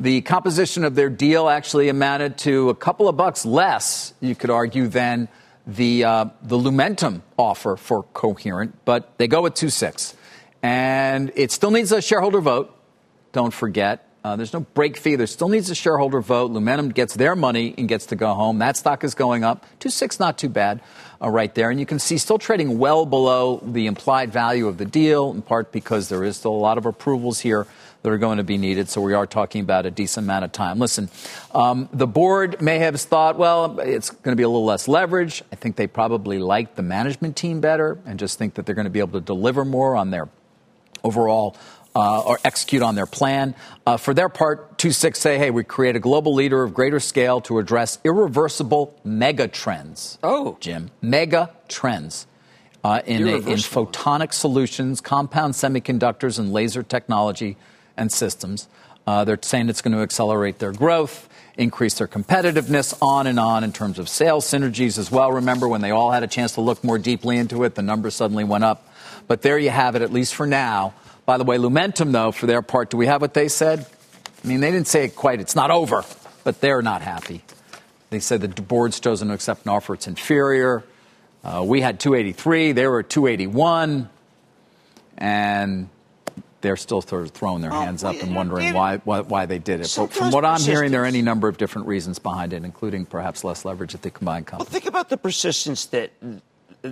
The 0.00 0.20
composition 0.20 0.84
of 0.84 0.94
their 0.94 1.10
deal 1.10 1.48
actually 1.48 1.88
amounted 1.88 2.38
to 2.38 2.70
a 2.70 2.74
couple 2.76 3.08
of 3.08 3.16
bucks 3.16 3.44
less, 3.44 4.14
you 4.20 4.36
could 4.36 4.48
argue, 4.48 4.86
than 4.86 5.26
the 5.66 6.04
uh, 6.04 6.26
the 6.40 6.56
Lumentum 6.56 7.22
offer 7.36 7.76
for 7.76 8.04
coherent, 8.04 8.76
but 8.84 9.18
they 9.18 9.26
go 9.26 9.42
with 9.42 9.60
II-VI. 9.60 9.92
And 10.62 11.32
it 11.34 11.52
still 11.52 11.70
needs 11.70 11.92
a 11.92 12.02
shareholder 12.02 12.40
vote, 12.40 12.74
don't 13.32 13.54
forget. 13.54 14.04
Uh, 14.24 14.36
there's 14.36 14.52
no 14.52 14.60
break 14.60 14.96
fee. 14.96 15.14
There 15.14 15.26
still 15.26 15.48
needs 15.48 15.70
a 15.70 15.74
shareholder 15.74 16.20
vote. 16.20 16.50
Lumentum 16.50 16.92
gets 16.92 17.14
their 17.14 17.36
money 17.36 17.74
and 17.78 17.88
gets 17.88 18.06
to 18.06 18.16
go 18.16 18.34
home. 18.34 18.58
That 18.58 18.76
stock 18.76 19.04
is 19.04 19.14
going 19.14 19.44
up. 19.44 19.64
2.6, 19.80 20.18
not 20.18 20.36
too 20.36 20.48
bad 20.48 20.80
uh, 21.22 21.30
right 21.30 21.54
there. 21.54 21.70
And 21.70 21.78
you 21.78 21.86
can 21.86 21.98
see 21.98 22.18
still 22.18 22.38
trading 22.38 22.78
well 22.78 23.06
below 23.06 23.62
the 23.64 23.86
implied 23.86 24.32
value 24.32 24.66
of 24.66 24.76
the 24.76 24.84
deal, 24.84 25.30
in 25.30 25.42
part 25.42 25.70
because 25.70 26.08
there 26.08 26.24
is 26.24 26.36
still 26.36 26.52
a 26.52 26.58
lot 26.58 26.78
of 26.78 26.84
approvals 26.84 27.40
here 27.40 27.66
that 28.02 28.10
are 28.10 28.18
going 28.18 28.38
to 28.38 28.44
be 28.44 28.58
needed. 28.58 28.88
So 28.88 29.00
we 29.00 29.14
are 29.14 29.26
talking 29.26 29.62
about 29.62 29.86
a 29.86 29.90
decent 29.90 30.26
amount 30.26 30.44
of 30.44 30.52
time. 30.52 30.78
Listen, 30.78 31.08
um, 31.54 31.88
the 31.92 32.06
board 32.06 32.60
may 32.60 32.78
have 32.80 33.00
thought, 33.00 33.38
well, 33.38 33.78
it's 33.80 34.10
going 34.10 34.32
to 34.32 34.36
be 34.36 34.42
a 34.42 34.48
little 34.48 34.64
less 34.64 34.88
leverage. 34.88 35.42
I 35.52 35.56
think 35.56 35.76
they 35.76 35.86
probably 35.86 36.38
like 36.38 36.74
the 36.74 36.82
management 36.82 37.36
team 37.36 37.60
better 37.60 37.98
and 38.04 38.18
just 38.18 38.38
think 38.38 38.54
that 38.54 38.66
they're 38.66 38.74
going 38.74 38.84
to 38.84 38.90
be 38.90 39.00
able 39.00 39.20
to 39.20 39.24
deliver 39.24 39.64
more 39.64 39.96
on 39.96 40.10
their 40.10 40.28
overall 41.04 41.56
uh, 41.94 42.20
or 42.20 42.38
execute 42.44 42.82
on 42.82 42.94
their 42.94 43.06
plan. 43.06 43.54
Uh, 43.86 43.96
for 43.96 44.14
their 44.14 44.28
part, 44.28 44.82
II-VI 44.82 45.10
say, 45.12 45.38
hey, 45.38 45.50
we 45.50 45.64
create 45.64 45.96
a 45.96 46.00
global 46.00 46.34
leader 46.34 46.62
of 46.62 46.72
greater 46.72 47.00
scale 47.00 47.40
to 47.42 47.58
address 47.58 47.98
irreversible 48.04 48.94
mega 49.04 49.48
trends. 49.48 50.18
Oh. 50.22 50.56
Jim, 50.60 50.90
mega 51.02 51.50
trends. 51.68 52.26
Uh, 52.84 53.02
in, 53.06 53.26
a, 53.26 53.36
in 53.38 53.58
photonic 53.58 54.32
solutions, 54.32 55.00
compound 55.00 55.54
semiconductors, 55.54 56.38
and 56.38 56.52
laser 56.52 56.84
technology 56.84 57.56
and 57.96 58.12
systems. 58.12 58.68
Uh, 59.04 59.24
they're 59.24 59.38
saying 59.42 59.68
it's 59.68 59.82
going 59.82 59.96
to 59.96 60.00
accelerate 60.02 60.60
their 60.60 60.72
growth, 60.72 61.28
increase 61.56 61.94
their 61.94 62.06
competitiveness, 62.06 62.96
on 63.02 63.26
and 63.26 63.40
on 63.40 63.64
in 63.64 63.72
terms 63.72 63.98
of 63.98 64.08
sales 64.08 64.46
synergies 64.46 64.96
as 64.96 65.10
well. 65.10 65.32
Remember 65.32 65.66
when 65.66 65.80
they 65.80 65.90
all 65.90 66.12
had 66.12 66.22
a 66.22 66.28
chance 66.28 66.52
to 66.52 66.60
look 66.60 66.84
more 66.84 66.98
deeply 66.98 67.36
into 67.36 67.64
it, 67.64 67.74
the 67.74 67.82
numbers 67.82 68.14
suddenly 68.14 68.44
went 68.44 68.62
up. 68.62 68.87
But 69.28 69.42
there 69.42 69.58
you 69.58 69.70
have 69.70 69.94
it, 69.94 70.02
at 70.02 70.12
least 70.12 70.34
for 70.34 70.46
now. 70.46 70.94
By 71.26 71.36
the 71.36 71.44
way, 71.44 71.58
Lumentum, 71.58 72.12
though, 72.12 72.32
for 72.32 72.46
their 72.46 72.62
part, 72.62 72.90
do 72.90 72.96
we 72.96 73.06
have 73.06 73.20
what 73.20 73.34
they 73.34 73.48
said? 73.48 73.86
I 74.42 74.48
mean, 74.48 74.60
they 74.60 74.70
didn't 74.70 74.88
say 74.88 75.04
it 75.04 75.14
quite, 75.14 75.40
it's 75.40 75.54
not 75.54 75.70
over, 75.70 76.04
but 76.44 76.60
they're 76.60 76.82
not 76.82 77.02
happy. 77.02 77.42
They 78.10 78.20
said 78.20 78.40
the 78.40 78.62
board's 78.62 78.98
chosen 78.98 79.28
to 79.28 79.34
accept 79.34 79.66
an 79.66 79.70
offer, 79.70 79.94
it's 79.94 80.06
inferior. 80.06 80.84
Uh, 81.44 81.62
we 81.64 81.82
had 81.82 82.00
283, 82.00 82.72
they 82.72 82.86
were 82.86 83.02
281, 83.02 84.08
and 85.18 85.88
they're 86.60 86.76
still 86.76 87.02
sort 87.02 87.22
of 87.22 87.30
throwing 87.30 87.60
their 87.60 87.70
hands 87.70 88.02
up 88.02 88.20
and 88.22 88.34
wondering 88.34 88.72
why, 88.72 88.96
why, 88.98 89.20
why 89.20 89.46
they 89.46 89.58
did 89.58 89.80
it. 89.80 89.92
But 89.96 90.12
from 90.12 90.30
what 90.30 90.44
I'm 90.44 90.60
hearing, 90.60 90.90
there 90.90 91.02
are 91.02 91.06
any 91.06 91.22
number 91.22 91.46
of 91.48 91.58
different 91.58 91.86
reasons 91.86 92.18
behind 92.18 92.52
it, 92.52 92.64
including 92.64 93.04
perhaps 93.04 93.44
less 93.44 93.64
leverage 93.64 93.94
at 93.94 94.02
the 94.02 94.10
combined 94.10 94.46
company. 94.46 94.66
Well, 94.66 94.72
think 94.72 94.86
about 94.86 95.08
the 95.08 95.16
persistence 95.16 95.86
that 95.86 96.12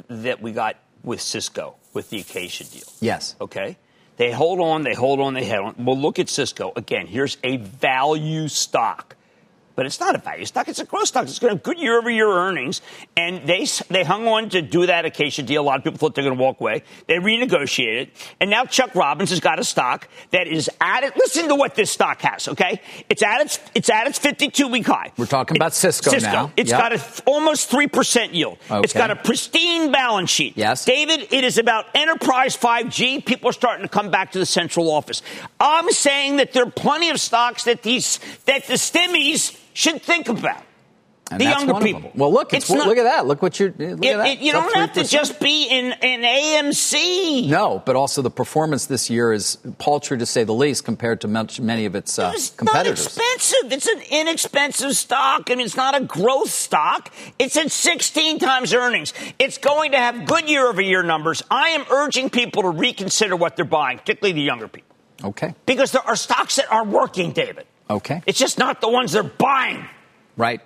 that 0.09 0.43
we 0.43 0.53
got 0.53 0.77
with 1.07 1.23
Cisco 1.23 1.77
with 1.95 2.11
the 2.11 2.21
Acacia 2.21 2.65
deal. 2.65 2.85
Yes. 3.01 3.35
Okay. 3.41 3.79
They 4.19 4.31
hold 4.31 4.61
on, 4.61 4.83
they 4.83 4.95
hold 4.95 5.21
on, 5.21 5.35
they 5.35 5.49
hold 5.49 5.75
on. 5.79 5.85
Well, 5.85 5.99
look 5.99 6.19
at 6.19 6.29
Cisco. 6.29 6.73
Again, 6.77 7.07
here's 7.07 7.39
a 7.43 7.57
value 7.57 8.49
stock. 8.49 9.16
But 9.77 9.85
it's 9.85 10.01
not 10.01 10.15
a 10.15 10.19
value 10.19 10.47
stock, 10.47 10.69
it's 10.69 10.81
a 10.81 10.85
growth 10.85 11.09
stock. 11.09 11.25
It's 11.25 11.39
going 11.39 11.51
to 11.51 11.57
have 11.57 11.63
good 11.63 11.79
year 11.79 11.99
over 11.99 12.11
year 12.11 12.29
earnings. 12.29 12.81
And 13.17 13.47
they, 13.47 13.67
they 13.91 14.05
hung 14.05 14.27
on 14.27 14.49
to 14.49 14.63
do 14.63 14.87
that 14.87 15.05
Acacia 15.05 15.43
deal. 15.43 15.63
A 15.63 15.65
lot 15.65 15.79
of 15.79 15.85
people 15.85 15.99
thought 15.99 16.15
they're 16.15 16.25
going 16.25 16.37
to 16.37 16.43
walk 16.43 16.61
away. 16.61 16.83
They 17.07 17.17
renegotiated. 17.17 18.09
And 18.41 18.51
now 18.51 18.65
Chuck 18.65 18.95
Robbins 18.95 19.31
has 19.31 19.41
got 19.41 19.59
a 19.59 19.65
stock 19.65 20.09
that 20.31 20.49
is 20.49 20.71
at 20.81 21.05
it. 21.05 21.15
Listen 21.17 21.49
to 21.49 21.55
what 21.55 21.75
this 21.75 21.91
stock 21.91 22.23
has, 22.23 22.49
okay? 22.49 22.81
It's 23.11 23.23
at 23.23 23.43
its, 23.43 23.61
it's 23.75 23.91
at 23.91 24.07
its 24.07 24.19
52 24.19 24.67
week 24.69 24.87
high. 24.87 25.13
We're 25.19 25.27
talking 25.27 25.57
about 25.57 25.75
Cisco, 25.75 26.11
Cisco. 26.11 26.31
now. 26.33 26.53
It's 26.57 26.71
yep. 26.71 26.81
got 26.81 26.93
a 26.93 26.99
th- 26.99 27.23
almost 27.27 27.71
3% 27.71 28.33
yield. 28.33 28.59
Okay. 28.71 28.81
It's 28.81 28.95
got 28.95 29.11
a 29.11 29.17
pristine 29.17 29.93
balance 29.93 30.31
sheet. 30.31 30.55
Yes. 30.57 30.87
David, 30.87 31.29
it 31.31 31.45
is 31.45 31.59
about 31.59 31.85
enterprise 31.95 32.57
5G. 32.57 33.27
People 33.27 33.51
are 33.51 33.53
starting 33.53 33.83
to 33.83 33.91
come 33.91 34.11
back 34.11 34.33
to 34.33 34.39
the 34.39 34.47
central 34.47 34.91
office. 34.91 35.21
I'm 35.61 35.91
saying 35.91 36.39
that 36.39 36.55
there 36.55 36.65
are 36.65 36.71
plenty 36.71 37.11
of 37.11 37.21
stocks 37.21 37.65
that 37.65 37.83
these, 37.83 38.21
that 38.47 38.67
the 38.67 38.75
stimmies 38.75 39.59
should 39.77 40.03
think 40.03 40.29
about. 40.29 40.63
And 41.29 41.41
the 41.41 41.45
younger 41.47 41.75
people. 41.81 42.13
Well, 42.15 42.33
look, 42.33 42.55
it's, 42.55 42.71
It's 42.71 42.73
not- 42.79 42.87
look 42.87 42.99
at 42.99 43.03
that. 43.03 43.27
Look 43.27 43.43
what 43.43 43.59
you're. 43.59 43.71
Look 43.77 44.05
It- 44.05 44.17
it- 44.27 44.39
you 44.39 44.53
don't 44.53 44.73
have 44.77 44.93
to 44.93 45.03
just 45.03 45.41
be 45.41 45.65
in, 45.67 45.87
in 46.01 46.21
AMC. 46.23 47.49
No, 47.49 47.83
but 47.85 47.97
also 47.97 48.23
the 48.23 48.31
performance 48.31 48.87
this 48.87 49.11
year 49.11 49.33
is 49.33 49.59
paltry 49.79 50.19
to 50.19 50.25
say 50.27 50.45
the 50.45 50.53
least 50.55 50.85
compared 50.85 51.21
to 51.23 51.29
much, 51.29 51.59
many 51.59 51.85
of 51.85 51.97
its 51.97 52.17
uh, 52.17 52.31
It's 52.33 52.53
not 52.63 52.87
expensive. 52.87 53.73
It's 53.73 53.89
an 53.89 54.03
inexpensive 54.09 54.95
stock. 54.97 55.51
I 55.51 55.57
mean, 55.57 55.67
it's 55.67 55.77
not 55.77 55.97
a 56.01 56.05
growth 56.05 56.51
stock. 56.51 57.13
It's 57.41 57.57
at 57.57 57.73
16 57.73 58.39
times 58.39 58.73
earnings. 58.73 59.13
It's 59.41 59.59
going 59.59 59.91
to 59.93 59.99
have 59.99 60.27
good 60.27 60.49
year 60.49 60.69
over 60.69 60.81
year 60.81 61.03
numbers. 61.03 61.43
I 61.51 61.71
am 61.71 61.85
urging 61.91 62.31
people 62.31 62.63
to 62.63 62.71
reconsider 62.71 63.35
what 63.35 63.57
they're 63.57 63.65
buying, 63.65 63.99
particularly 63.99 64.33
the 64.35 64.43
younger 64.43 64.69
people, 64.69 64.95
Okay. 65.25 65.55
because 65.67 65.91
there 65.91 66.07
are 66.07 66.15
stocks 66.15 66.55
that 66.55 66.71
are 66.71 66.85
working, 66.85 67.33
David. 67.33 67.67
Okay. 67.89 68.23
It's 68.27 68.39
just 68.39 68.59
not 68.59 68.81
the 68.81 68.89
ones 68.89 69.13
they're 69.13 69.23
buying. 69.23 69.87
Right. 70.37 70.61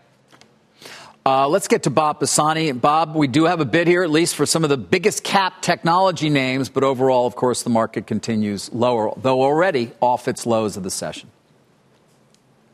Uh, 1.25 1.47
let's 1.49 1.69
get 1.69 1.83
to 1.83 1.91
Bob 1.91 2.19
Pisani. 2.19 2.73
Bob, 2.73 3.15
we 3.15 3.29
do 3.29 3.45
have 3.45 3.61
a 3.61 3.67
bid 3.67 3.87
here, 3.87 4.03
at 4.03 4.11
least 4.11 4.35
for 4.35 4.47
some 4.47 4.65
of 4.65 4.71
the 4.71 4.79
biggest 4.79 5.23
cap 5.23 5.61
technology 5.61 6.31
names, 6.31 6.71
but 6.71 6.83
overall, 6.83 7.27
of 7.27 7.37
course, 7.37 7.63
the 7.63 7.71
market 7.71 8.07
continues 8.07 8.73
lower, 8.73 9.13
though 9.19 9.43
already 9.43 9.93
off 10.01 10.29
its 10.29 10.47
lows 10.47 10.79
of 10.79 10.83
the 10.83 10.91
session. 10.91 11.31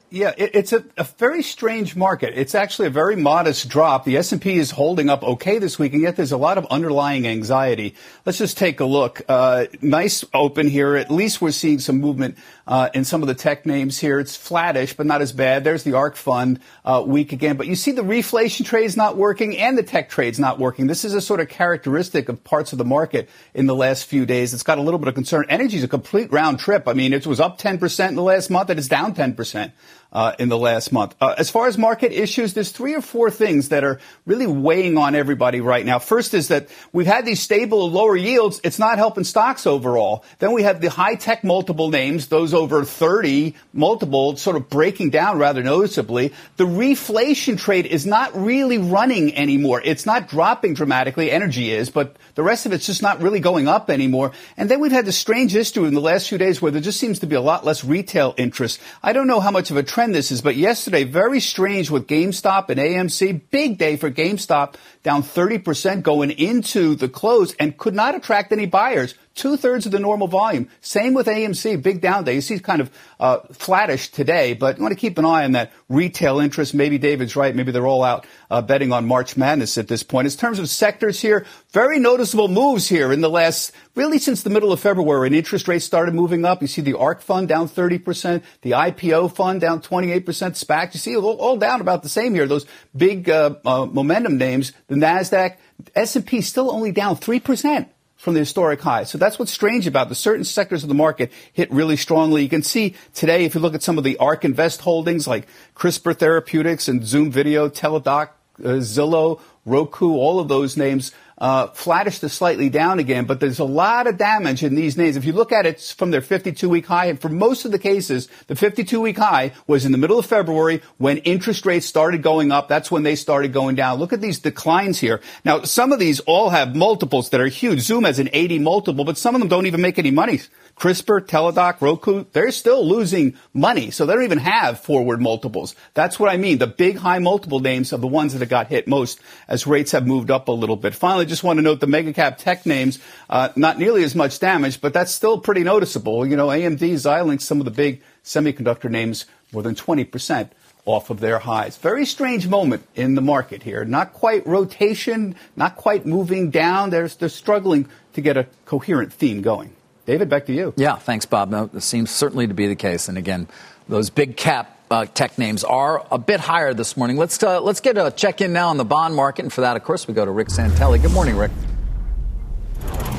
Yeah, 0.09 0.33
it, 0.39 0.53
it's 0.55 0.73
a, 0.73 0.85
a 0.97 1.03
very 1.03 1.43
strange 1.43 1.97
market. 1.97 2.35
It's 2.37 2.55
actually 2.55 2.87
a 2.87 2.91
very 2.91 3.17
modest 3.17 3.69
drop. 3.69 4.05
The 4.05 4.17
S&P 4.19 4.57
is 4.57 4.71
holding 4.71 5.11
up 5.11 5.25
okay 5.25 5.59
this 5.59 5.79
week, 5.81 5.95
and 5.95 6.03
yet 6.03 6.15
there's 6.15 6.31
a 6.31 6.37
lot 6.37 6.59
of 6.59 6.67
underlying 6.67 7.27
anxiety. 7.27 7.97
Let's 8.25 8.39
just 8.39 8.57
take 8.57 8.79
a 8.79 8.85
look. 8.85 9.23
Uh, 9.29 9.67
nice 9.83 10.25
open 10.33 10.69
here. 10.69 10.95
At 10.95 11.11
least 11.11 11.43
we're 11.43 11.51
seeing 11.51 11.81
some 11.81 12.01
movement 12.01 12.39
uh, 12.67 12.89
in 12.95 13.05
some 13.05 13.23
of 13.23 13.29
the 13.29 13.35
tech 13.35 13.65
names 13.67 13.99
here. 13.99 14.19
It's 14.19 14.37
flattish, 14.37 14.95
but 14.95 15.07
not 15.07 15.23
as 15.23 15.33
bad. 15.33 15.65
There's 15.65 15.85
the 15.85 15.95
ARK 15.95 16.17
Fund 16.17 16.61
uh, 16.85 17.03
weak 17.07 17.33
again. 17.33 17.57
But 17.57 17.67
you 17.67 17.77
see 17.77 17.93
the 17.93 18.03
reflation 18.03 18.67
trade 18.67 18.85
is 18.85 18.97
not 18.97 19.17
working 19.17 19.57
and 19.57 19.79
the 19.79 19.83
tech 19.83 20.09
trade's 20.09 20.39
not 20.39 20.59
working. 20.59 20.87
This 20.87 21.05
is 21.05 21.15
a 21.15 21.21
sort 21.21 21.41
of 21.41 21.49
characteristic 21.49 22.29
of 22.29 22.43
parts 22.45 22.73
of 22.73 22.79
the 22.79 22.85
market 22.85 23.29
in 23.55 23.67
the 23.67 23.75
last 23.75 24.05
few 24.07 24.27
days. 24.27 24.53
It's 24.53 24.63
got 24.63 24.79
a 24.79 24.83
little 24.83 24.99
bit 24.99 25.09
of 25.09 25.15
concern. 25.15 25.47
Energy 25.49 25.77
is 25.77 25.85
a 25.85 25.89
complete 25.89 26.33
round 26.33 26.59
trip. 26.59 26.89
I 26.89 26.95
mean, 26.95 27.13
it 27.13 27.27
was 27.27 27.41
up 27.41 27.59
10% 27.59 28.09
in 28.09 28.15
the 28.15 28.23
last 28.23 28.51
month 28.51 28.71
and 28.71 28.79
it's 28.79 28.89
down 28.89 29.15
10% 29.15 29.73
uh, 30.13 30.33
in 30.39 30.49
the 30.49 30.59
last 30.59 30.93
month. 30.93 31.15
Uh, 31.21 31.35
as 31.37 31.51
far 31.51 31.67
as 31.67 31.77
market 31.77 32.13
issues, 32.13 32.55
there's 32.55 32.71
three 32.71 32.95
or 32.95 33.01
four 33.01 33.31
things 33.31 33.69
that 33.71 33.85
are 33.85 34.01
really 34.25 34.47
weighing 34.47 34.97
on 34.97 35.15
everybody 35.15 35.61
right 35.61 35.85
now. 35.85 35.99
First 35.99 36.35
is 36.35 36.49
that 36.49 36.69
we've 36.93 37.07
had 37.07 37.27
these 37.27 37.41
stable 37.41 37.91
lower 37.91 38.17
yields. 38.17 38.61
It's 38.65 38.79
not 38.79 38.99
helping 38.99 39.25
stocks 39.25 39.67
overall. 39.67 40.25
Then 40.39 40.53
we 40.53 40.63
have 40.63 40.81
the 40.81 40.91
high 40.91 41.15
tech 41.17 41.45
multiple 41.45 41.91
names, 41.91 42.29
those 42.29 42.55
over 42.55 42.85
30 42.85 43.55
multiple, 43.73 44.37
sort 44.37 44.57
of 44.57 44.69
breaking 44.69 45.11
down 45.11 45.39
rather 45.39 45.63
noticeably. 45.63 46.33
The 46.57 46.65
reflation 46.65 47.59
trade 47.59 47.87
is 47.87 48.07
not 48.07 48.37
really 48.37 48.79
running 48.79 49.37
anymore. 49.37 49.83
It's 49.85 50.07
not 50.07 50.29
dropping 50.29 50.75
dramatically. 50.75 51.31
Energy 51.31 51.71
is, 51.71 51.91
but 51.91 52.17
the 52.35 52.43
rest 52.43 52.67
of 52.67 52.73
it's 52.73 52.87
just 52.87 53.03
not 53.03 53.21
really 53.21 53.41
going 53.41 53.69
up 53.69 53.91
anymore. 53.91 54.33
And 54.57 54.71
then 54.71 54.81
we've 54.81 54.93
had 54.93 55.07
this 55.07 55.19
strange 55.19 55.55
issue 55.55 55.85
in 55.85 55.95
the 55.95 56.01
last 56.01 56.29
few 56.29 56.39
days 56.39 56.63
where 56.63 56.73
there 56.73 56.81
just 56.81 57.01
seems 57.01 57.19
to 57.21 57.27
be 57.27 57.35
a 57.35 57.41
lot 57.41 57.65
less 57.65 57.85
retail 57.85 58.35
interest. 58.37 58.81
I 59.03 59.13
don't 59.13 59.27
know 59.27 59.41
how 59.41 59.51
much 59.51 59.71
of 59.71 59.77
a 59.77 59.83
trend 59.97 60.15
this 60.15 60.31
is, 60.31 60.43
but 60.43 60.57
yesterday, 60.57 61.05
very 61.05 61.41
strange 61.41 61.91
with 61.91 62.07
GameStop 62.07 62.69
and 62.69 62.79
AMC. 62.79 63.41
Big 63.51 63.79
day 63.79 63.97
for 63.97 64.11
GameStop, 64.11 64.75
down 65.03 65.23
30% 65.23 66.03
going 66.03 66.33
into 66.33 66.95
the 66.95 67.09
close 67.09 67.55
and 67.55 67.79
could 67.79 67.95
not 67.95 68.15
attract 68.15 68.53
any 68.53 68.67
buyers. 68.67 69.15
Two 69.37 69.59
thirds 69.59 69.85
of 69.85 69.93
the 69.93 69.99
normal 69.99 70.29
volume. 70.29 70.71
Same 70.81 71.13
with 71.13 71.27
AMC, 71.27 71.83
big 71.83 72.01
down 72.01 72.25
day. 72.25 72.37
You 72.37 72.41
see 72.41 72.59
kind 72.59 72.81
of 72.81 72.91
uh, 73.21 73.41
flattish 73.53 74.09
today, 74.09 74.55
but 74.55 74.79
you 74.79 74.83
want 74.83 74.93
to 74.93 74.99
keep 74.99 75.19
an 75.19 75.27
eye 75.27 75.45
on 75.45 75.53
that 75.53 75.75
retail 75.91 76.41
interest. 76.41 76.73
Maybe 76.73 76.97
David's 76.97 77.37
right. 77.37 77.55
Maybe 77.55 77.71
they're 77.71 77.87
all 77.87 78.03
out 78.03 78.27
uh, 78.51 78.63
betting 78.63 78.93
on 78.93 79.07
March 79.07 79.37
Madness 79.37 79.77
at 79.77 79.89
this 79.89 80.03
point. 80.03 80.27
In 80.27 80.33
terms 80.33 80.59
of 80.59 80.71
sectors 80.71 81.21
here, 81.21 81.45
very 81.71 81.99
noticeable 81.99 82.49
moves 82.49 82.89
here 82.89 83.13
in 83.13 83.21
the 83.21 83.29
last, 83.29 83.73
really 83.95 84.19
since 84.19 84.43
the 84.43 84.49
middle 84.49 84.73
of 84.73 84.81
February 84.81 85.29
when 85.29 85.35
interest 85.35 85.69
rates 85.69 85.85
started 85.85 86.15
moving 86.15 86.47
up. 86.47 86.63
You 86.63 86.69
see 86.69 86.81
the 86.81 86.97
ARK 86.97 87.21
fund 87.21 87.47
down 87.47 87.69
30%, 87.69 88.43
the 88.63 88.71
IPO 88.71 89.37
fund 89.37 89.61
down 89.61 89.83
28%, 89.83 90.25
SPAC. 90.25 90.95
You 90.95 91.01
see 91.01 91.15
all, 91.15 91.37
all 91.37 91.59
down 91.59 91.83
about 91.83 92.03
the 92.03 92.09
same 92.09 92.35
here. 92.35 92.47
Those 92.47 92.65
big 92.97 93.29
uh, 93.29 93.57
uh, 93.67 93.85
momentum 93.85 94.39
names, 94.39 94.73
the 94.87 94.95
NASDAQ, 94.95 95.59
S&P 95.95 96.41
still 96.41 96.71
only 96.71 96.91
down 96.91 97.17
3% 97.17 97.89
from 98.17 98.35
the 98.35 98.41
historic 98.41 98.81
high. 98.81 99.05
So 99.05 99.19
that's 99.19 99.39
what's 99.39 99.53
strange 99.53 99.87
about 99.87 100.09
the 100.09 100.15
certain 100.15 100.45
sectors 100.45 100.83
of 100.83 100.89
the 100.89 100.95
market 100.95 101.31
hit 101.53 101.71
really 101.71 101.97
strongly. 101.97 102.43
You 102.43 102.49
can 102.49 102.63
see 102.63 102.95
today, 103.15 103.45
if 103.45 103.55
you 103.55 103.61
look 103.61 103.75
at 103.75 103.83
some 103.83 103.99
of 103.99 104.05
the 104.05 104.17
ARK 104.19 104.45
Invest 104.45 104.81
holdings 104.81 105.27
like 105.27 105.47
CRISPR 105.75 106.17
Therapeutics 106.17 106.89
and 106.89 107.07
Zoom 107.07 107.31
Video, 107.31 107.69
Teladoc, 107.69 108.31
uh, 108.59 108.81
Zillow, 108.81 109.41
Roku, 109.65 110.15
all 110.15 110.41
of 110.41 110.49
those 110.49 110.77
names 110.77 111.13
uh, 111.39 111.69
flattish 111.69 112.21
to 112.21 112.29
slightly 112.29 112.69
down 112.71 112.99
again, 112.99 113.27
but 113.27 113.41
there's 113.41 113.59
a 113.59 113.65
lot 113.65 114.07
of 114.07 114.17
damage 114.17 114.65
in 114.65 114.75
these 114.75 114.97
names. 114.97 115.17
If 115.17 115.25
you 115.25 115.33
look 115.33 115.53
at 115.53 115.67
it 115.67 115.81
from 115.97 116.11
their 116.11 116.23
52 116.23 116.69
week 116.69 116.87
high, 116.87 117.07
and 117.07 117.21
for 117.21 117.29
most 117.29 117.65
of 117.65 117.73
the 117.73 117.79
cases, 117.79 118.29
the 118.47 118.57
52 118.57 119.01
week 119.01 119.19
high 119.19 119.53
was 119.67 119.85
in 119.85 119.93
the 119.93 119.99
middle 119.99 120.19
of 120.19 120.27
February 120.27 120.83
when 120.99 121.19
interest 121.19 121.67
rates 121.67 121.87
started 121.87 122.23
going 122.23 122.53
up. 122.53 122.69
That's 122.69 122.91
when 122.91 123.03
they 123.03 123.17
started 123.17 123.53
going 123.53 123.77
down. 123.77 123.99
Look 123.99 124.13
at 124.13 124.21
these 124.21 124.39
declines 124.39 124.99
here. 124.99 125.21
Now, 125.45 125.63
some 125.63 125.93
of 125.93 125.99
these 125.99 126.21
all 126.21 126.51
have 126.51 126.75
multiples 126.75 127.31
that 127.31 127.41
are 127.41 127.49
huge. 127.49 127.81
Zoom 127.81 128.05
has 128.05 128.19
an 128.19 128.31
80 128.33 128.61
multiple, 128.61 129.05
but 129.05 129.19
some 129.19 129.35
of 129.35 129.41
them 129.41 129.49
don't 129.49 129.67
even 129.67 129.83
make 129.83 129.99
any 129.99 130.11
money. 130.11 130.41
CRISPR, 130.77 131.27
Teladoc, 131.27 131.81
Roku, 131.81 132.27
they're 132.33 132.51
still 132.51 132.87
losing 132.87 133.35
money. 133.55 133.91
So 133.91 134.05
they 134.05 134.13
don't 134.13 134.25
even 134.25 134.39
have 134.39 134.79
forward 134.79 135.23
multiples. 135.23 135.75
That's 135.95 136.21
what 136.21 136.31
I 136.31 136.37
mean. 136.37 136.59
The 136.59 136.67
big 136.67 136.99
high 136.99 137.19
multiple 137.19 137.61
names 137.61 137.95
are 137.95 137.99
the 137.99 138.07
ones 138.07 138.35
that 138.35 138.41
have 138.41 138.51
got 138.51 138.67
hit 138.67 138.87
most 138.87 139.19
as 139.49 139.67
rates 139.67 139.93
have 139.93 140.07
moved 140.07 140.31
up 140.31 140.49
a 140.49 140.53
little 140.53 140.77
bit. 140.77 140.95
Finally, 140.95 141.27
just 141.27 141.43
want 141.43 141.57
to 141.57 141.63
note 141.63 141.81
the 141.81 141.87
mega 141.87 142.13
cap 142.13 142.37
tech 142.37 142.67
names, 142.67 142.99
uh, 143.31 143.49
not 143.57 143.79
nearly 143.79 144.05
as 144.05 144.15
much 144.15 144.39
damage, 144.39 144.83
but 144.83 144.93
that's 144.93 145.15
still 145.15 145.39
pretty 145.39 145.65
noticeable. 145.65 146.27
You 146.27 146.37
know, 146.37 146.49
AMD, 146.49 146.79
Xilinx, 146.79 147.41
some 147.41 147.59
of 147.59 147.65
the 147.65 147.71
big 147.71 148.03
semiconductor 148.23 148.91
names, 148.91 149.25
more 149.53 149.63
than 149.63 149.75
20% 149.75 150.51
off 150.85 151.09
of 151.11 151.21
their 151.21 151.39
highs. 151.39 151.79
Very 151.79 152.05
strange 152.05 152.47
moment 152.47 152.87
in 152.95 153.15
the 153.15 153.23
market 153.23 153.63
here. 153.63 153.85
Not 153.85 154.13
quite 154.13 154.47
rotation, 154.47 155.37
not 155.57 155.77
quite 155.77 156.05
moving 156.05 156.51
down. 156.51 156.91
They're, 156.91 157.09
they're 157.09 157.29
struggling 157.29 157.89
to 158.13 158.21
get 158.21 158.37
a 158.37 158.47
coherent 158.67 159.13
theme 159.13 159.41
going. 159.43 159.76
David, 160.07 160.29
back 160.29 160.47
to 160.47 160.53
you. 160.53 160.73
Yeah, 160.77 160.97
thanks, 160.97 161.27
Bob. 161.27 161.51
No, 161.51 161.69
it 161.75 161.83
seems 161.83 162.11
certainly 162.11 162.47
to 162.47 162.55
be 162.55 162.69
the 162.69 162.77
case. 162.77 163.09
And 163.09 163.19
again, 163.19 163.49
those 163.89 164.09
big 164.09 164.37
cap 164.37 164.79
uh, 164.89 165.05
tech 165.05 165.37
names 165.37 165.65
are 165.65 166.07
a 166.13 166.19
bit 166.19 166.39
higher 166.39 166.73
this 166.73 166.97
morning. 166.97 167.17
Let's 167.17 167.43
uh, 167.43 167.61
let's 167.61 167.81
get 167.81 167.99
a 167.99 168.13
check 168.13 168.41
in 168.41 168.53
now 168.53 168.69
on 168.69 168.77
the 168.77 168.85
bond 168.85 169.17
market, 169.17 169.45
and 169.45 169.53
for 169.53 169.63
that, 169.63 169.77
of 169.77 169.83
course, 169.83 170.07
we 170.07 170.15
go 170.15 170.25
to 170.25 170.31
Rick 170.31 170.49
Santelli. 170.49 171.03
Good 171.03 171.13
morning, 171.13 171.37
Rick. 171.37 171.51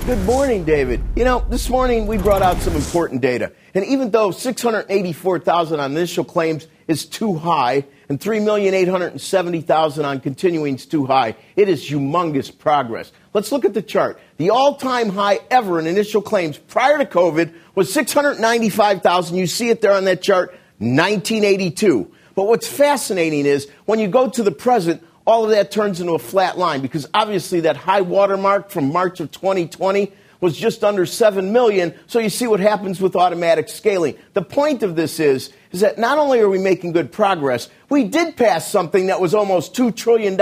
Good 0.05 0.25
morning, 0.25 0.63
David. 0.63 1.01
You 1.17 1.25
know, 1.25 1.45
this 1.49 1.69
morning 1.69 2.07
we 2.07 2.17
brought 2.17 2.41
out 2.41 2.57
some 2.59 2.77
important 2.77 3.19
data. 3.19 3.51
And 3.73 3.83
even 3.83 4.09
though 4.11 4.31
684,000 4.31 5.79
on 5.81 5.91
initial 5.91 6.23
claims 6.23 6.67
is 6.87 7.05
too 7.05 7.35
high 7.35 7.83
and 8.09 8.19
3,870,000 8.19 10.05
on 10.05 10.19
continuing 10.19 10.75
is 10.75 10.85
too 10.85 11.05
high, 11.05 11.35
it 11.55 11.67
is 11.67 11.83
humongous 11.87 12.55
progress. 12.57 13.11
Let's 13.33 13.51
look 13.51 13.65
at 13.65 13.73
the 13.73 13.81
chart. 13.81 14.19
The 14.37 14.49
all-time 14.49 15.09
high 15.09 15.39
ever 15.51 15.79
in 15.79 15.87
initial 15.87 16.21
claims 16.21 16.57
prior 16.57 16.97
to 16.97 17.05
COVID 17.05 17.53
was 17.75 17.93
695,000. 17.93 19.35
You 19.35 19.47
see 19.47 19.69
it 19.69 19.81
there 19.81 19.93
on 19.93 20.05
that 20.05 20.21
chart, 20.21 20.51
1982. 20.79 22.11
But 22.35 22.47
what's 22.47 22.67
fascinating 22.67 23.45
is 23.45 23.67
when 23.85 23.99
you 23.99 24.07
go 24.07 24.29
to 24.29 24.43
the 24.43 24.51
present, 24.51 25.03
all 25.25 25.43
of 25.43 25.49
that 25.51 25.71
turns 25.71 25.99
into 25.99 26.13
a 26.13 26.19
flat 26.19 26.57
line 26.57 26.81
because 26.81 27.07
obviously 27.13 27.61
that 27.61 27.75
high 27.75 28.01
watermark 28.01 28.69
from 28.69 28.91
March 28.93 29.19
of 29.19 29.31
2020 29.31 30.13
was 30.39 30.55
just 30.55 30.83
under 30.83 31.05
7 31.05 31.51
million. 31.51 31.93
So 32.07 32.19
you 32.19 32.29
see 32.29 32.47
what 32.47 32.59
happens 32.59 33.01
with 33.01 33.15
automatic 33.15 33.69
scaling. 33.69 34.15
The 34.33 34.41
point 34.41 34.83
of 34.83 34.95
this 34.95 35.19
is, 35.19 35.51
is 35.71 35.81
that 35.81 35.97
not 35.97 36.17
only 36.17 36.39
are 36.39 36.49
we 36.49 36.59
making 36.59 36.91
good 36.91 37.11
progress, 37.11 37.69
we 37.89 38.03
did 38.03 38.35
pass 38.35 38.69
something 38.69 39.07
that 39.07 39.21
was 39.21 39.33
almost 39.33 39.73
$2 39.73 39.95
trillion. 39.95 40.39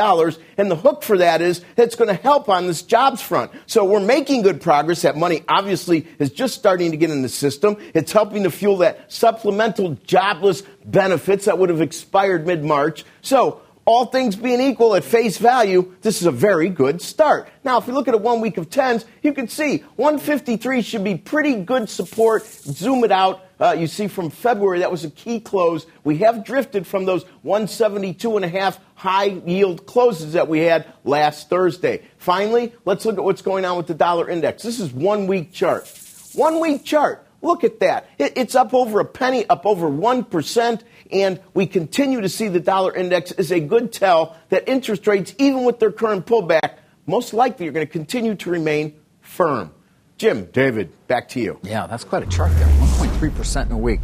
And 0.58 0.72
the 0.72 0.76
hook 0.76 1.04
for 1.04 1.18
that 1.20 1.42
is 1.42 1.62
that's 1.76 1.96
going 1.96 2.08
to 2.08 2.22
help 2.22 2.50
on 2.50 2.66
this 2.66 2.82
jobs 2.82 3.22
front. 3.22 3.52
So 3.68 3.86
we're 3.86 4.00
making 4.00 4.42
good 4.42 4.62
progress. 4.62 5.04
That 5.04 5.16
money 5.16 5.44
obviously 5.48 6.08
is 6.18 6.32
just 6.32 6.56
starting 6.56 6.92
to 6.92 6.98
get 6.98 7.12
in 7.12 7.22
the 7.22 7.30
system. 7.30 7.78
It's 7.94 8.12
helping 8.12 8.44
to 8.44 8.52
fuel 8.52 8.78
that 8.78 9.12
supplemental 9.12 9.98
jobless 10.06 10.64
benefits 10.86 11.46
that 11.46 11.60
would 11.60 11.70
have 11.70 11.82
expired 11.82 12.48
mid 12.48 12.64
March. 12.64 13.06
So 13.22 13.62
all 13.86 14.08
things 14.08 14.36
being 14.36 14.60
equal 14.60 14.96
at 14.96 15.04
face 15.04 15.38
value, 15.38 15.94
this 16.02 16.20
is 16.20 16.28
a 16.28 16.32
very 16.32 16.70
good 16.70 17.02
start. 17.02 17.48
Now, 17.64 17.78
if 17.78 17.86
you 17.86 17.94
look 17.94 18.08
at 18.08 18.16
a 18.16 18.18
one 18.18 18.42
week 18.42 18.58
of 18.58 18.72
tens, 18.72 19.06
you 19.22 19.32
can 19.34 19.48
see 19.48 19.84
153 19.96 20.82
should 20.82 21.04
be 21.04 21.16
pretty 21.16 21.56
good 21.58 21.88
support. 21.88 22.46
Zoom 22.48 23.04
it 23.04 23.12
out. 23.12 23.45
Uh, 23.60 23.76
you 23.78 23.88
see 23.88 24.08
from 24.08 24.30
February, 24.30 24.80
that 24.80 24.92
was 24.92 25.04
a 25.06 25.10
key 25.10 25.40
close. 25.40 25.86
We 26.04 26.18
have 26.18 26.44
drifted 26.44 26.86
from 26.86 27.06
those 27.06 27.24
172 27.44 28.36
and 28.36 28.46
a 28.46 28.50
half 28.50 28.80
high 28.96 29.26
yield 29.46 29.86
closes 29.86 30.34
that 30.34 30.48
we 30.48 30.60
had 30.60 30.86
last 31.04 31.50
Thursday. 31.50 32.04
Finally, 32.18 32.74
let's 32.86 33.06
look 33.06 33.18
at 33.18 33.24
what's 33.24 33.42
going 33.42 33.66
on 33.66 33.78
with 33.78 33.88
the 33.88 33.94
dollar 33.94 34.30
index. 34.30 34.64
This 34.64 34.80
is 34.80 34.92
one 34.92 35.28
week 35.28 35.54
chart. 35.54 35.92
One 36.34 36.60
week 36.60 36.84
chart. 36.84 37.26
Look 37.42 37.64
at 37.64 37.80
that. 37.82 38.10
It, 38.18 38.34
it's 38.38 38.56
up 38.56 38.74
over 38.74 39.00
a 39.00 39.06
penny, 39.06 39.48
up 39.48 39.66
over 39.66 39.88
1%, 39.88 40.82
and 41.12 41.40
we 41.54 41.68
continue 41.68 42.22
to 42.22 42.30
see 42.30 42.48
the 42.48 42.60
dollar 42.60 42.94
index 42.94 43.32
is 43.34 43.52
a 43.52 43.60
good 43.60 43.94
tell 43.94 44.36
that 44.50 44.68
interest 44.68 45.06
rates, 45.06 45.36
even 45.38 45.64
with 45.64 45.80
their 45.80 45.92
current 45.92 46.26
pullback, 46.26 46.78
most 47.06 47.34
likely 47.34 47.68
are 47.68 47.72
going 47.72 47.86
to 47.86 47.92
continue 47.92 48.36
to 48.36 48.50
remain 48.50 48.96
firm. 49.22 49.72
Jim, 50.18 50.46
David, 50.46 50.92
back 51.08 51.30
to 51.30 51.40
you. 51.40 51.60
Yeah, 51.62 51.88
that's 51.88 52.04
quite 52.04 52.24
a 52.24 52.28
chart 52.28 52.52
there 52.56 52.85
1.3% 53.16 53.66
in 53.66 53.72
a 53.72 53.78
week. 53.78 54.02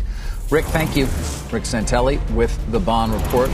Rick, 0.49 0.65
thank 0.65 0.95
you. 0.95 1.05
Rick 1.51 1.63
Santelli 1.63 2.19
with 2.31 2.71
the 2.71 2.79
bond 2.79 3.13
report. 3.13 3.49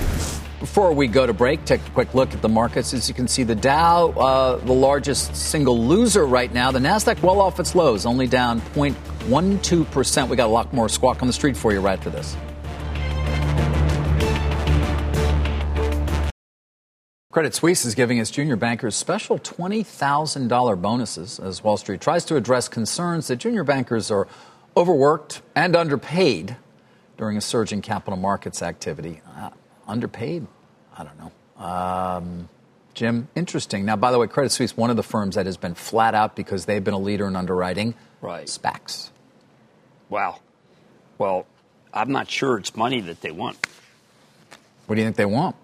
Before 0.60 0.92
we 0.92 1.06
go 1.06 1.28
to 1.28 1.34
break, 1.34 1.66
take 1.66 1.86
a 1.86 1.90
quick 1.92 2.16
look 2.16 2.34
at 2.34 2.42
the 2.42 2.50
markets. 2.50 2.92
As 2.94 3.08
you 3.08 3.14
can 3.14 3.28
see, 3.28 3.44
the 3.44 3.54
Dow, 3.54 4.10
uh, 4.10 4.56
the 4.58 4.74
largest 4.74 5.36
single 5.36 5.86
loser 5.86 6.26
right 6.26 6.52
now. 6.52 6.72
The 6.72 6.80
Nasdaq 6.80 7.22
well 7.22 7.40
off 7.40 7.60
its 7.60 7.76
lows, 7.76 8.08
only 8.08 8.26
down 8.26 8.62
0.12%. 8.74 10.30
We 10.30 10.36
got 10.36 10.48
a 10.48 10.50
lot 10.52 10.74
more 10.74 10.90
squawk 10.90 11.22
on 11.22 11.28
the 11.28 11.34
street 11.34 11.56
for 11.56 11.74
you 11.74 11.80
right 11.80 12.00
after 12.00 12.10
this. 12.10 12.36
Credit 17.38 17.54
Suisse 17.54 17.86
is 17.86 17.94
giving 17.94 18.18
its 18.18 18.32
junior 18.32 18.56
bankers 18.56 18.96
special 18.96 19.38
$20,000 19.38 20.82
bonuses 20.82 21.40
as 21.40 21.64
Wall 21.64 21.78
Street 21.78 22.02
tries 22.02 22.26
to 22.26 22.36
address 22.36 22.68
concerns 22.68 23.28
that 23.28 23.36
junior 23.36 23.64
bankers 23.64 24.10
are 24.10 24.28
overworked 24.78 25.42
and 25.56 25.76
underpaid 25.76 26.56
during 27.18 27.36
a 27.36 27.42
surge 27.42 27.74
in 27.74 27.82
capital 27.82 28.18
markets 28.18 28.62
activity. 28.62 29.22
Uh, 29.36 29.50
underpaid? 29.88 30.46
I 30.96 31.04
don't 31.04 31.18
know. 31.18 31.66
Um, 31.66 32.50
Jim, 32.94 33.28
interesting. 33.36 33.86
Now, 33.86 33.96
by 33.96 34.12
the 34.12 34.20
way, 34.20 34.28
Credit 34.28 34.52
Suisse, 34.52 34.78
one 34.78 34.92
of 34.92 34.96
the 34.96 35.04
firms 35.04 35.36
that 35.36 35.48
has 35.48 35.58
been 35.58 35.74
flat 35.74 36.14
out 36.14 36.36
because 36.36 36.66
they've 36.66 36.84
been 36.84 36.94
a 36.94 37.00
leader 37.00 37.28
in 37.28 37.36
underwriting 37.36 37.96
right. 38.22 38.46
SPACs. 38.46 39.10
Wow. 40.10 40.40
Well, 41.18 41.48
I'm 41.92 42.12
not 42.12 42.30
sure 42.30 42.58
it's 42.58 42.76
money 42.76 43.02
that 43.02 43.22
they 43.22 43.32
want. 43.32 43.58
What 44.86 44.96
do 44.96 45.02
you 45.02 45.08
think 45.08 45.16
they 45.16 45.26
want? 45.26 45.56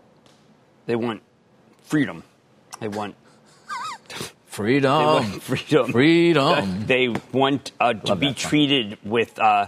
They 0.88 0.96
want 0.96 1.22
freedom. 1.84 2.24
They 2.80 2.88
want 2.88 3.16
freedom. 4.54 5.00
They 5.00 5.06
want 5.06 5.44
freedom. 5.44 5.92
Freedom. 5.92 6.86
they 6.88 7.08
want 7.32 7.72
uh, 7.80 7.94
to 7.94 8.16
be 8.16 8.34
treated 8.34 8.98
with 9.04 9.38
uh, 9.40 9.68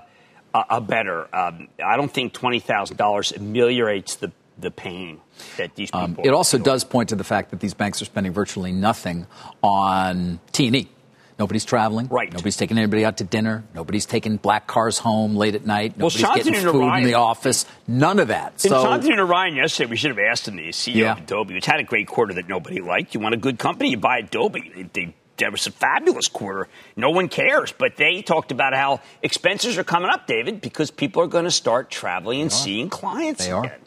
a 0.54 0.82
better. 0.82 1.28
Um, 1.36 1.68
I 1.84 1.98
don't 1.98 2.12
think 2.12 2.34
twenty 2.34 2.60
thousand 2.60 2.98
dollars 2.98 3.32
ameliorates 3.32 4.16
the 4.16 4.32
the 4.58 4.72
pain 4.72 5.20
that 5.58 5.76
these 5.76 5.92
people. 5.92 6.04
Um, 6.04 6.18
it 6.24 6.34
also 6.34 6.58
does 6.58 6.84
point 6.84 7.10
to 7.10 7.16
the 7.16 7.24
fact 7.24 7.52
that 7.52 7.60
these 7.60 7.74
banks 7.74 8.02
are 8.02 8.06
spending 8.06 8.32
virtually 8.32 8.72
nothing 8.72 9.28
on 9.62 10.40
T 10.52 10.68
and 10.68 10.76
E. 10.76 10.90
Nobody's 11.38 11.66
traveling. 11.66 12.08
Right. 12.08 12.32
Nobody's 12.32 12.56
taking 12.56 12.78
anybody 12.78 13.04
out 13.04 13.18
to 13.18 13.26
dinner. 13.26 13.66
Nobody's 13.74 14.06
taking 14.06 14.38
black 14.38 14.68
cars 14.68 14.98
home 14.98 15.36
late 15.36 15.56
at 15.56 15.66
night. 15.66 15.98
Nobody's 15.98 16.24
well, 16.24 16.36
getting 16.36 16.54
food 16.54 16.80
Ryan, 16.80 17.04
in 17.04 17.08
the 17.10 17.16
office. 17.16 17.66
None 17.88 18.20
of 18.20 18.30
that. 18.30 18.54
In 18.54 18.70
so, 18.70 18.86
Shantanu 18.86 19.18
Narayen 19.18 19.56
yesterday, 19.56 19.90
we 19.90 19.98
should 19.98 20.12
have 20.12 20.20
asked 20.20 20.48
him, 20.48 20.56
the 20.56 20.70
CEO 20.70 20.96
yeah. 20.96 21.12
of 21.12 21.20
Adobe, 21.20 21.54
which 21.54 21.66
had 21.66 21.80
a 21.82 21.84
great 21.84 22.08
quarter 22.08 22.34
that 22.36 22.48
nobody 22.48 22.80
liked. 22.80 23.14
You 23.14 23.20
want 23.20 23.36
a 23.36 23.38
good 23.38 23.60
company, 23.60 23.90
you 23.90 23.98
buy 23.98 24.20
Adobe. 24.20 24.72
They, 24.74 24.84
they, 24.94 25.16
there 25.38 25.52
was 25.52 25.68
a 25.68 25.72
fabulous 25.72 26.30
quarter. 26.30 26.70
No 26.96 27.10
one 27.10 27.28
cares. 27.28 27.74
But 27.74 27.98
they 27.98 28.22
talked 28.22 28.52
about 28.52 28.74
how 28.74 29.02
expenses 29.22 29.78
are 29.78 29.84
coming 29.84 30.10
up, 30.10 30.28
David, 30.28 30.62
because 30.62 30.90
people 30.90 31.22
are 31.22 31.28
going 31.28 31.46
to 31.46 31.52
start 31.52 31.92
traveling 31.92 32.42
and 32.42 32.52
seeing 32.52 32.90
clients 32.90 33.46
they 33.46 33.52
again. 33.52 33.72
Are 33.72 33.85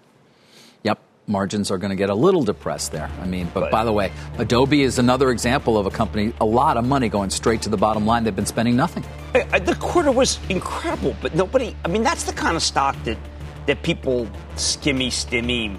margins 1.29 1.70
are 1.70 1.79
going 1.79 1.91
to 1.91 1.97
get 1.97 2.11
a 2.11 2.14
little 2.14 2.43
depressed 2.43 2.93
there. 2.93 3.11
I 3.20 3.26
mean, 3.26 3.49
but, 3.55 3.61
but, 3.61 3.70
by 3.70 3.85
the 3.85 3.93
way, 3.93 4.12
Adobe 4.39 4.83
is 4.83 4.99
another 4.99 5.31
example 5.31 5.79
of 5.79 5.87
a 5.87 5.91
company, 5.91 6.33
a 6.41 6.45
lot 6.45 6.76
of 6.76 6.85
money 6.85 7.09
going 7.09 7.31
straight 7.31 7.62
to 7.62 7.68
the 7.68 7.76
bottom 7.76 8.07
line. 8.07 8.24
They've 8.24 8.35
been 8.35 8.47
spending 8.47 8.76
nothing. 8.76 9.05
The 9.33 9.76
quarter 9.79 10.11
was 10.11 10.39
incredible, 10.49 11.16
but 11.20 11.35
nobody, 11.35 11.76
I 11.85 11.89
mean, 11.89 12.03
that's 12.03 12.24
the 12.24 12.33
kind 12.33 12.57
of 12.57 12.62
stock 12.62 12.97
that, 13.05 13.18
that 13.66 13.83
people 13.83 14.29
skimmy, 14.57 15.09
stimmy, 15.09 15.79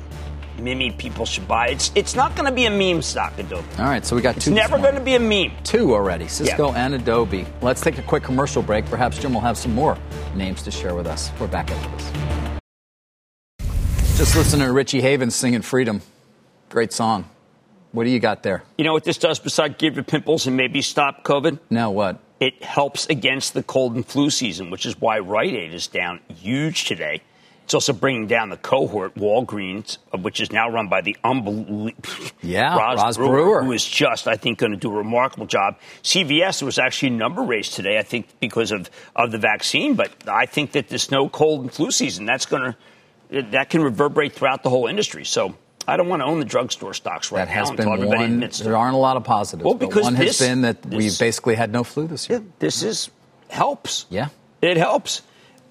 mimi 0.59 0.91
people 0.91 1.25
should 1.25 1.47
buy. 1.47 1.69
It's 1.69 1.91
it's 1.95 2.15
not 2.15 2.35
going 2.35 2.45
to 2.45 2.51
be 2.51 2.65
a 2.65 2.69
meme 2.69 3.01
stock, 3.01 3.37
Adobe. 3.39 3.65
All 3.77 3.85
right, 3.85 4.05
so 4.05 4.15
we 4.15 4.21
got 4.21 4.33
two. 4.33 4.37
It's 4.37 4.47
never 4.47 4.77
going 4.77 4.95
to 4.95 5.01
be 5.01 5.15
a 5.15 5.19
meme. 5.19 5.51
Two 5.63 5.93
already, 5.93 6.27
Cisco 6.27 6.71
yeah. 6.71 6.85
and 6.85 6.93
Adobe. 6.93 7.45
Let's 7.61 7.81
take 7.81 7.97
a 7.97 8.03
quick 8.03 8.23
commercial 8.23 8.61
break. 8.61 8.85
Perhaps 8.85 9.19
Jim 9.19 9.33
will 9.33 9.41
have 9.41 9.57
some 9.57 9.73
more 9.73 9.97
names 10.35 10.61
to 10.63 10.71
share 10.71 10.95
with 10.95 11.07
us. 11.07 11.31
We're 11.39 11.47
back 11.47 11.71
after 11.71 11.89
this. 11.91 12.48
Just 14.19 14.35
listening 14.35 14.67
to 14.67 14.73
Richie 14.73 14.99
Havens 14.99 15.33
singing 15.33 15.61
Freedom. 15.61 16.01
Great 16.67 16.91
song. 16.91 17.29
What 17.93 18.03
do 18.03 18.09
you 18.09 18.19
got 18.19 18.43
there? 18.43 18.63
You 18.77 18.83
know 18.83 18.91
what 18.91 19.05
this 19.05 19.17
does 19.17 19.39
besides 19.39 19.75
give 19.77 19.95
you 19.95 20.03
pimples 20.03 20.45
and 20.45 20.57
maybe 20.57 20.81
stop 20.81 21.23
COVID? 21.23 21.57
Now 21.69 21.91
what? 21.91 22.19
It 22.41 22.61
helps 22.61 23.07
against 23.07 23.53
the 23.53 23.63
cold 23.63 23.95
and 23.95 24.05
flu 24.05 24.29
season, 24.29 24.71
which 24.71 24.85
is 24.85 24.99
why 24.99 25.19
Rite 25.19 25.53
Aid 25.53 25.73
is 25.73 25.87
down 25.87 26.19
huge 26.27 26.83
today. 26.83 27.21
It's 27.63 27.73
also 27.73 27.93
bringing 27.93 28.27
down 28.27 28.49
the 28.49 28.57
cohort, 28.57 29.15
Walgreens, 29.15 29.99
which 30.11 30.41
is 30.41 30.51
now 30.51 30.69
run 30.69 30.89
by 30.89 30.99
the 30.99 31.15
unbelievable 31.23 31.93
yeah, 32.41 32.77
Roz, 32.77 33.01
Roz 33.01 33.15
Brewer, 33.15 33.29
Brewer, 33.29 33.63
who 33.63 33.71
is 33.71 33.85
just, 33.85 34.27
I 34.27 34.35
think, 34.35 34.59
going 34.59 34.73
to 34.73 34.77
do 34.77 34.91
a 34.91 34.97
remarkable 34.97 35.45
job. 35.45 35.77
CVS 36.03 36.61
was 36.61 36.77
actually 36.77 37.13
a 37.13 37.17
number 37.17 37.41
raised 37.41 37.73
today, 37.73 37.97
I 37.97 38.03
think, 38.03 38.27
because 38.41 38.73
of, 38.73 38.89
of 39.15 39.31
the 39.31 39.37
vaccine. 39.37 39.95
But 39.95 40.11
I 40.27 40.45
think 40.45 40.73
that 40.73 40.89
this 40.89 41.09
no 41.09 41.29
cold 41.29 41.61
and 41.61 41.73
flu 41.73 41.89
season, 41.89 42.25
that's 42.25 42.45
going 42.45 42.63
to 42.63 42.75
that 43.29 43.69
can 43.69 43.81
reverberate 43.81 44.33
throughout 44.33 44.63
the 44.63 44.69
whole 44.69 44.87
industry. 44.87 45.25
So 45.25 45.55
I 45.87 45.97
don't 45.97 46.07
want 46.07 46.21
to 46.21 46.25
own 46.25 46.39
the 46.39 46.45
drugstore 46.45 46.93
stocks 46.93 47.31
right 47.31 47.45
that 47.45 47.53
now. 47.53 47.65
That 47.75 47.77
has 47.87 47.99
been 47.99 48.07
one. 48.07 48.39
There 48.39 48.77
aren't 48.77 48.95
a 48.95 48.99
lot 48.99 49.17
of 49.17 49.23
positives. 49.23 49.65
Well, 49.65 49.73
because 49.73 50.03
one 50.03 50.15
this, 50.15 50.39
has 50.39 50.47
been 50.47 50.61
that 50.61 50.81
this, 50.83 50.97
we've 50.97 51.19
basically 51.19 51.55
had 51.55 51.71
no 51.71 51.83
flu 51.83 52.07
this 52.07 52.29
year. 52.29 52.43
This 52.59 52.83
is 52.83 53.09
helps. 53.49 54.05
Yeah, 54.09 54.29
it 54.61 54.77
helps. 54.77 55.21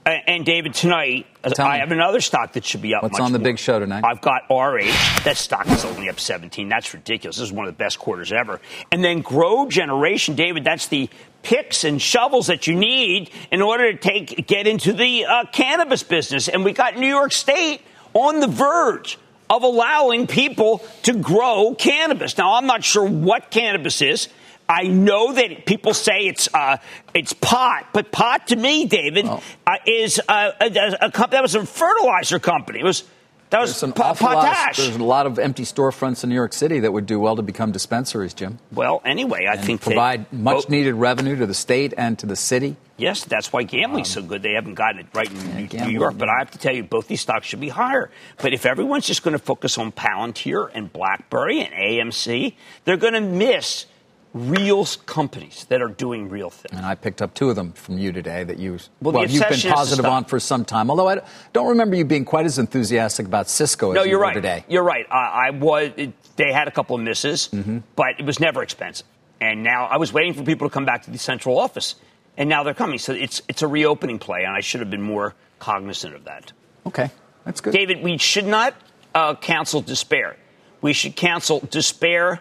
And 0.08 0.44
David, 0.44 0.74
tonight 0.74 1.26
Tell 1.42 1.66
I 1.66 1.74
me. 1.74 1.78
have 1.80 1.92
another 1.92 2.20
stock 2.20 2.52
that 2.54 2.64
should 2.64 2.82
be 2.82 2.94
up. 2.94 3.02
What's 3.02 3.20
on 3.20 3.32
the 3.32 3.38
more. 3.38 3.44
big 3.44 3.58
show 3.58 3.78
tonight? 3.78 4.04
I've 4.04 4.20
got 4.20 4.42
RH. 4.50 5.22
That 5.24 5.36
stock 5.36 5.66
is 5.68 5.84
only 5.84 6.08
up 6.08 6.18
17. 6.18 6.68
That's 6.68 6.92
ridiculous. 6.92 7.36
This 7.36 7.48
is 7.48 7.52
one 7.52 7.66
of 7.66 7.74
the 7.74 7.78
best 7.78 7.98
quarters 7.98 8.32
ever. 8.32 8.60
And 8.90 9.02
then 9.04 9.22
GrowGeneration, 9.22 10.36
David. 10.36 10.64
That's 10.64 10.88
the 10.88 11.08
picks 11.42 11.84
and 11.84 12.00
shovels 12.00 12.48
that 12.48 12.66
you 12.66 12.74
need 12.74 13.30
in 13.50 13.62
order 13.62 13.92
to 13.92 13.98
take 13.98 14.46
get 14.46 14.66
into 14.66 14.92
the 14.92 15.24
uh, 15.24 15.44
cannabis 15.52 16.02
business. 16.02 16.48
And 16.48 16.64
we 16.64 16.72
got 16.72 16.96
New 16.96 17.08
York 17.08 17.32
State 17.32 17.82
on 18.14 18.40
the 18.40 18.48
verge 18.48 19.18
of 19.50 19.62
allowing 19.62 20.26
people 20.26 20.84
to 21.02 21.14
grow 21.14 21.74
cannabis. 21.78 22.36
Now, 22.36 22.54
I'm 22.54 22.66
not 22.66 22.84
sure 22.84 23.04
what 23.04 23.50
cannabis 23.50 24.02
is. 24.02 24.28
I 24.68 24.82
know 24.84 25.32
that 25.32 25.64
people 25.64 25.94
say 25.94 26.26
it's 26.26 26.52
uh, 26.52 26.76
it's 27.14 27.32
pot, 27.32 27.86
but 27.92 28.12
pot 28.12 28.48
to 28.48 28.56
me, 28.56 28.84
David, 28.86 29.24
Oh. 29.26 29.42
uh, 29.66 29.76
is 29.86 30.20
uh, 30.28 30.50
a, 30.60 31.06
a, 31.06 31.10
company 31.10 31.36
that 31.36 31.42
was 31.42 31.54
a 31.54 31.64
fertilizer 31.64 32.38
company. 32.38 32.80
It 32.80 32.84
was 32.84 33.04
that 33.50 33.60
was 33.62 33.70
There's, 33.70 33.82
an 33.84 33.92
po- 33.94 34.02
awful 34.02 34.26
lot, 34.26 34.44
potash. 34.44 34.76
there's 34.76 34.96
a 34.96 35.02
lot 35.02 35.24
of 35.26 35.38
empty 35.38 35.62
storefronts 35.62 36.22
in 36.22 36.28
New 36.28 36.34
York 36.34 36.52
City 36.52 36.80
that 36.80 36.92
would 36.92 37.06
do 37.06 37.18
well 37.18 37.34
to 37.36 37.40
become 37.42 37.72
dispensaries, 37.72 38.34
Jim. 38.34 38.58
well, 38.70 39.00
anyway, 39.06 39.46
I 39.48 39.54
And 39.54 39.64
think 39.64 39.80
provide 39.80 40.30
they, 40.30 40.36
much 40.36 40.66
oh, 40.66 40.70
needed 40.70 40.92
revenue 40.96 41.34
to 41.36 41.46
the 41.46 41.54
state 41.54 41.94
and 41.96 42.18
to 42.18 42.26
the 42.26 42.36
city. 42.36 42.76
Yes, 42.98 43.24
that's 43.24 43.50
why 43.50 43.62
gambling's 43.62 44.10
so 44.10 44.20
good. 44.20 44.42
They 44.42 44.52
haven't 44.52 44.74
gotten 44.74 44.98
it 45.00 45.06
right 45.14 45.30
in 45.30 45.38
New, 45.38 45.62
New 45.62 45.66
gambling, 45.66 45.94
York. 45.94 46.18
But. 46.18 46.28
I 46.28 46.40
have 46.40 46.50
to 46.50 46.58
tell 46.58 46.74
you, 46.74 46.82
both 46.82 47.08
these 47.08 47.22
stocks 47.22 47.46
should 47.46 47.60
be 47.60 47.70
higher. 47.70 48.10
But 48.42 48.52
if 48.52 48.66
everyone's 48.66 49.06
just 49.06 49.22
going 49.22 49.32
to 49.32 49.38
focus 49.42 49.78
on 49.78 49.92
Palantir 49.92 50.68
and 50.74 50.92
BlackBerry 50.92 51.60
and 51.62 51.72
AMC, 51.72 52.52
they're 52.84 52.98
going 52.98 53.14
to 53.14 53.20
miss 53.22 53.86
real 54.34 54.84
companies 55.06 55.64
that 55.68 55.80
are 55.82 55.88
doing 55.88 56.28
real 56.28 56.50
things. 56.50 56.76
And 56.76 56.84
I 56.84 56.94
picked 56.94 57.22
up 57.22 57.34
two 57.34 57.48
of 57.50 57.56
them 57.56 57.72
from 57.72 57.98
you 57.98 58.12
today 58.12 58.44
that 58.44 58.58
you, 58.58 58.78
Well, 59.00 59.12
the 59.12 59.20
you've 59.32 59.48
been 59.48 59.72
positive 59.72 60.04
on 60.04 60.24
for 60.24 60.38
some 60.38 60.64
time. 60.64 60.90
Although 60.90 61.08
I 61.08 61.20
don't 61.52 61.68
remember 61.68 61.96
you 61.96 62.04
being 62.04 62.24
quite 62.24 62.44
as 62.46 62.58
enthusiastic 62.58 63.26
about 63.26 63.48
Cisco 63.48 63.92
No, 63.92 64.02
you 64.02 64.10
you're 64.10 64.18
were 64.18 64.24
right. 64.24 64.34
today. 64.34 64.64
You're 64.68 64.82
right. 64.82 65.06
I, 65.10 65.48
I 65.48 65.50
was. 65.50 65.92
It, 65.96 66.12
they 66.36 66.52
had 66.52 66.68
a 66.68 66.70
couple 66.70 66.94
of 66.96 67.02
misses, 67.02 67.48
Mm-hmm. 67.52 67.78
but 67.96 68.20
it 68.20 68.24
was 68.26 68.38
never 68.38 68.62
expensive. 68.62 69.06
And 69.40 69.62
now 69.62 69.86
I 69.86 69.96
was 69.96 70.12
waiting 70.12 70.34
for 70.34 70.42
people 70.42 70.68
to 70.68 70.72
come 70.72 70.84
back 70.84 71.04
to 71.04 71.10
the 71.10 71.18
central 71.18 71.58
office, 71.58 71.94
and 72.36 72.48
now 72.48 72.62
they're 72.64 72.74
coming. 72.74 72.98
So 72.98 73.12
it's 73.12 73.40
it's 73.48 73.62
a 73.62 73.66
reopening 73.68 74.18
play, 74.18 74.44
and 74.44 74.54
I 74.54 74.60
should 74.60 74.80
have 74.80 74.90
been 74.90 75.02
more 75.02 75.34
cognizant 75.58 76.14
of 76.14 76.24
that. 76.24 76.52
Okay, 76.86 77.10
that's 77.44 77.60
good. 77.60 77.72
David, 77.72 78.02
we 78.02 78.18
should 78.18 78.46
not 78.46 78.74
uh, 79.14 79.34
counsel 79.36 79.80
despair. 79.80 80.36
We 80.80 80.92
should 80.92 81.16
counsel 81.16 81.60
despair, 81.70 82.40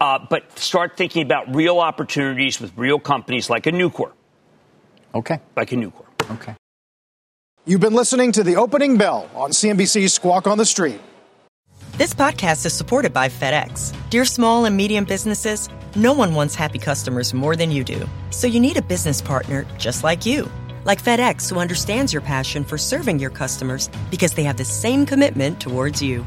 uh, 0.00 0.18
but 0.28 0.58
start 0.58 0.96
thinking 0.96 1.22
about 1.22 1.54
real 1.54 1.78
opportunities 1.80 2.60
with 2.60 2.72
real 2.76 2.98
companies 2.98 3.48
like 3.50 3.66
a 3.66 3.72
Nucor, 3.72 4.12
Okay, 5.14 5.40
like 5.56 5.72
a 5.72 5.76
Nucor. 5.76 6.04
okay. 6.32 6.54
You've 7.66 7.80
been 7.80 7.94
listening 7.94 8.32
to 8.32 8.42
the 8.42 8.56
opening 8.56 8.98
bell 8.98 9.28
on 9.34 9.50
CNBC's 9.50 10.12
Squawk 10.12 10.46
on 10.46 10.58
the 10.58 10.66
Street. 10.66 11.00
This 11.96 12.12
podcast 12.12 12.66
is 12.66 12.72
supported 12.74 13.12
by 13.12 13.28
FedEx. 13.28 13.94
Dear 14.10 14.24
small 14.24 14.64
and 14.64 14.76
medium 14.76 15.04
businesses, 15.04 15.68
no 15.96 16.12
one 16.12 16.34
wants 16.34 16.54
happy 16.56 16.78
customers 16.78 17.32
more 17.32 17.54
than 17.56 17.70
you 17.70 17.84
do. 17.84 18.06
So 18.30 18.46
you 18.48 18.58
need 18.60 18.76
a 18.76 18.82
business 18.82 19.22
partner 19.22 19.64
just 19.78 20.02
like 20.04 20.26
you. 20.26 20.50
Like 20.84 21.02
FedEx, 21.02 21.48
who 21.48 21.58
understands 21.60 22.12
your 22.12 22.20
passion 22.20 22.64
for 22.64 22.76
serving 22.76 23.18
your 23.20 23.30
customers 23.30 23.88
because 24.10 24.32
they 24.32 24.42
have 24.42 24.56
the 24.58 24.64
same 24.64 25.06
commitment 25.06 25.60
towards 25.60 26.02
you. 26.02 26.26